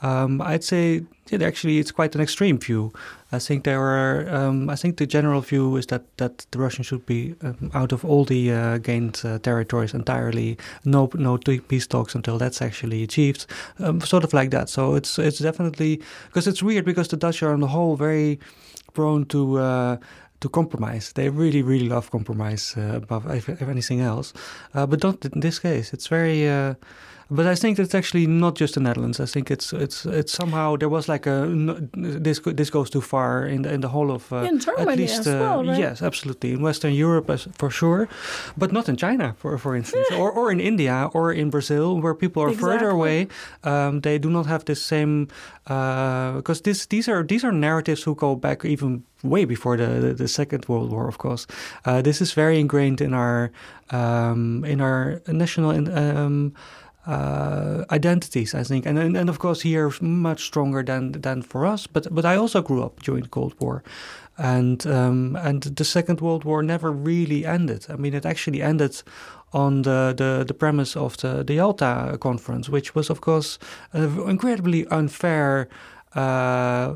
um, 0.03 0.43
I'd 0.43 0.64
say 0.64 1.05
it 1.33 1.43
actually 1.43 1.78
it's 1.78 1.91
quite 1.91 2.14
an 2.14 2.20
extreme 2.20 2.59
view. 2.59 2.93
I 3.33 3.39
think 3.39 3.64
there 3.64 3.80
are. 3.80 4.28
Um, 4.35 4.68
I 4.68 4.76
think 4.76 4.97
the 4.97 5.07
general 5.07 5.41
view 5.41 5.76
is 5.76 5.87
that 5.87 6.03
that 6.16 6.47
the 6.51 6.59
Russians 6.59 6.87
should 6.87 7.07
be 7.07 7.35
um, 7.43 7.70
out 7.74 7.93
of 7.93 8.05
all 8.05 8.24
the 8.24 8.53
uh, 8.53 8.78
gained 8.78 9.22
uh, 9.24 9.39
territories 9.39 9.95
entirely. 9.95 10.59
No, 10.85 11.11
no 11.14 11.39
peace 11.39 11.87
talks 11.87 12.14
until 12.14 12.39
that's 12.39 12.61
actually 12.61 13.03
achieved. 13.03 13.47
Um, 13.78 14.01
sort 14.01 14.24
of 14.24 14.33
like 14.33 14.51
that. 14.51 14.68
So 14.68 14.95
it's 14.95 15.18
it's 15.18 15.39
definitely 15.39 16.03
because 16.26 16.47
it's 16.47 16.62
weird 16.62 16.85
because 16.85 17.09
the 17.09 17.16
Dutch 17.16 17.43
are 17.43 17.53
on 17.53 17.61
the 17.61 17.68
whole 17.68 17.97
very 17.97 18.39
prone 18.93 19.24
to. 19.26 19.59
Uh, 19.59 19.97
to 20.43 20.49
compromise. 20.49 21.12
They 21.12 21.28
really, 21.28 21.62
really 21.62 21.89
love 21.89 22.11
compromise 22.11 22.74
uh, 22.76 22.97
above 22.97 23.30
anything 23.62 24.01
else, 24.01 24.33
uh, 24.74 24.87
but 24.87 25.03
not 25.03 25.24
in 25.24 25.41
this 25.41 25.61
case. 25.61 25.93
It's 25.95 26.09
very 26.09 26.49
uh, 26.49 26.74
but 27.33 27.47
I 27.47 27.55
think 27.55 27.78
it's 27.78 27.95
actually 27.95 28.26
not 28.26 28.55
just 28.61 28.74
the 28.74 28.80
Netherlands. 28.80 29.18
I 29.20 29.26
think 29.26 29.51
it's 29.51 29.72
it's 29.72 30.05
it's 30.05 30.33
somehow 30.33 30.76
there 30.76 30.89
was 30.89 31.09
like 31.09 31.26
a 31.26 31.47
this 31.95 32.41
this 32.45 32.70
goes 32.70 32.91
too 32.91 33.01
far 33.01 33.47
in 33.47 33.62
the 33.62 33.72
in 33.72 33.80
the 33.80 33.89
whole 33.89 34.11
of 34.11 34.33
uh, 34.33 34.49
in 34.51 34.59
Germany 34.59 34.93
at 34.93 34.99
least 34.99 35.20
as 35.20 35.26
well, 35.26 35.61
uh, 35.61 35.64
right? 35.64 35.78
yes, 35.78 36.03
absolutely 36.03 36.53
in 36.53 36.61
Western 36.61 36.93
Europe 36.93 37.30
as, 37.30 37.49
for 37.57 37.70
sure, 37.70 38.09
but 38.57 38.70
not 38.72 38.89
in 38.89 38.97
China 38.97 39.35
for 39.39 39.57
for 39.59 39.74
instance, 39.74 40.07
or 40.12 40.30
or 40.30 40.53
in 40.53 40.61
India 40.61 41.09
or 41.14 41.33
in 41.33 41.51
Brazil 41.51 42.01
where 42.01 42.14
people 42.14 42.43
are 42.43 42.51
exactly. 42.51 42.70
further 42.70 42.91
away. 42.91 43.28
Um, 43.64 44.01
they 44.01 44.18
do 44.18 44.30
not 44.30 44.47
have 44.47 44.64
the 44.64 44.74
same 44.74 45.28
because 45.64 46.61
uh, 46.61 46.64
this 46.64 46.87
these 46.87 47.09
are 47.09 47.22
these 47.22 47.45
are 47.45 47.53
narratives 47.53 48.03
who 48.03 48.14
go 48.14 48.35
back 48.35 48.64
even 48.64 49.05
way 49.22 49.45
before 49.45 49.76
the, 49.76 49.87
the, 49.87 50.14
the, 50.14 50.28
Second 50.28 50.66
World 50.68 50.91
War, 50.91 51.09
of 51.09 51.18
course. 51.18 51.47
Uh, 51.85 52.03
this 52.03 52.20
is 52.20 52.33
very 52.33 52.59
ingrained 52.59 53.01
in 53.01 53.14
our 53.14 53.53
um, 53.91 54.64
in 54.64 54.80
our 54.80 55.22
national 55.28 55.70
um, 55.97 56.53
uh, 57.07 57.84
identities, 57.90 58.55
I 58.55 58.62
think, 58.62 58.86
and, 58.86 58.98
and 58.98 59.16
and 59.16 59.28
of 59.28 59.38
course 59.38 59.61
here 59.62 59.90
much 60.00 60.44
stronger 60.44 60.84
than 60.84 61.12
than 61.12 61.42
for 61.42 61.66
us. 61.66 61.86
But 61.86 62.14
but 62.14 62.24
I 62.24 62.36
also 62.36 62.62
grew 62.62 62.82
up 62.82 63.03
during 63.03 63.22
the 63.22 63.28
Cold 63.28 63.55
War, 63.61 63.82
and 64.38 64.86
um, 64.86 65.36
and 65.36 65.62
the 65.62 65.84
Second 65.84 66.20
World 66.20 66.44
War 66.44 66.62
never 66.62 66.92
really 66.92 67.44
ended. 67.44 67.86
I 67.88 67.96
mean, 67.96 68.14
it 68.14 68.26
actually 68.26 68.62
ended 68.62 69.03
on 69.53 69.82
the, 69.82 70.14
the, 70.16 70.44
the 70.46 70.55
premise 70.55 70.96
of 70.96 71.16
the, 71.18 71.44
the 71.44 71.55
Yalta 71.55 72.16
conference, 72.20 72.70
which 72.70 72.94
was, 72.94 73.11
of 73.11 73.20
course, 73.20 73.59
an 73.92 74.18
incredibly 74.28 74.86
unfair 74.86 75.68
uh, 76.14 76.94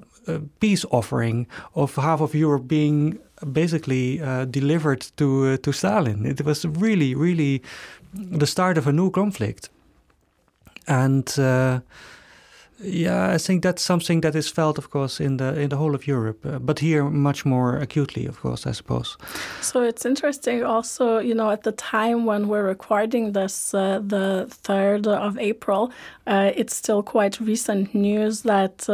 peace 0.60 0.84
offering 0.90 1.46
of 1.74 1.94
half 1.96 2.20
of 2.20 2.34
Europe 2.34 2.66
being 2.66 3.18
basically 3.52 4.20
uh, 4.22 4.46
delivered 4.46 5.06
to 5.16 5.46
uh, 5.46 5.56
to 5.58 5.72
Stalin. 5.72 6.24
It 6.24 6.44
was 6.44 6.64
really, 6.64 7.14
really 7.14 7.62
the 8.14 8.46
start 8.46 8.78
of 8.78 8.86
a 8.86 8.92
new 8.92 9.10
conflict 9.10 9.68
and 10.86 11.38
uh, 11.38 11.80
yeah, 12.78 13.34
I 13.34 13.38
think 13.38 13.62
that's 13.62 13.82
something 13.82 14.20
that 14.20 14.34
is 14.34 14.48
felt, 14.48 14.78
of 14.78 14.90
course, 14.90 15.20
in 15.20 15.38
the 15.38 15.58
in 15.60 15.68
the 15.70 15.76
whole 15.76 15.94
of 15.94 16.06
Europe, 16.06 16.44
uh, 16.44 16.58
but 16.58 16.78
here 16.78 17.04
much 17.04 17.46
more 17.46 17.76
acutely, 17.78 18.26
of 18.26 18.40
course, 18.40 18.66
I 18.66 18.72
suppose. 18.72 19.16
So 19.62 19.82
it's 19.82 20.04
interesting, 20.04 20.62
also, 20.62 21.18
you 21.18 21.34
know, 21.34 21.50
at 21.50 21.62
the 21.62 21.72
time 21.72 22.26
when 22.26 22.48
we're 22.48 22.66
recording 22.66 23.32
this, 23.32 23.72
uh, 23.74 24.00
the 24.06 24.46
third 24.50 25.06
of 25.06 25.38
April, 25.38 25.90
uh, 26.26 26.52
it's 26.54 26.76
still 26.76 27.02
quite 27.02 27.40
recent 27.40 27.94
news 27.94 28.42
that. 28.42 28.88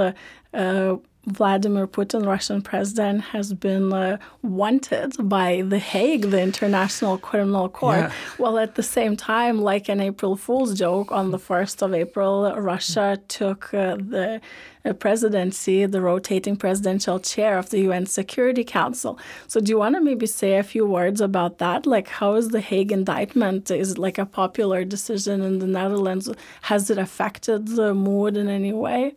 Vladimir 1.26 1.86
Putin, 1.86 2.26
Russian 2.26 2.62
president, 2.62 3.22
has 3.22 3.54
been 3.54 3.92
uh, 3.92 4.18
wanted 4.42 5.14
by 5.28 5.62
The 5.62 5.78
Hague, 5.78 6.30
the 6.30 6.40
International 6.40 7.16
Criminal 7.16 7.68
Court. 7.68 8.00
Yeah. 8.00 8.12
Well, 8.38 8.58
at 8.58 8.74
the 8.74 8.82
same 8.82 9.16
time, 9.16 9.60
like 9.60 9.88
an 9.88 10.00
April 10.00 10.36
Fool's 10.36 10.76
joke, 10.76 11.12
on 11.12 11.30
the 11.30 11.38
1st 11.38 11.82
of 11.82 11.94
April, 11.94 12.52
Russia 12.56 13.20
took 13.28 13.72
uh, 13.72 13.96
the 13.96 14.40
uh, 14.84 14.92
presidency, 14.94 15.86
the 15.86 16.00
rotating 16.00 16.56
presidential 16.56 17.20
chair 17.20 17.56
of 17.56 17.70
the 17.70 17.82
UN 17.82 18.06
Security 18.06 18.64
Council. 18.64 19.16
So, 19.46 19.60
do 19.60 19.70
you 19.70 19.78
want 19.78 19.94
to 19.94 20.00
maybe 20.00 20.26
say 20.26 20.56
a 20.56 20.64
few 20.64 20.84
words 20.84 21.20
about 21.20 21.58
that? 21.58 21.86
Like, 21.86 22.08
how 22.08 22.34
is 22.34 22.48
the 22.48 22.60
Hague 22.60 22.90
indictment? 22.90 23.70
Is 23.70 23.92
it 23.92 23.98
like 23.98 24.18
a 24.18 24.26
popular 24.26 24.84
decision 24.84 25.40
in 25.42 25.60
the 25.60 25.68
Netherlands? 25.68 26.28
Has 26.62 26.90
it 26.90 26.98
affected 26.98 27.68
the 27.68 27.94
mood 27.94 28.36
in 28.36 28.48
any 28.48 28.72
way? 28.72 29.14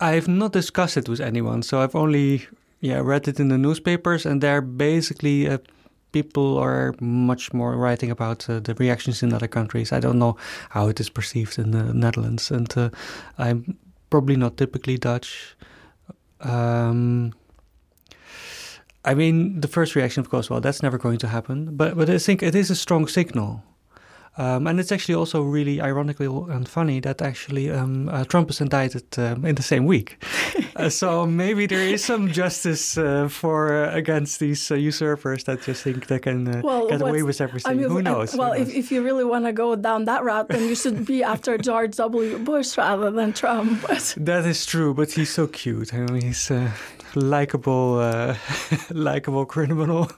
I've 0.00 0.28
not 0.28 0.52
discussed 0.52 0.96
it 0.96 1.08
with 1.08 1.20
anyone, 1.20 1.62
so 1.62 1.80
I've 1.80 1.94
only 1.94 2.46
yeah 2.80 3.00
read 3.02 3.28
it 3.28 3.40
in 3.40 3.48
the 3.48 3.58
newspapers, 3.58 4.26
and 4.26 4.40
they're 4.40 4.60
basically 4.60 5.48
uh, 5.48 5.58
people 6.12 6.58
are 6.58 6.94
much 7.00 7.52
more 7.52 7.76
writing 7.76 8.10
about 8.10 8.48
uh, 8.48 8.60
the 8.60 8.74
reactions 8.74 9.22
in 9.22 9.32
other 9.32 9.48
countries. 9.48 9.92
I 9.92 10.00
don't 10.00 10.18
know 10.18 10.36
how 10.70 10.88
it 10.88 11.00
is 11.00 11.10
perceived 11.10 11.58
in 11.58 11.70
the 11.72 11.92
Netherlands, 11.92 12.50
and 12.50 12.72
uh, 12.76 12.90
I'm 13.38 13.76
probably 14.10 14.36
not 14.36 14.56
typically 14.56 14.98
Dutch. 14.98 15.56
Um, 16.40 17.32
I 19.04 19.14
mean, 19.14 19.60
the 19.60 19.68
first 19.68 19.94
reaction, 19.94 20.20
of 20.20 20.30
course, 20.30 20.48
well, 20.48 20.60
that's 20.60 20.82
never 20.82 20.98
going 20.98 21.18
to 21.18 21.28
happen. 21.28 21.76
But 21.76 21.96
but 21.96 22.08
I 22.08 22.18
think 22.18 22.42
it 22.42 22.54
is 22.54 22.70
a 22.70 22.76
strong 22.76 23.08
signal 23.08 23.62
um, 24.36 24.66
and 24.66 24.80
it's 24.80 24.90
actually 24.90 25.14
also 25.14 25.42
really 25.42 25.80
ironically 25.80 26.26
and 26.26 26.68
funny 26.68 26.98
that 27.00 27.22
actually 27.22 27.70
um, 27.70 28.08
uh, 28.08 28.24
Trump 28.24 28.50
is 28.50 28.60
indicted 28.60 29.04
um, 29.16 29.44
in 29.44 29.54
the 29.54 29.62
same 29.62 29.86
week. 29.86 30.20
uh, 30.76 30.88
so 30.88 31.24
maybe 31.24 31.66
there 31.66 31.86
is 31.86 32.04
some 32.04 32.32
justice 32.32 32.98
uh, 32.98 33.28
for 33.28 33.72
uh, 33.72 33.94
against 33.94 34.40
these 34.40 34.70
uh, 34.72 34.74
usurpers 34.74 35.44
that 35.44 35.62
just 35.62 35.84
think 35.84 36.08
they 36.08 36.18
can 36.18 36.48
uh, 36.48 36.62
well, 36.64 36.88
get 36.88 37.00
away 37.00 37.22
with 37.22 37.40
everything. 37.40 37.70
I 37.70 37.74
mean, 37.74 37.88
Who 37.88 38.02
knows? 38.02 38.34
Well, 38.34 38.54
Who 38.54 38.58
knows? 38.58 38.68
If, 38.68 38.74
if 38.74 38.92
you 38.92 39.04
really 39.04 39.24
want 39.24 39.44
to 39.44 39.52
go 39.52 39.76
down 39.76 40.06
that 40.06 40.24
route, 40.24 40.48
then 40.48 40.68
you 40.68 40.74
should 40.74 41.06
be 41.06 41.22
after 41.22 41.56
George 41.68 41.94
W. 41.96 42.38
Bush 42.38 42.76
rather 42.76 43.12
than 43.12 43.32
Trump. 43.32 43.82
But. 43.82 44.14
That 44.24 44.46
is 44.46 44.66
true, 44.66 44.94
but 44.94 45.12
he's 45.12 45.30
so 45.30 45.46
cute. 45.46 45.92
I 45.94 45.98
mean, 45.98 46.22
he's 46.22 46.50
a 46.50 46.72
likable, 47.14 48.34
likable 48.90 49.46
criminal. 49.46 50.10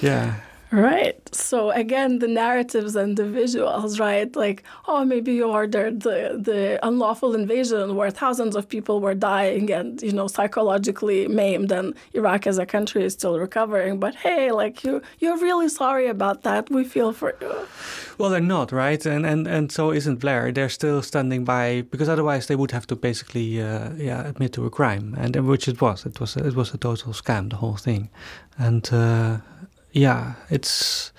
yeah. 0.00 0.34
Right. 0.74 1.16
So 1.32 1.70
again, 1.70 2.18
the 2.18 2.26
narratives 2.26 2.96
and 2.96 3.16
the 3.16 3.22
visuals, 3.22 4.00
right? 4.00 4.34
Like, 4.34 4.64
oh, 4.88 5.04
maybe 5.04 5.32
you 5.34 5.44
ordered 5.44 6.00
the, 6.00 6.36
the 6.36 6.84
unlawful 6.84 7.32
invasion 7.32 7.94
where 7.94 8.10
thousands 8.10 8.56
of 8.56 8.68
people 8.68 9.00
were 9.00 9.14
dying 9.14 9.70
and, 9.70 10.02
you 10.02 10.12
know, 10.12 10.26
psychologically 10.26 11.28
maimed 11.28 11.70
and 11.70 11.94
Iraq 12.12 12.48
as 12.48 12.58
a 12.58 12.66
country 12.66 13.04
is 13.04 13.12
still 13.12 13.38
recovering. 13.38 14.00
But 14.00 14.16
hey, 14.16 14.50
like 14.50 14.82
you 14.82 15.00
you're 15.20 15.38
really 15.38 15.68
sorry 15.68 16.08
about 16.08 16.42
that. 16.42 16.68
We 16.70 16.82
feel 16.82 17.12
for 17.12 17.36
you. 17.40 17.54
Well, 18.18 18.30
they're 18.30 18.40
not, 18.40 18.72
right? 18.72 19.06
And 19.06 19.24
and 19.24 19.46
and 19.46 19.70
so 19.70 19.92
isn't 19.92 20.18
Blair. 20.18 20.50
They're 20.50 20.68
still 20.68 21.02
standing 21.02 21.44
by 21.44 21.82
because 21.82 22.08
otherwise 22.08 22.48
they 22.48 22.56
would 22.56 22.72
have 22.72 22.86
to 22.88 22.96
basically, 22.96 23.62
uh, 23.62 23.90
yeah, 23.96 24.26
admit 24.26 24.52
to 24.54 24.66
a 24.66 24.70
crime, 24.70 25.14
and 25.16 25.36
which 25.46 25.68
it 25.68 25.80
was. 25.80 26.04
It 26.04 26.18
was 26.18 26.36
a, 26.36 26.46
it 26.46 26.56
was 26.56 26.74
a 26.74 26.78
total 26.78 27.12
scam, 27.12 27.50
the 27.50 27.56
whole 27.56 27.76
thing, 27.76 28.10
and. 28.58 28.92
Uh, 28.92 29.38
yeah, 29.94 30.34
it's 30.50 31.12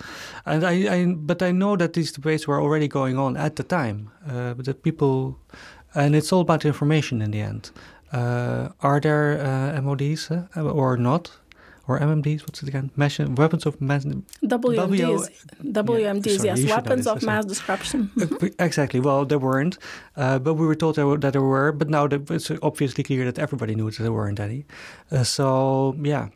and 0.45 0.63
I, 0.63 0.73
I 0.93 1.05
but 1.05 1.41
I 1.41 1.51
know 1.51 1.75
that 1.77 1.93
these 1.93 2.11
debates 2.11 2.47
were 2.47 2.61
already 2.61 2.87
going 2.87 3.17
on 3.17 3.37
at 3.37 3.55
the 3.55 3.63
time. 3.63 4.11
Uh, 4.27 4.53
that 4.57 4.83
people, 4.83 5.39
and 5.95 6.15
it's 6.15 6.31
all 6.31 6.41
about 6.41 6.65
information 6.65 7.21
in 7.21 7.31
the 7.31 7.41
end. 7.41 7.71
Uh, 8.11 8.69
are 8.81 8.99
there 8.99 9.41
uh, 9.41 9.81
MODs 9.81 10.29
uh, 10.29 10.47
or 10.61 10.97
not? 10.97 11.31
or 11.87 11.99
MMDs. 11.99 12.41
What's 12.41 12.63
it 12.63 12.69
again? 12.69 12.89
Mass, 12.95 13.19
weapons 13.19 13.65
of 13.65 13.79
mass. 13.79 14.05
WMDs. 14.05 15.29
WMDs. 15.63 16.37
sorry, 16.37 16.61
yes, 16.61 16.71
weapons 16.71 17.05
of 17.07 17.21
mass 17.23 17.45
destruction. 17.45 18.11
Uh, 18.25 18.49
exactly. 18.57 18.99
Well, 18.99 19.23
there 19.23 19.37
weren't, 19.37 19.77
uh, 20.17 20.39
but 20.39 20.55
we 20.55 20.65
were 20.65 20.73
told 20.73 20.95
there 20.95 21.05
were, 21.05 21.17
that 21.17 21.33
there 21.33 21.43
were. 21.43 21.71
But 21.71 21.89
now 21.89 22.07
that 22.07 22.29
it's 22.31 22.49
obviously 22.63 23.03
clear 23.03 23.23
that 23.25 23.37
everybody 23.37 23.75
knew 23.75 23.91
that 23.91 24.01
there 24.01 24.11
weren't 24.11 24.39
any. 24.39 24.65
Uh, 25.11 25.23
so 25.23 25.95
yeah. 26.01 26.29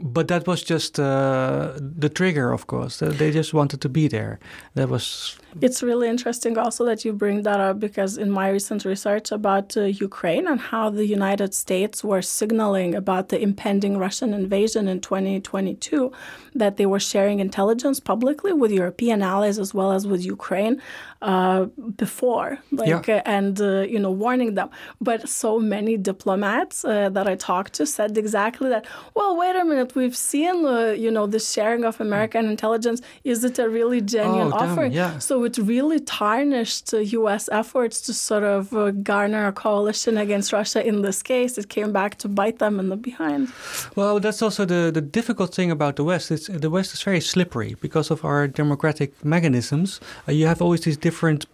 But 0.00 0.28
that 0.28 0.46
was 0.46 0.62
just 0.62 0.98
uh, 0.98 1.72
the 1.76 2.08
trigger, 2.08 2.52
of 2.52 2.66
course. 2.66 2.98
They 2.98 3.30
just 3.30 3.52
wanted 3.52 3.80
to 3.82 3.88
be 3.88 4.08
there. 4.08 4.38
That 4.74 4.88
was 4.88 5.36
It's 5.60 5.82
really 5.82 6.08
interesting 6.08 6.56
also 6.56 6.84
that 6.86 7.04
you 7.04 7.12
bring 7.12 7.42
that 7.42 7.60
up 7.60 7.78
because 7.78 8.16
in 8.16 8.30
my 8.30 8.48
recent 8.48 8.84
research 8.84 9.30
about 9.32 9.76
uh, 9.76 9.82
Ukraine 9.82 10.46
and 10.46 10.58
how 10.60 10.88
the 10.90 11.06
United 11.06 11.52
States 11.54 12.02
were 12.02 12.22
signaling 12.22 12.94
about 12.94 13.28
the 13.28 13.40
impending 13.40 13.98
Russian 13.98 14.32
invasion 14.32 14.88
in 14.88 15.00
2022, 15.00 16.10
that 16.54 16.76
they 16.76 16.86
were 16.86 17.00
sharing 17.00 17.40
intelligence 17.40 18.00
publicly 18.00 18.52
with 18.52 18.70
European 18.70 19.22
allies 19.22 19.58
as 19.58 19.74
well 19.74 19.92
as 19.92 20.06
with 20.06 20.24
Ukraine 20.24 20.80
uh, 21.22 21.66
before, 21.96 22.58
like, 22.72 23.06
Yeah. 23.06 23.16
uh, 23.18 23.22
and 23.38 23.60
uh, 23.60 23.82
you 23.82 23.98
know, 23.98 24.10
warning 24.10 24.54
them. 24.54 24.68
But 25.00 25.28
so 25.28 25.58
many 25.58 25.96
diplomats 25.96 26.84
uh, 26.84 27.08
that 27.10 27.26
I 27.28 27.34
talked 27.36 27.72
to 27.74 27.86
said 27.86 28.18
exactly 28.18 28.68
that. 28.70 28.86
Well, 29.14 29.36
wait 29.36 29.54
a 29.54 29.64
minute, 29.64 29.94
we've 29.94 30.16
seen, 30.16 30.64
uh, 30.66 30.86
you 31.04 31.10
know, 31.10 31.26
the 31.26 31.38
sharing 31.38 31.84
of 31.84 32.00
American 32.00 32.46
intelligence. 32.48 33.00
Is 33.24 33.44
it 33.44 33.58
a 33.58 33.68
really 33.68 34.00
genuine 34.00 34.52
Oh, 34.52 34.62
offer? 34.64 34.86
yeah. 34.86 35.18
So 35.18 35.41
it 35.44 35.58
really 35.58 36.00
tarnished 36.00 36.92
U.S. 36.92 37.48
efforts 37.52 38.00
to 38.02 38.12
sort 38.12 38.44
of 38.44 38.74
uh, 38.74 38.90
garner 38.90 39.46
a 39.46 39.52
coalition 39.52 40.16
against 40.16 40.52
Russia. 40.52 40.86
In 40.86 41.02
this 41.02 41.22
case, 41.22 41.58
it 41.58 41.68
came 41.68 41.92
back 41.92 42.18
to 42.18 42.28
bite 42.28 42.58
them 42.58 42.80
in 42.80 42.88
the 42.88 42.96
behind. 42.96 43.52
Well, 43.96 44.20
that's 44.20 44.42
also 44.42 44.64
the, 44.64 44.90
the 44.92 45.00
difficult 45.00 45.54
thing 45.54 45.70
about 45.70 45.96
the 45.96 46.04
West. 46.04 46.30
It's, 46.30 46.46
the 46.48 46.70
West 46.70 46.94
is 46.94 47.02
very 47.02 47.20
slippery 47.20 47.76
because 47.80 48.10
of 48.10 48.24
our 48.24 48.48
democratic 48.48 49.24
mechanisms. 49.24 50.00
Uh, 50.28 50.32
you 50.32 50.46
have 50.46 50.62
always 50.62 50.82
these 50.82 50.96
different 50.96 51.46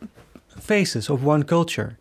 phases 0.61 1.09
of 1.11 1.25
one 1.25 1.43
culture, 1.43 1.98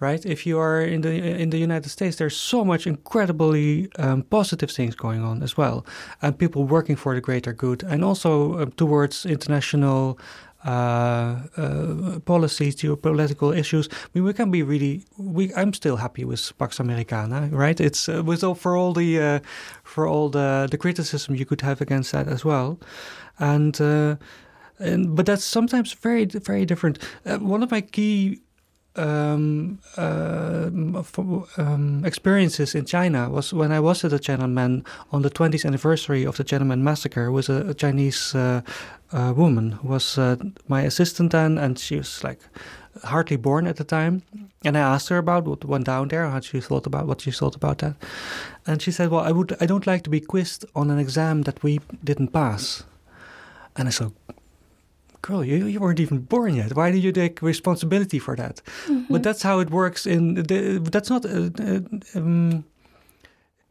right? 0.00 0.24
If 0.24 0.46
you 0.46 0.58
are 0.58 0.80
in 0.80 1.00
the 1.02 1.10
in 1.10 1.50
the 1.50 1.58
United 1.58 1.88
States, 1.88 2.16
there's 2.16 2.36
so 2.36 2.64
much 2.64 2.86
incredibly 2.86 3.88
um, 3.98 4.22
positive 4.22 4.70
things 4.70 4.94
going 4.94 5.24
on 5.24 5.42
as 5.42 5.56
well, 5.56 5.84
and 6.22 6.38
people 6.38 6.64
working 6.64 6.96
for 6.96 7.14
the 7.14 7.20
greater 7.20 7.52
good, 7.52 7.82
and 7.82 8.04
also 8.04 8.54
uh, 8.54 8.66
towards 8.76 9.26
international. 9.26 10.18
Uh, 10.64 11.36
uh, 11.56 12.18
policies, 12.24 12.74
geopolitical 12.74 13.56
issues. 13.56 13.88
I 13.92 14.08
mean, 14.12 14.24
we 14.24 14.32
can 14.32 14.50
be 14.50 14.64
really. 14.64 15.04
We 15.16 15.54
I'm 15.54 15.72
still 15.72 15.96
happy 15.96 16.24
with 16.24 16.52
Pax 16.58 16.80
Americana, 16.80 17.48
right? 17.52 17.80
It's 17.80 18.08
uh, 18.08 18.24
with 18.24 18.42
all, 18.42 18.56
for 18.56 18.76
all 18.76 18.92
the 18.92 19.20
uh, 19.20 19.38
for 19.84 20.08
all 20.08 20.28
the 20.30 20.66
the 20.68 20.76
criticism 20.76 21.36
you 21.36 21.46
could 21.46 21.60
have 21.60 21.80
against 21.80 22.10
that 22.10 22.26
as 22.26 22.44
well, 22.44 22.80
and 23.38 23.80
uh, 23.80 24.16
and 24.80 25.14
but 25.14 25.26
that's 25.26 25.44
sometimes 25.44 25.92
very 25.92 26.24
very 26.24 26.66
different. 26.66 26.98
Uh, 27.24 27.38
one 27.38 27.62
of 27.62 27.70
my 27.70 27.80
key 27.80 28.40
um, 28.98 29.78
uh, 29.96 30.70
f- 30.98 31.18
um, 31.58 32.04
experiences 32.04 32.74
in 32.74 32.84
China 32.84 33.30
was 33.30 33.52
when 33.52 33.72
I 33.72 33.80
was 33.80 34.04
at 34.04 34.10
the 34.10 34.18
Tiananmen 34.18 34.84
on 35.12 35.22
the 35.22 35.30
20th 35.30 35.64
anniversary 35.64 36.24
of 36.24 36.36
the 36.36 36.44
Tiananmen 36.44 36.80
massacre. 36.80 37.30
Was 37.30 37.48
a, 37.48 37.68
a 37.68 37.74
Chinese 37.74 38.34
uh, 38.34 38.60
uh, 39.12 39.32
woman 39.36 39.72
who 39.72 39.88
was 39.88 40.18
uh, 40.18 40.36
my 40.66 40.82
assistant 40.82 41.32
then, 41.32 41.58
and 41.58 41.78
she 41.78 41.96
was 41.96 42.24
like 42.24 42.40
hardly 43.04 43.36
born 43.36 43.66
at 43.66 43.76
the 43.76 43.84
time. 43.84 44.22
And 44.64 44.76
I 44.76 44.80
asked 44.80 45.08
her 45.08 45.18
about 45.18 45.44
what 45.46 45.64
went 45.64 45.86
down 45.86 46.08
there, 46.08 46.28
how 46.28 46.40
she 46.40 46.60
thought 46.60 46.86
about 46.86 47.06
what 47.06 47.20
she 47.20 47.30
thought 47.30 47.54
about 47.54 47.78
that, 47.78 47.94
and 48.66 48.82
she 48.82 48.90
said, 48.90 49.10
"Well, 49.10 49.24
I 49.24 49.32
would 49.32 49.56
I 49.60 49.66
don't 49.66 49.86
like 49.86 50.02
to 50.04 50.10
be 50.10 50.20
quizzed 50.20 50.64
on 50.74 50.90
an 50.90 50.98
exam 50.98 51.42
that 51.42 51.62
we 51.62 51.80
didn't 52.02 52.32
pass." 52.32 52.84
And 53.76 53.86
I 53.86 53.92
said, 53.92 54.10
girl, 55.22 55.44
you, 55.44 55.66
you 55.66 55.80
weren't 55.80 56.00
even 56.00 56.18
born 56.20 56.54
yet. 56.54 56.74
Why 56.74 56.90
do 56.90 56.98
you 56.98 57.12
take 57.12 57.42
responsibility 57.42 58.18
for 58.18 58.36
that? 58.36 58.62
But 59.10 59.22
that's 59.22 59.42
how 59.42 59.60
it 59.60 59.70
works. 59.70 60.06
In 60.06 60.34
the, 60.34 60.78
that's 60.92 61.10
not 61.10 61.24
uh, 61.24 61.50
uh, 61.60 61.80
um, 62.14 62.64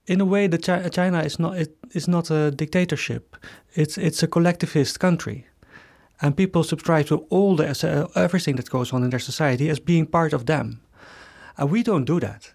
in 0.06 0.22
a 0.22 0.26
way 0.26 0.48
that 0.48 0.64
Chi- 0.64 0.90
China 0.90 1.22
is 1.24 1.40
not 1.40 1.58
it 1.58 1.76
is 1.94 2.08
not 2.08 2.32
a 2.32 2.52
dictatorship. 2.52 3.36
It's 3.76 3.98
it's 3.98 4.24
a 4.24 4.28
collectivist 4.28 5.00
country, 5.00 5.46
and 6.22 6.36
people 6.36 6.64
subscribe 6.64 7.06
to 7.08 7.26
all 7.30 7.56
the 7.56 7.66
uh, 7.68 8.22
everything 8.22 8.56
that 8.58 8.70
goes 8.70 8.94
on 8.94 9.04
in 9.04 9.10
their 9.10 9.20
society 9.20 9.70
as 9.70 9.80
being 9.80 10.06
part 10.06 10.34
of 10.34 10.46
them, 10.46 10.80
and 11.58 11.72
we 11.72 11.84
don't 11.84 12.06
do 12.06 12.20
that. 12.20 12.54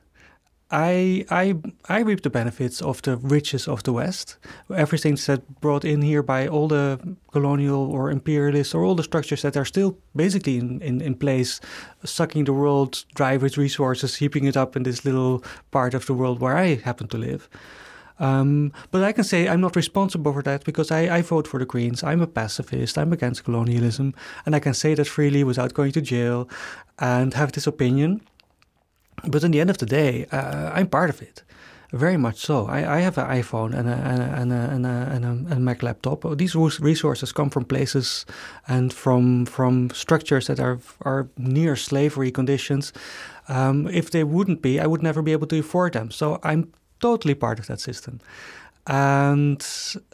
I 0.72 1.26
I 1.30 1.54
I 1.88 2.00
reap 2.00 2.22
the 2.22 2.30
benefits 2.30 2.80
of 2.80 3.02
the 3.02 3.16
riches 3.16 3.68
of 3.68 3.82
the 3.82 3.92
West, 3.92 4.38
everything 4.74 5.16
that's 5.16 5.44
brought 5.60 5.84
in 5.84 6.00
here 6.02 6.22
by 6.22 6.48
all 6.48 6.68
the 6.68 6.98
colonial 7.30 7.92
or 7.92 8.10
imperialists 8.10 8.74
or 8.74 8.82
all 8.82 8.94
the 8.94 9.02
structures 9.02 9.42
that 9.42 9.56
are 9.56 9.66
still 9.66 9.98
basically 10.16 10.56
in, 10.56 10.80
in, 10.80 11.00
in 11.02 11.14
place, 11.14 11.60
sucking 12.04 12.44
the 12.44 12.54
world 12.54 13.04
dry 13.14 13.34
its 13.34 13.58
resources, 13.58 14.16
heaping 14.16 14.46
it 14.46 14.56
up 14.56 14.74
in 14.74 14.82
this 14.82 15.04
little 15.04 15.44
part 15.70 15.94
of 15.94 16.06
the 16.06 16.14
world 16.14 16.40
where 16.40 16.56
I 16.56 16.76
happen 16.76 17.06
to 17.08 17.18
live. 17.18 17.48
Um, 18.18 18.72
but 18.90 19.02
I 19.02 19.12
can 19.12 19.24
say 19.24 19.48
I'm 19.48 19.60
not 19.60 19.76
responsible 19.76 20.32
for 20.32 20.42
that 20.42 20.64
because 20.64 20.90
I, 20.90 21.16
I 21.16 21.22
vote 21.22 21.48
for 21.48 21.58
the 21.58 21.66
Greens. 21.66 22.02
I'm 22.02 22.22
a 22.22 22.26
pacifist. 22.26 22.96
I'm 22.96 23.12
against 23.12 23.44
colonialism, 23.44 24.14
and 24.46 24.54
I 24.54 24.60
can 24.60 24.74
say 24.74 24.94
that 24.94 25.08
freely 25.08 25.44
without 25.44 25.74
going 25.74 25.92
to 25.92 26.00
jail, 26.00 26.48
and 26.98 27.34
have 27.34 27.52
this 27.52 27.66
opinion. 27.66 28.20
But 29.26 29.44
in 29.44 29.50
the 29.50 29.60
end 29.60 29.70
of 29.70 29.78
the 29.78 29.86
day, 29.86 30.26
uh, 30.32 30.70
I'm 30.74 30.88
part 30.88 31.10
of 31.10 31.22
it, 31.22 31.42
very 31.92 32.16
much 32.16 32.38
so. 32.38 32.66
I, 32.66 32.98
I 32.98 33.00
have 33.00 33.18
an 33.18 33.26
iPhone 33.26 33.74
and 33.74 33.88
a, 33.88 33.92
and 33.92 34.22
a, 34.22 34.24
and 34.24 34.52
a, 34.52 34.56
and 34.56 34.86
a, 34.86 35.28
and 35.28 35.52
a, 35.52 35.60
Mac 35.60 35.82
laptop. 35.82 36.24
These 36.36 36.56
resources 36.80 37.32
come 37.32 37.50
from 37.50 37.64
places 37.64 38.26
and 38.66 38.92
from 38.92 39.46
from 39.46 39.90
structures 39.90 40.46
that 40.46 40.58
are 40.58 40.78
are 41.02 41.28
near 41.36 41.76
slavery 41.76 42.30
conditions. 42.30 42.92
Um, 43.48 43.88
if 43.88 44.10
they 44.10 44.24
wouldn't 44.24 44.62
be, 44.62 44.80
I 44.80 44.86
would 44.86 45.02
never 45.02 45.22
be 45.22 45.32
able 45.32 45.46
to 45.48 45.58
afford 45.58 45.92
them. 45.92 46.10
So 46.10 46.38
I'm 46.42 46.72
totally 47.00 47.34
part 47.34 47.58
of 47.58 47.66
that 47.66 47.80
system. 47.80 48.20
And 48.86 49.64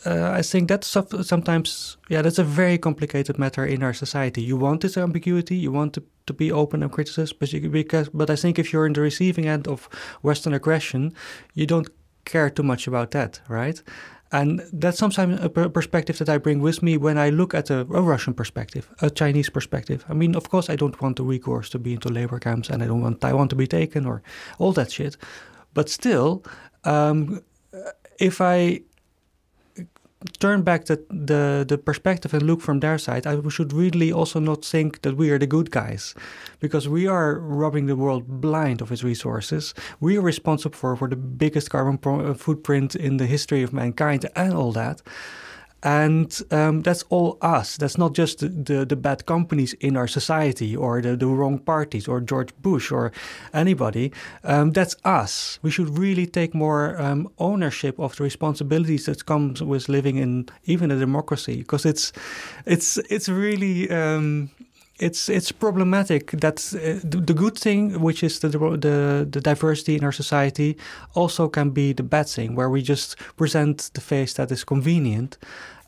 uh, 0.04 0.30
I 0.32 0.42
think 0.42 0.68
that's 0.68 0.86
sometimes, 0.86 1.96
yeah, 2.10 2.20
that's 2.20 2.38
a 2.38 2.44
very 2.44 2.76
complicated 2.76 3.38
matter 3.38 3.64
in 3.64 3.82
our 3.82 3.94
society. 3.94 4.42
You 4.42 4.58
want 4.58 4.82
this 4.82 4.98
ambiguity, 4.98 5.56
you 5.56 5.72
want 5.72 5.94
to, 5.94 6.02
to 6.26 6.34
be 6.34 6.52
open 6.52 6.82
and 6.82 6.92
criticize, 6.92 7.32
but 7.32 7.50
you, 7.52 7.70
because, 7.70 8.10
but 8.10 8.28
I 8.28 8.36
think 8.36 8.58
if 8.58 8.70
you're 8.72 8.86
in 8.86 8.92
the 8.92 9.00
receiving 9.00 9.46
end 9.46 9.66
of 9.66 9.88
Western 10.22 10.52
aggression, 10.52 11.14
you 11.54 11.66
don't 11.66 11.88
care 12.26 12.50
too 12.50 12.62
much 12.62 12.86
about 12.86 13.12
that, 13.12 13.40
right? 13.48 13.82
And 14.30 14.60
that's 14.72 14.98
sometimes 14.98 15.40
a 15.42 15.48
per- 15.48 15.70
perspective 15.70 16.18
that 16.18 16.28
I 16.28 16.36
bring 16.36 16.60
with 16.60 16.82
me 16.82 16.98
when 16.98 17.16
I 17.16 17.30
look 17.30 17.54
at 17.54 17.70
a, 17.70 17.80
a, 17.80 18.02
Russian 18.02 18.34
perspective, 18.34 18.86
a 19.00 19.08
Chinese 19.08 19.48
perspective. 19.48 20.04
I 20.10 20.12
mean, 20.12 20.36
of 20.36 20.50
course, 20.50 20.68
I 20.68 20.76
don't 20.76 21.00
want 21.00 21.16
the 21.16 21.24
Uyghurs 21.24 21.70
to 21.70 21.78
be 21.78 21.94
into 21.94 22.10
labor 22.10 22.38
camps, 22.38 22.68
and 22.68 22.82
I 22.82 22.86
don't 22.86 23.00
want 23.00 23.22
Taiwan 23.22 23.48
to 23.48 23.56
be 23.56 23.66
taken 23.66 24.04
or 24.04 24.22
all 24.58 24.72
that 24.72 24.92
shit. 24.92 25.16
But 25.72 25.88
still, 25.88 26.44
um, 26.84 27.42
if 28.18 28.40
I 28.40 28.82
turn 30.40 30.62
back 30.62 30.86
the, 30.86 30.96
the, 31.10 31.64
the 31.66 31.78
perspective 31.78 32.34
and 32.34 32.42
look 32.42 32.60
from 32.60 32.80
their 32.80 32.98
side, 32.98 33.26
I 33.26 33.40
should 33.48 33.72
really 33.72 34.12
also 34.12 34.40
not 34.40 34.64
think 34.64 35.02
that 35.02 35.16
we 35.16 35.30
are 35.30 35.38
the 35.38 35.46
good 35.46 35.70
guys, 35.70 36.14
because 36.60 36.88
we 36.88 37.06
are 37.06 37.38
robbing 37.38 37.86
the 37.86 37.96
world 37.96 38.40
blind 38.40 38.80
of 38.80 38.90
its 38.90 39.04
resources. 39.04 39.74
We 40.00 40.16
are 40.16 40.20
responsible 40.20 40.76
for, 40.76 40.96
for 40.96 41.08
the 41.08 41.16
biggest 41.16 41.70
carbon 41.70 41.98
pro- 41.98 42.30
uh, 42.30 42.34
footprint 42.34 42.96
in 42.96 43.18
the 43.18 43.26
history 43.26 43.62
of 43.62 43.72
mankind 43.72 44.26
and 44.34 44.52
all 44.52 44.72
that. 44.72 45.02
And 45.82 46.36
um, 46.50 46.82
that's 46.82 47.04
all 47.08 47.38
us. 47.40 47.76
That's 47.76 47.96
not 47.96 48.12
just 48.12 48.40
the, 48.40 48.48
the, 48.48 48.84
the, 48.84 48.96
bad 48.96 49.26
companies 49.26 49.74
in 49.74 49.96
our 49.96 50.08
society 50.08 50.74
or 50.74 51.00
the, 51.00 51.16
the 51.16 51.26
wrong 51.26 51.60
parties 51.60 52.08
or 52.08 52.20
George 52.20 52.50
Bush 52.62 52.90
or 52.90 53.12
anybody. 53.54 54.12
Um, 54.42 54.72
that's 54.72 54.96
us. 55.04 55.60
We 55.62 55.70
should 55.70 55.96
really 55.96 56.26
take 56.26 56.52
more 56.52 57.00
um, 57.00 57.30
ownership 57.38 57.98
of 58.00 58.16
the 58.16 58.24
responsibilities 58.24 59.06
that 59.06 59.24
comes 59.26 59.62
with 59.62 59.88
living 59.88 60.16
in 60.16 60.48
even 60.64 60.90
a 60.90 60.98
democracy 60.98 61.58
because 61.58 61.86
it's 61.86 62.12
it's 62.66 62.98
it's 63.08 63.28
really 63.28 63.88
um, 63.90 64.50
it's 64.98 65.28
it's 65.28 65.52
problematic 65.52 66.30
that 66.32 66.58
uh, 66.74 67.00
the, 67.04 67.20
the, 67.20 67.34
good 67.34 67.56
thing, 67.56 68.00
which 68.00 68.22
is 68.22 68.40
the, 68.40 68.48
the 68.48 69.26
the 69.30 69.40
diversity 69.40 69.96
in 69.96 70.04
our 70.04 70.12
society, 70.12 70.76
also 71.14 71.48
can 71.48 71.70
be 71.70 71.92
the 71.92 72.02
bad 72.02 72.28
thing, 72.28 72.54
where 72.54 72.68
we 72.68 72.82
just 72.82 73.16
present 73.36 73.90
the 73.94 74.00
face 74.00 74.34
that 74.34 74.50
is 74.50 74.64
convenient, 74.64 75.38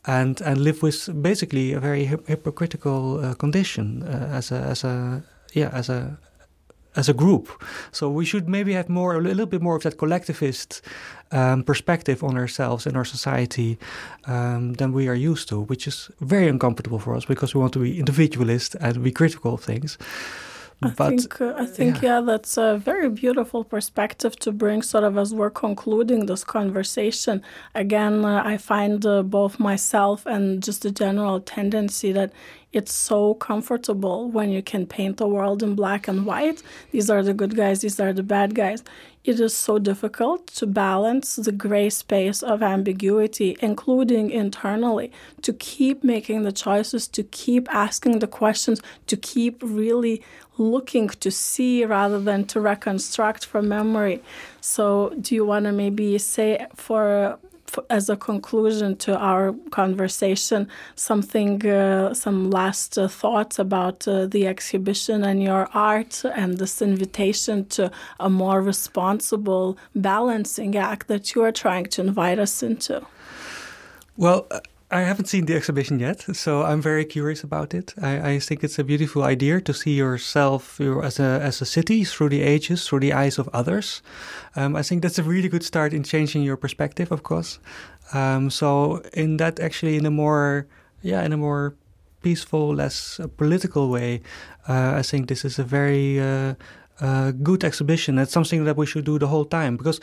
and 0.06 0.40
and 0.40 0.58
live 0.58 0.82
with 0.82 1.22
basically 1.22 1.72
a 1.72 1.80
very 1.80 2.04
hip 2.04 2.26
hypocritical 2.28 3.24
uh, 3.24 3.34
condition 3.34 4.02
uh, 4.02 4.30
as 4.32 4.52
a 4.52 4.60
as 4.60 4.84
a 4.84 5.22
yeah 5.52 5.70
as 5.72 5.88
a 5.88 6.16
as 6.96 7.08
a 7.08 7.14
group. 7.14 7.48
So 7.92 8.10
we 8.10 8.24
should 8.24 8.48
maybe 8.48 8.72
have 8.72 8.88
more, 8.88 9.14
a 9.14 9.20
little 9.20 9.46
bit 9.46 9.62
more 9.62 9.76
of 9.76 9.82
that 9.82 9.98
collectivist 9.98 10.82
um, 11.32 11.62
perspective 11.62 12.24
on 12.24 12.36
ourselves 12.36 12.86
and 12.86 12.96
our 12.96 13.04
society 13.04 13.78
um, 14.26 14.74
than 14.74 14.92
we 14.92 15.08
are 15.08 15.14
used 15.14 15.48
to, 15.48 15.60
which 15.60 15.86
is 15.86 16.10
very 16.20 16.48
uncomfortable 16.48 16.98
for 16.98 17.14
us 17.14 17.24
because 17.24 17.54
we 17.54 17.60
want 17.60 17.72
to 17.74 17.80
be 17.80 17.98
individualist 17.98 18.74
and 18.80 19.02
be 19.02 19.12
critical 19.12 19.54
of 19.54 19.62
things. 19.62 19.98
I 20.82 20.88
but 20.88 21.08
think 21.10 21.40
uh, 21.40 21.54
I 21.58 21.66
think 21.66 22.02
yeah. 22.02 22.18
yeah. 22.18 22.20
that's 22.22 22.56
a 22.56 22.78
very 22.78 23.10
beautiful 23.10 23.64
perspective 23.64 24.36
to 24.36 24.50
bring 24.50 24.80
sort 24.80 25.04
of 25.04 25.18
as 25.18 25.34
we're 25.34 25.50
concluding 25.50 26.24
this 26.24 26.42
conversation. 26.42 27.42
Again, 27.74 28.24
uh, 28.24 28.42
I 28.44 28.56
find 28.56 29.04
uh, 29.04 29.22
both 29.22 29.58
myself 29.58 30.24
and 30.24 30.62
just 30.62 30.82
the 30.82 30.90
general 30.90 31.40
tendency 31.40 32.12
that 32.12 32.32
it's 32.72 32.94
so 32.94 33.34
comfortable 33.34 34.30
when 34.30 34.50
you 34.50 34.62
can 34.62 34.86
paint 34.86 35.18
the 35.18 35.28
world 35.28 35.62
in 35.62 35.74
black 35.74 36.08
and 36.08 36.24
white. 36.24 36.62
These 36.92 37.10
are 37.10 37.22
the 37.22 37.34
good 37.34 37.56
guys, 37.56 37.80
these 37.80 38.00
are 38.00 38.12
the 38.12 38.22
bad 38.22 38.54
guys. 38.54 38.82
It 39.22 39.38
is 39.38 39.54
so 39.54 39.78
difficult 39.78 40.46
to 40.58 40.66
balance 40.66 41.36
the 41.36 41.52
gray 41.52 41.90
space 41.90 42.42
of 42.42 42.62
ambiguity, 42.62 43.54
including 43.60 44.30
internally, 44.30 45.12
to 45.42 45.52
keep 45.52 46.02
making 46.02 46.42
the 46.42 46.52
choices, 46.52 47.06
to 47.08 47.22
keep 47.22 47.68
asking 47.72 48.20
the 48.20 48.26
questions, 48.26 48.80
to 49.08 49.18
keep 49.18 49.62
really 49.62 50.22
looking 50.56 51.08
to 51.08 51.30
see 51.30 51.84
rather 51.84 52.18
than 52.18 52.46
to 52.46 52.62
reconstruct 52.62 53.44
from 53.44 53.68
memory. 53.68 54.22
So, 54.62 55.14
do 55.20 55.34
you 55.34 55.44
want 55.44 55.66
to 55.66 55.72
maybe 55.72 56.16
say 56.16 56.66
for 56.74 57.38
as 57.88 58.08
a 58.08 58.16
conclusion 58.16 58.96
to 58.96 59.16
our 59.16 59.54
conversation, 59.70 60.68
something, 60.94 61.66
uh, 61.66 62.14
some 62.14 62.50
last 62.50 62.98
uh, 62.98 63.08
thoughts 63.08 63.58
about 63.58 64.06
uh, 64.06 64.26
the 64.26 64.46
exhibition 64.46 65.24
and 65.24 65.42
your 65.42 65.68
art 65.74 66.24
and 66.24 66.58
this 66.58 66.82
invitation 66.82 67.64
to 67.66 67.90
a 68.18 68.30
more 68.30 68.60
responsible 68.60 69.76
balancing 69.94 70.76
act 70.76 71.08
that 71.08 71.34
you 71.34 71.42
are 71.42 71.52
trying 71.52 71.86
to 71.86 72.00
invite 72.00 72.38
us 72.38 72.62
into? 72.62 73.04
Well, 74.16 74.46
I 74.92 75.02
haven't 75.02 75.26
seen 75.26 75.46
the 75.46 75.54
exhibition 75.54 76.00
yet, 76.00 76.22
so 76.36 76.64
I'm 76.64 76.82
very 76.82 77.04
curious 77.04 77.44
about 77.44 77.74
it. 77.74 77.94
I, 78.02 78.32
I 78.32 78.38
think 78.40 78.64
it's 78.64 78.78
a 78.78 78.82
beautiful 78.82 79.22
idea 79.22 79.60
to 79.60 79.72
see 79.72 79.94
yourself 79.94 80.80
as 80.80 81.20
a 81.20 81.40
as 81.42 81.62
a 81.62 81.64
city 81.64 82.02
through 82.04 82.30
the 82.30 82.42
ages, 82.42 82.88
through 82.88 83.00
the 83.00 83.12
eyes 83.12 83.38
of 83.38 83.48
others. 83.52 84.02
Um, 84.56 84.74
I 84.74 84.82
think 84.82 85.02
that's 85.02 85.18
a 85.18 85.22
really 85.22 85.48
good 85.48 85.62
start 85.62 85.92
in 85.92 86.02
changing 86.02 86.42
your 86.42 86.56
perspective, 86.56 87.12
of 87.12 87.22
course. 87.22 87.60
Um, 88.12 88.50
so 88.50 89.02
in 89.12 89.36
that, 89.36 89.60
actually, 89.60 89.96
in 89.96 90.06
a 90.06 90.10
more 90.10 90.66
yeah, 91.02 91.24
in 91.24 91.32
a 91.32 91.36
more 91.36 91.74
peaceful, 92.22 92.74
less 92.74 93.20
uh, 93.20 93.28
political 93.36 93.90
way, 93.90 94.22
uh, 94.68 94.94
I 94.98 95.02
think 95.02 95.28
this 95.28 95.44
is 95.44 95.58
a 95.60 95.64
very 95.64 96.18
uh, 96.18 96.54
uh, 97.00 97.30
good 97.30 97.64
exhibition. 97.64 98.18
It's 98.18 98.32
something 98.32 98.64
that 98.64 98.76
we 98.76 98.86
should 98.86 99.04
do 99.04 99.18
the 99.18 99.28
whole 99.28 99.44
time 99.44 99.76
because 99.76 100.00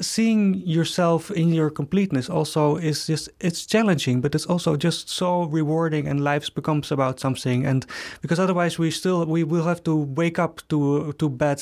seeing 0.00 0.54
yourself 0.66 1.30
in 1.30 1.52
your 1.52 1.70
completeness 1.70 2.28
also 2.28 2.76
is 2.76 3.06
just 3.06 3.28
it's 3.40 3.66
challenging 3.66 4.20
but 4.20 4.34
it's 4.34 4.46
also 4.46 4.76
just 4.76 5.08
so 5.08 5.44
rewarding 5.44 6.06
and 6.06 6.22
life 6.22 6.54
becomes 6.54 6.92
about 6.92 7.20
something. 7.20 7.66
And 7.66 7.86
because 8.20 8.38
otherwise 8.38 8.78
we 8.78 8.90
still 8.90 9.24
we 9.26 9.44
will 9.44 9.64
have 9.64 9.82
to 9.84 9.96
wake 9.96 10.38
up 10.38 10.60
to 10.68 11.12
to 11.14 11.28
bad 11.28 11.60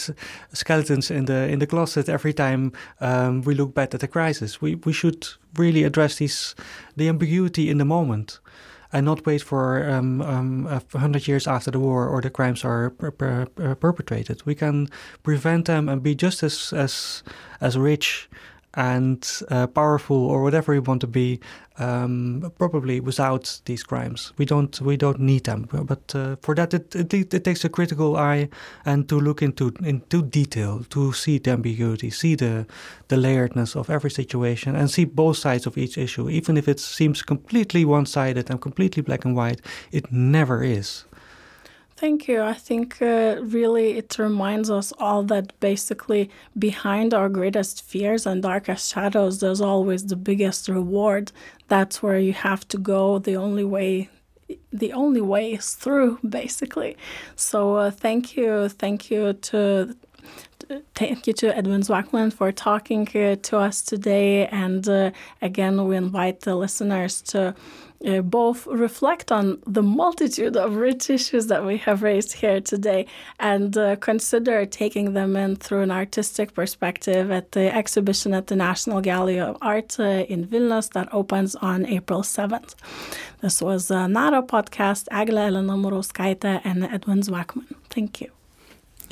skeletons 0.53 1.11
in 1.11 1.25
the 1.25 1.49
in 1.49 1.59
the 1.59 1.67
closet 1.67 2.09
every 2.09 2.33
time 2.33 2.73
um, 3.01 3.43
we 3.43 3.55
look 3.55 3.75
back 3.75 3.95
at 3.95 4.01
the 4.01 4.09
crisis. 4.09 4.61
We 4.61 4.77
we 4.77 4.93
should 4.93 5.27
really 5.57 5.85
address 5.85 6.17
these 6.17 6.55
the 6.97 7.09
ambiguity 7.09 7.71
in 7.71 7.79
the 7.79 7.85
moment 7.85 8.41
and 8.93 9.05
not 9.05 9.27
wait 9.27 9.43
for 9.43 9.89
um, 9.89 10.23
um, 10.23 10.67
a 10.67 10.99
hundred 10.99 11.29
years 11.29 11.47
after 11.47 11.71
the 11.71 11.81
war 11.81 12.09
or 12.09 12.21
the 12.21 12.31
crimes 12.31 12.65
are 12.65 12.91
per 12.91 13.11
per 13.11 13.47
per 13.47 13.75
perpetrated. 13.75 14.43
We 14.45 14.55
can 14.55 14.89
prevent 15.23 15.67
them 15.67 15.89
and 15.89 16.03
be 16.03 16.15
just 16.15 16.43
as 16.43 16.73
as 16.73 17.23
as 17.61 17.77
rich 17.77 18.29
and 18.75 19.43
uh, 19.51 19.67
powerful 19.67 20.17
or 20.17 20.43
whatever 20.43 20.75
you 20.75 20.83
want 20.83 21.01
to 21.01 21.07
be, 21.07 21.41
um, 21.79 22.53
probably 22.59 23.01
without 23.01 23.61
these 23.65 23.83
crimes. 23.83 24.33
We 24.37 24.45
don't 24.45 24.81
we 24.81 24.97
don't 24.97 25.21
need 25.21 25.45
them, 25.45 25.69
but 25.71 26.15
uh, 26.15 26.37
for 26.43 26.55
that 26.55 26.75
it, 26.75 26.95
it, 26.95 27.35
it 27.35 27.45
takes 27.45 27.65
a 27.65 27.69
critical 27.69 28.17
eye 28.17 28.49
and 28.85 29.09
to 29.09 29.19
look 29.19 29.43
into 29.43 29.73
into 29.83 30.23
detail 30.23 30.85
to 30.91 31.13
see 31.13 31.39
the 31.39 31.53
ambiguity, 31.53 32.11
see 32.11 32.35
the 32.35 32.67
the 33.09 33.17
layeredness 33.17 33.77
of 33.77 33.91
every 33.91 34.11
situation, 34.11 34.77
and 34.77 34.91
see 34.91 35.05
both 35.05 35.37
sides 35.37 35.67
of 35.67 35.79
each 35.79 35.97
issue. 35.97 36.29
Even 36.29 36.57
if 36.57 36.69
it 36.69 36.81
seems 36.81 37.23
completely 37.23 37.85
one-sided 37.85 38.51
and 38.51 38.61
completely 38.61 39.03
black 39.03 39.25
and 39.25 39.37
white, 39.37 39.61
it 39.93 40.13
never 40.13 40.63
is. 40.63 41.05
Thank 41.99 42.29
you. 42.29 42.43
I 42.43 42.55
think 42.55 43.03
uh, 43.03 43.39
really 43.43 43.99
it 43.99 44.21
reminds 44.21 44.71
us 44.71 44.93
all 45.01 45.25
that 45.25 45.59
basically 45.59 46.31
behind 46.57 47.13
our 47.13 47.29
greatest 47.29 47.83
fears 47.83 48.25
and 48.25 48.41
darkest 48.41 48.93
shadows, 48.93 49.41
there's 49.41 49.61
always 49.61 50.07
the 50.07 50.15
biggest 50.15 50.69
reward. 50.69 51.33
That's 51.67 52.01
where 52.01 52.21
you 52.21 52.35
have 52.35 52.69
to 52.69 52.79
go. 52.79 53.19
The 53.19 53.35
only 53.37 53.65
way 53.65 54.11
the 54.73 54.93
only 54.93 55.21
way 55.21 55.55
is 55.55 55.75
through 55.75 56.19
basically 56.29 56.97
so 57.37 57.77
uh, 57.77 57.91
thank 57.91 58.35
you 58.35 58.71
thank 58.71 59.11
you 59.11 59.35
to 59.35 59.95
thank 60.95 61.27
you 61.27 61.35
to 61.35 61.55
Edwin 61.55 61.83
Zwakman 61.83 62.33
for 62.33 62.51
talking 62.51 63.07
uh, 63.09 63.37
to 63.43 63.59
us 63.59 63.83
today 63.83 64.47
and 64.47 64.89
uh, 64.89 65.11
again 65.43 65.87
we 65.87 65.97
invite 65.97 66.41
the 66.41 66.55
listeners 66.55 67.21
to 67.23 67.55
uh, 68.07 68.21
both 68.21 68.67
reflect 68.67 69.33
on 69.33 69.59
the 69.67 69.83
multitude 69.83 70.57
of 70.57 70.77
rich 70.77 71.11
issues 71.11 71.49
that 71.49 71.65
we 71.65 71.77
have 71.79 72.03
raised 72.03 72.33
here 72.33 72.61
today 72.61 73.07
and 73.41 73.77
uh, 73.77 73.97
consider 73.97 74.65
taking 74.67 75.15
them 75.15 75.37
in 75.37 75.57
through 75.57 75.83
an 75.83 75.91
artistic 75.91 76.55
perspective 76.55 77.31
at 77.31 77.53
the 77.53 77.75
exhibition 77.75 78.33
at 78.35 78.47
the 78.47 78.57
National 78.57 79.01
Gallery 79.01 79.41
of 79.41 79.57
Art 79.61 79.99
uh, 79.99 80.05
in 80.05 80.47
Vilnius 80.47 80.93
that 80.93 81.09
opens 81.13 81.55
on 81.57 81.87
April 81.87 82.23
7th. 82.23 82.75
This 83.41 83.61
was 83.61 83.91
a 83.91 84.09
NARA 84.09 84.43
podcast, 84.43 85.07
Eglė 85.13 85.49
Elena 85.49 85.75
Murauskaitė 85.75 86.61
and 86.65 86.85
Edwin 86.85 87.23
Zwakman. 87.23 87.67
Thank 87.91 88.21
you. 88.21 88.31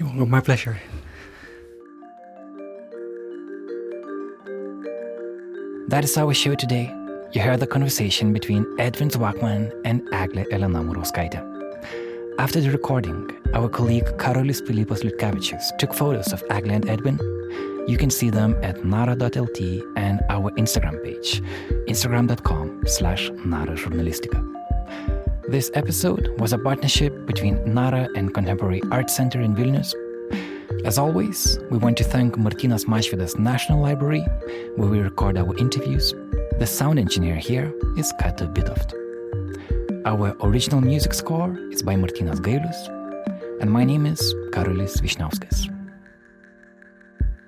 My 0.01 0.41
pleasure. 0.41 0.79
That 5.89 6.05
is 6.05 6.17
our 6.19 6.35
show 6.35 6.55
today. 6.55 6.96
You 7.33 7.43
heard 7.43 7.61
the 7.61 7.67
conversation 7.67 8.33
between 8.33 8.65
Edwin 8.79 9.11
Zwakman 9.11 9.73
and 9.85 10.01
Eglė 10.11 10.47
Elena 10.53 10.81
Murauskaitė. 10.81 11.43
After 12.39 12.61
the 12.61 12.71
recording, 12.71 13.31
our 13.53 13.69
colleague 13.69 14.07
Karolis 14.17 14.63
Pilypas 14.63 15.03
Liutkevičius 15.03 15.77
took 15.79 15.93
photos 15.93 16.33
of 16.33 16.43
Eglė 16.45 16.77
and 16.77 16.89
Edwin. 16.89 17.19
You 17.89 17.99
can 17.99 18.11
see 18.11 18.31
them 18.31 18.57
at 18.63 18.85
nara.lt 18.85 19.61
and 19.97 20.21
our 20.31 20.51
Instagram 20.53 21.03
page, 21.03 21.43
instagram.com 21.89 22.85
slash 22.87 23.29
narajournalistika. 23.31 24.41
This 25.49 25.71
episode 25.75 26.29
was 26.41 26.53
a 26.53 26.59
partnership 26.59 27.27
between 27.27 27.63
Nara 27.73 28.09
and 28.17 28.33
Contemporary 28.35 28.83
Art 28.91 29.11
Center 29.11 29.41
in 29.41 29.55
Vilnius. 29.55 29.95
As 30.85 30.99
always, 30.99 31.59
we 31.71 31.79
want 31.79 31.97
to 31.97 32.05
thank 32.05 32.37
Martynas 32.37 32.87
Mažvydas 32.87 33.39
National 33.39 33.81
Library, 33.81 34.25
where 34.77 34.89
we 34.89 35.01
record 35.01 35.37
our 35.37 35.57
interviews, 35.57 36.15
the 36.59 36.67
sound 36.67 36.99
engineer 36.99 37.37
here 37.37 37.73
is 37.99 38.13
Kata 38.19 38.47
Bitoft. 38.47 38.95
Our 40.07 40.35
original 40.41 40.81
music 40.81 41.13
score 41.13 41.55
is 41.71 41.83
by 41.83 41.97
Martynas 41.97 42.41
Gailius, 42.41 43.61
and 43.61 43.71
my 43.71 43.85
name 43.85 44.07
is 44.07 44.35
Karolis 44.53 45.01
Vyšniauskas. 45.03 45.71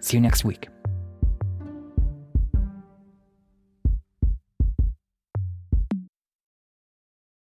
See 0.01 0.17
you 0.19 0.21
next 0.21 0.45
week. 0.45 0.69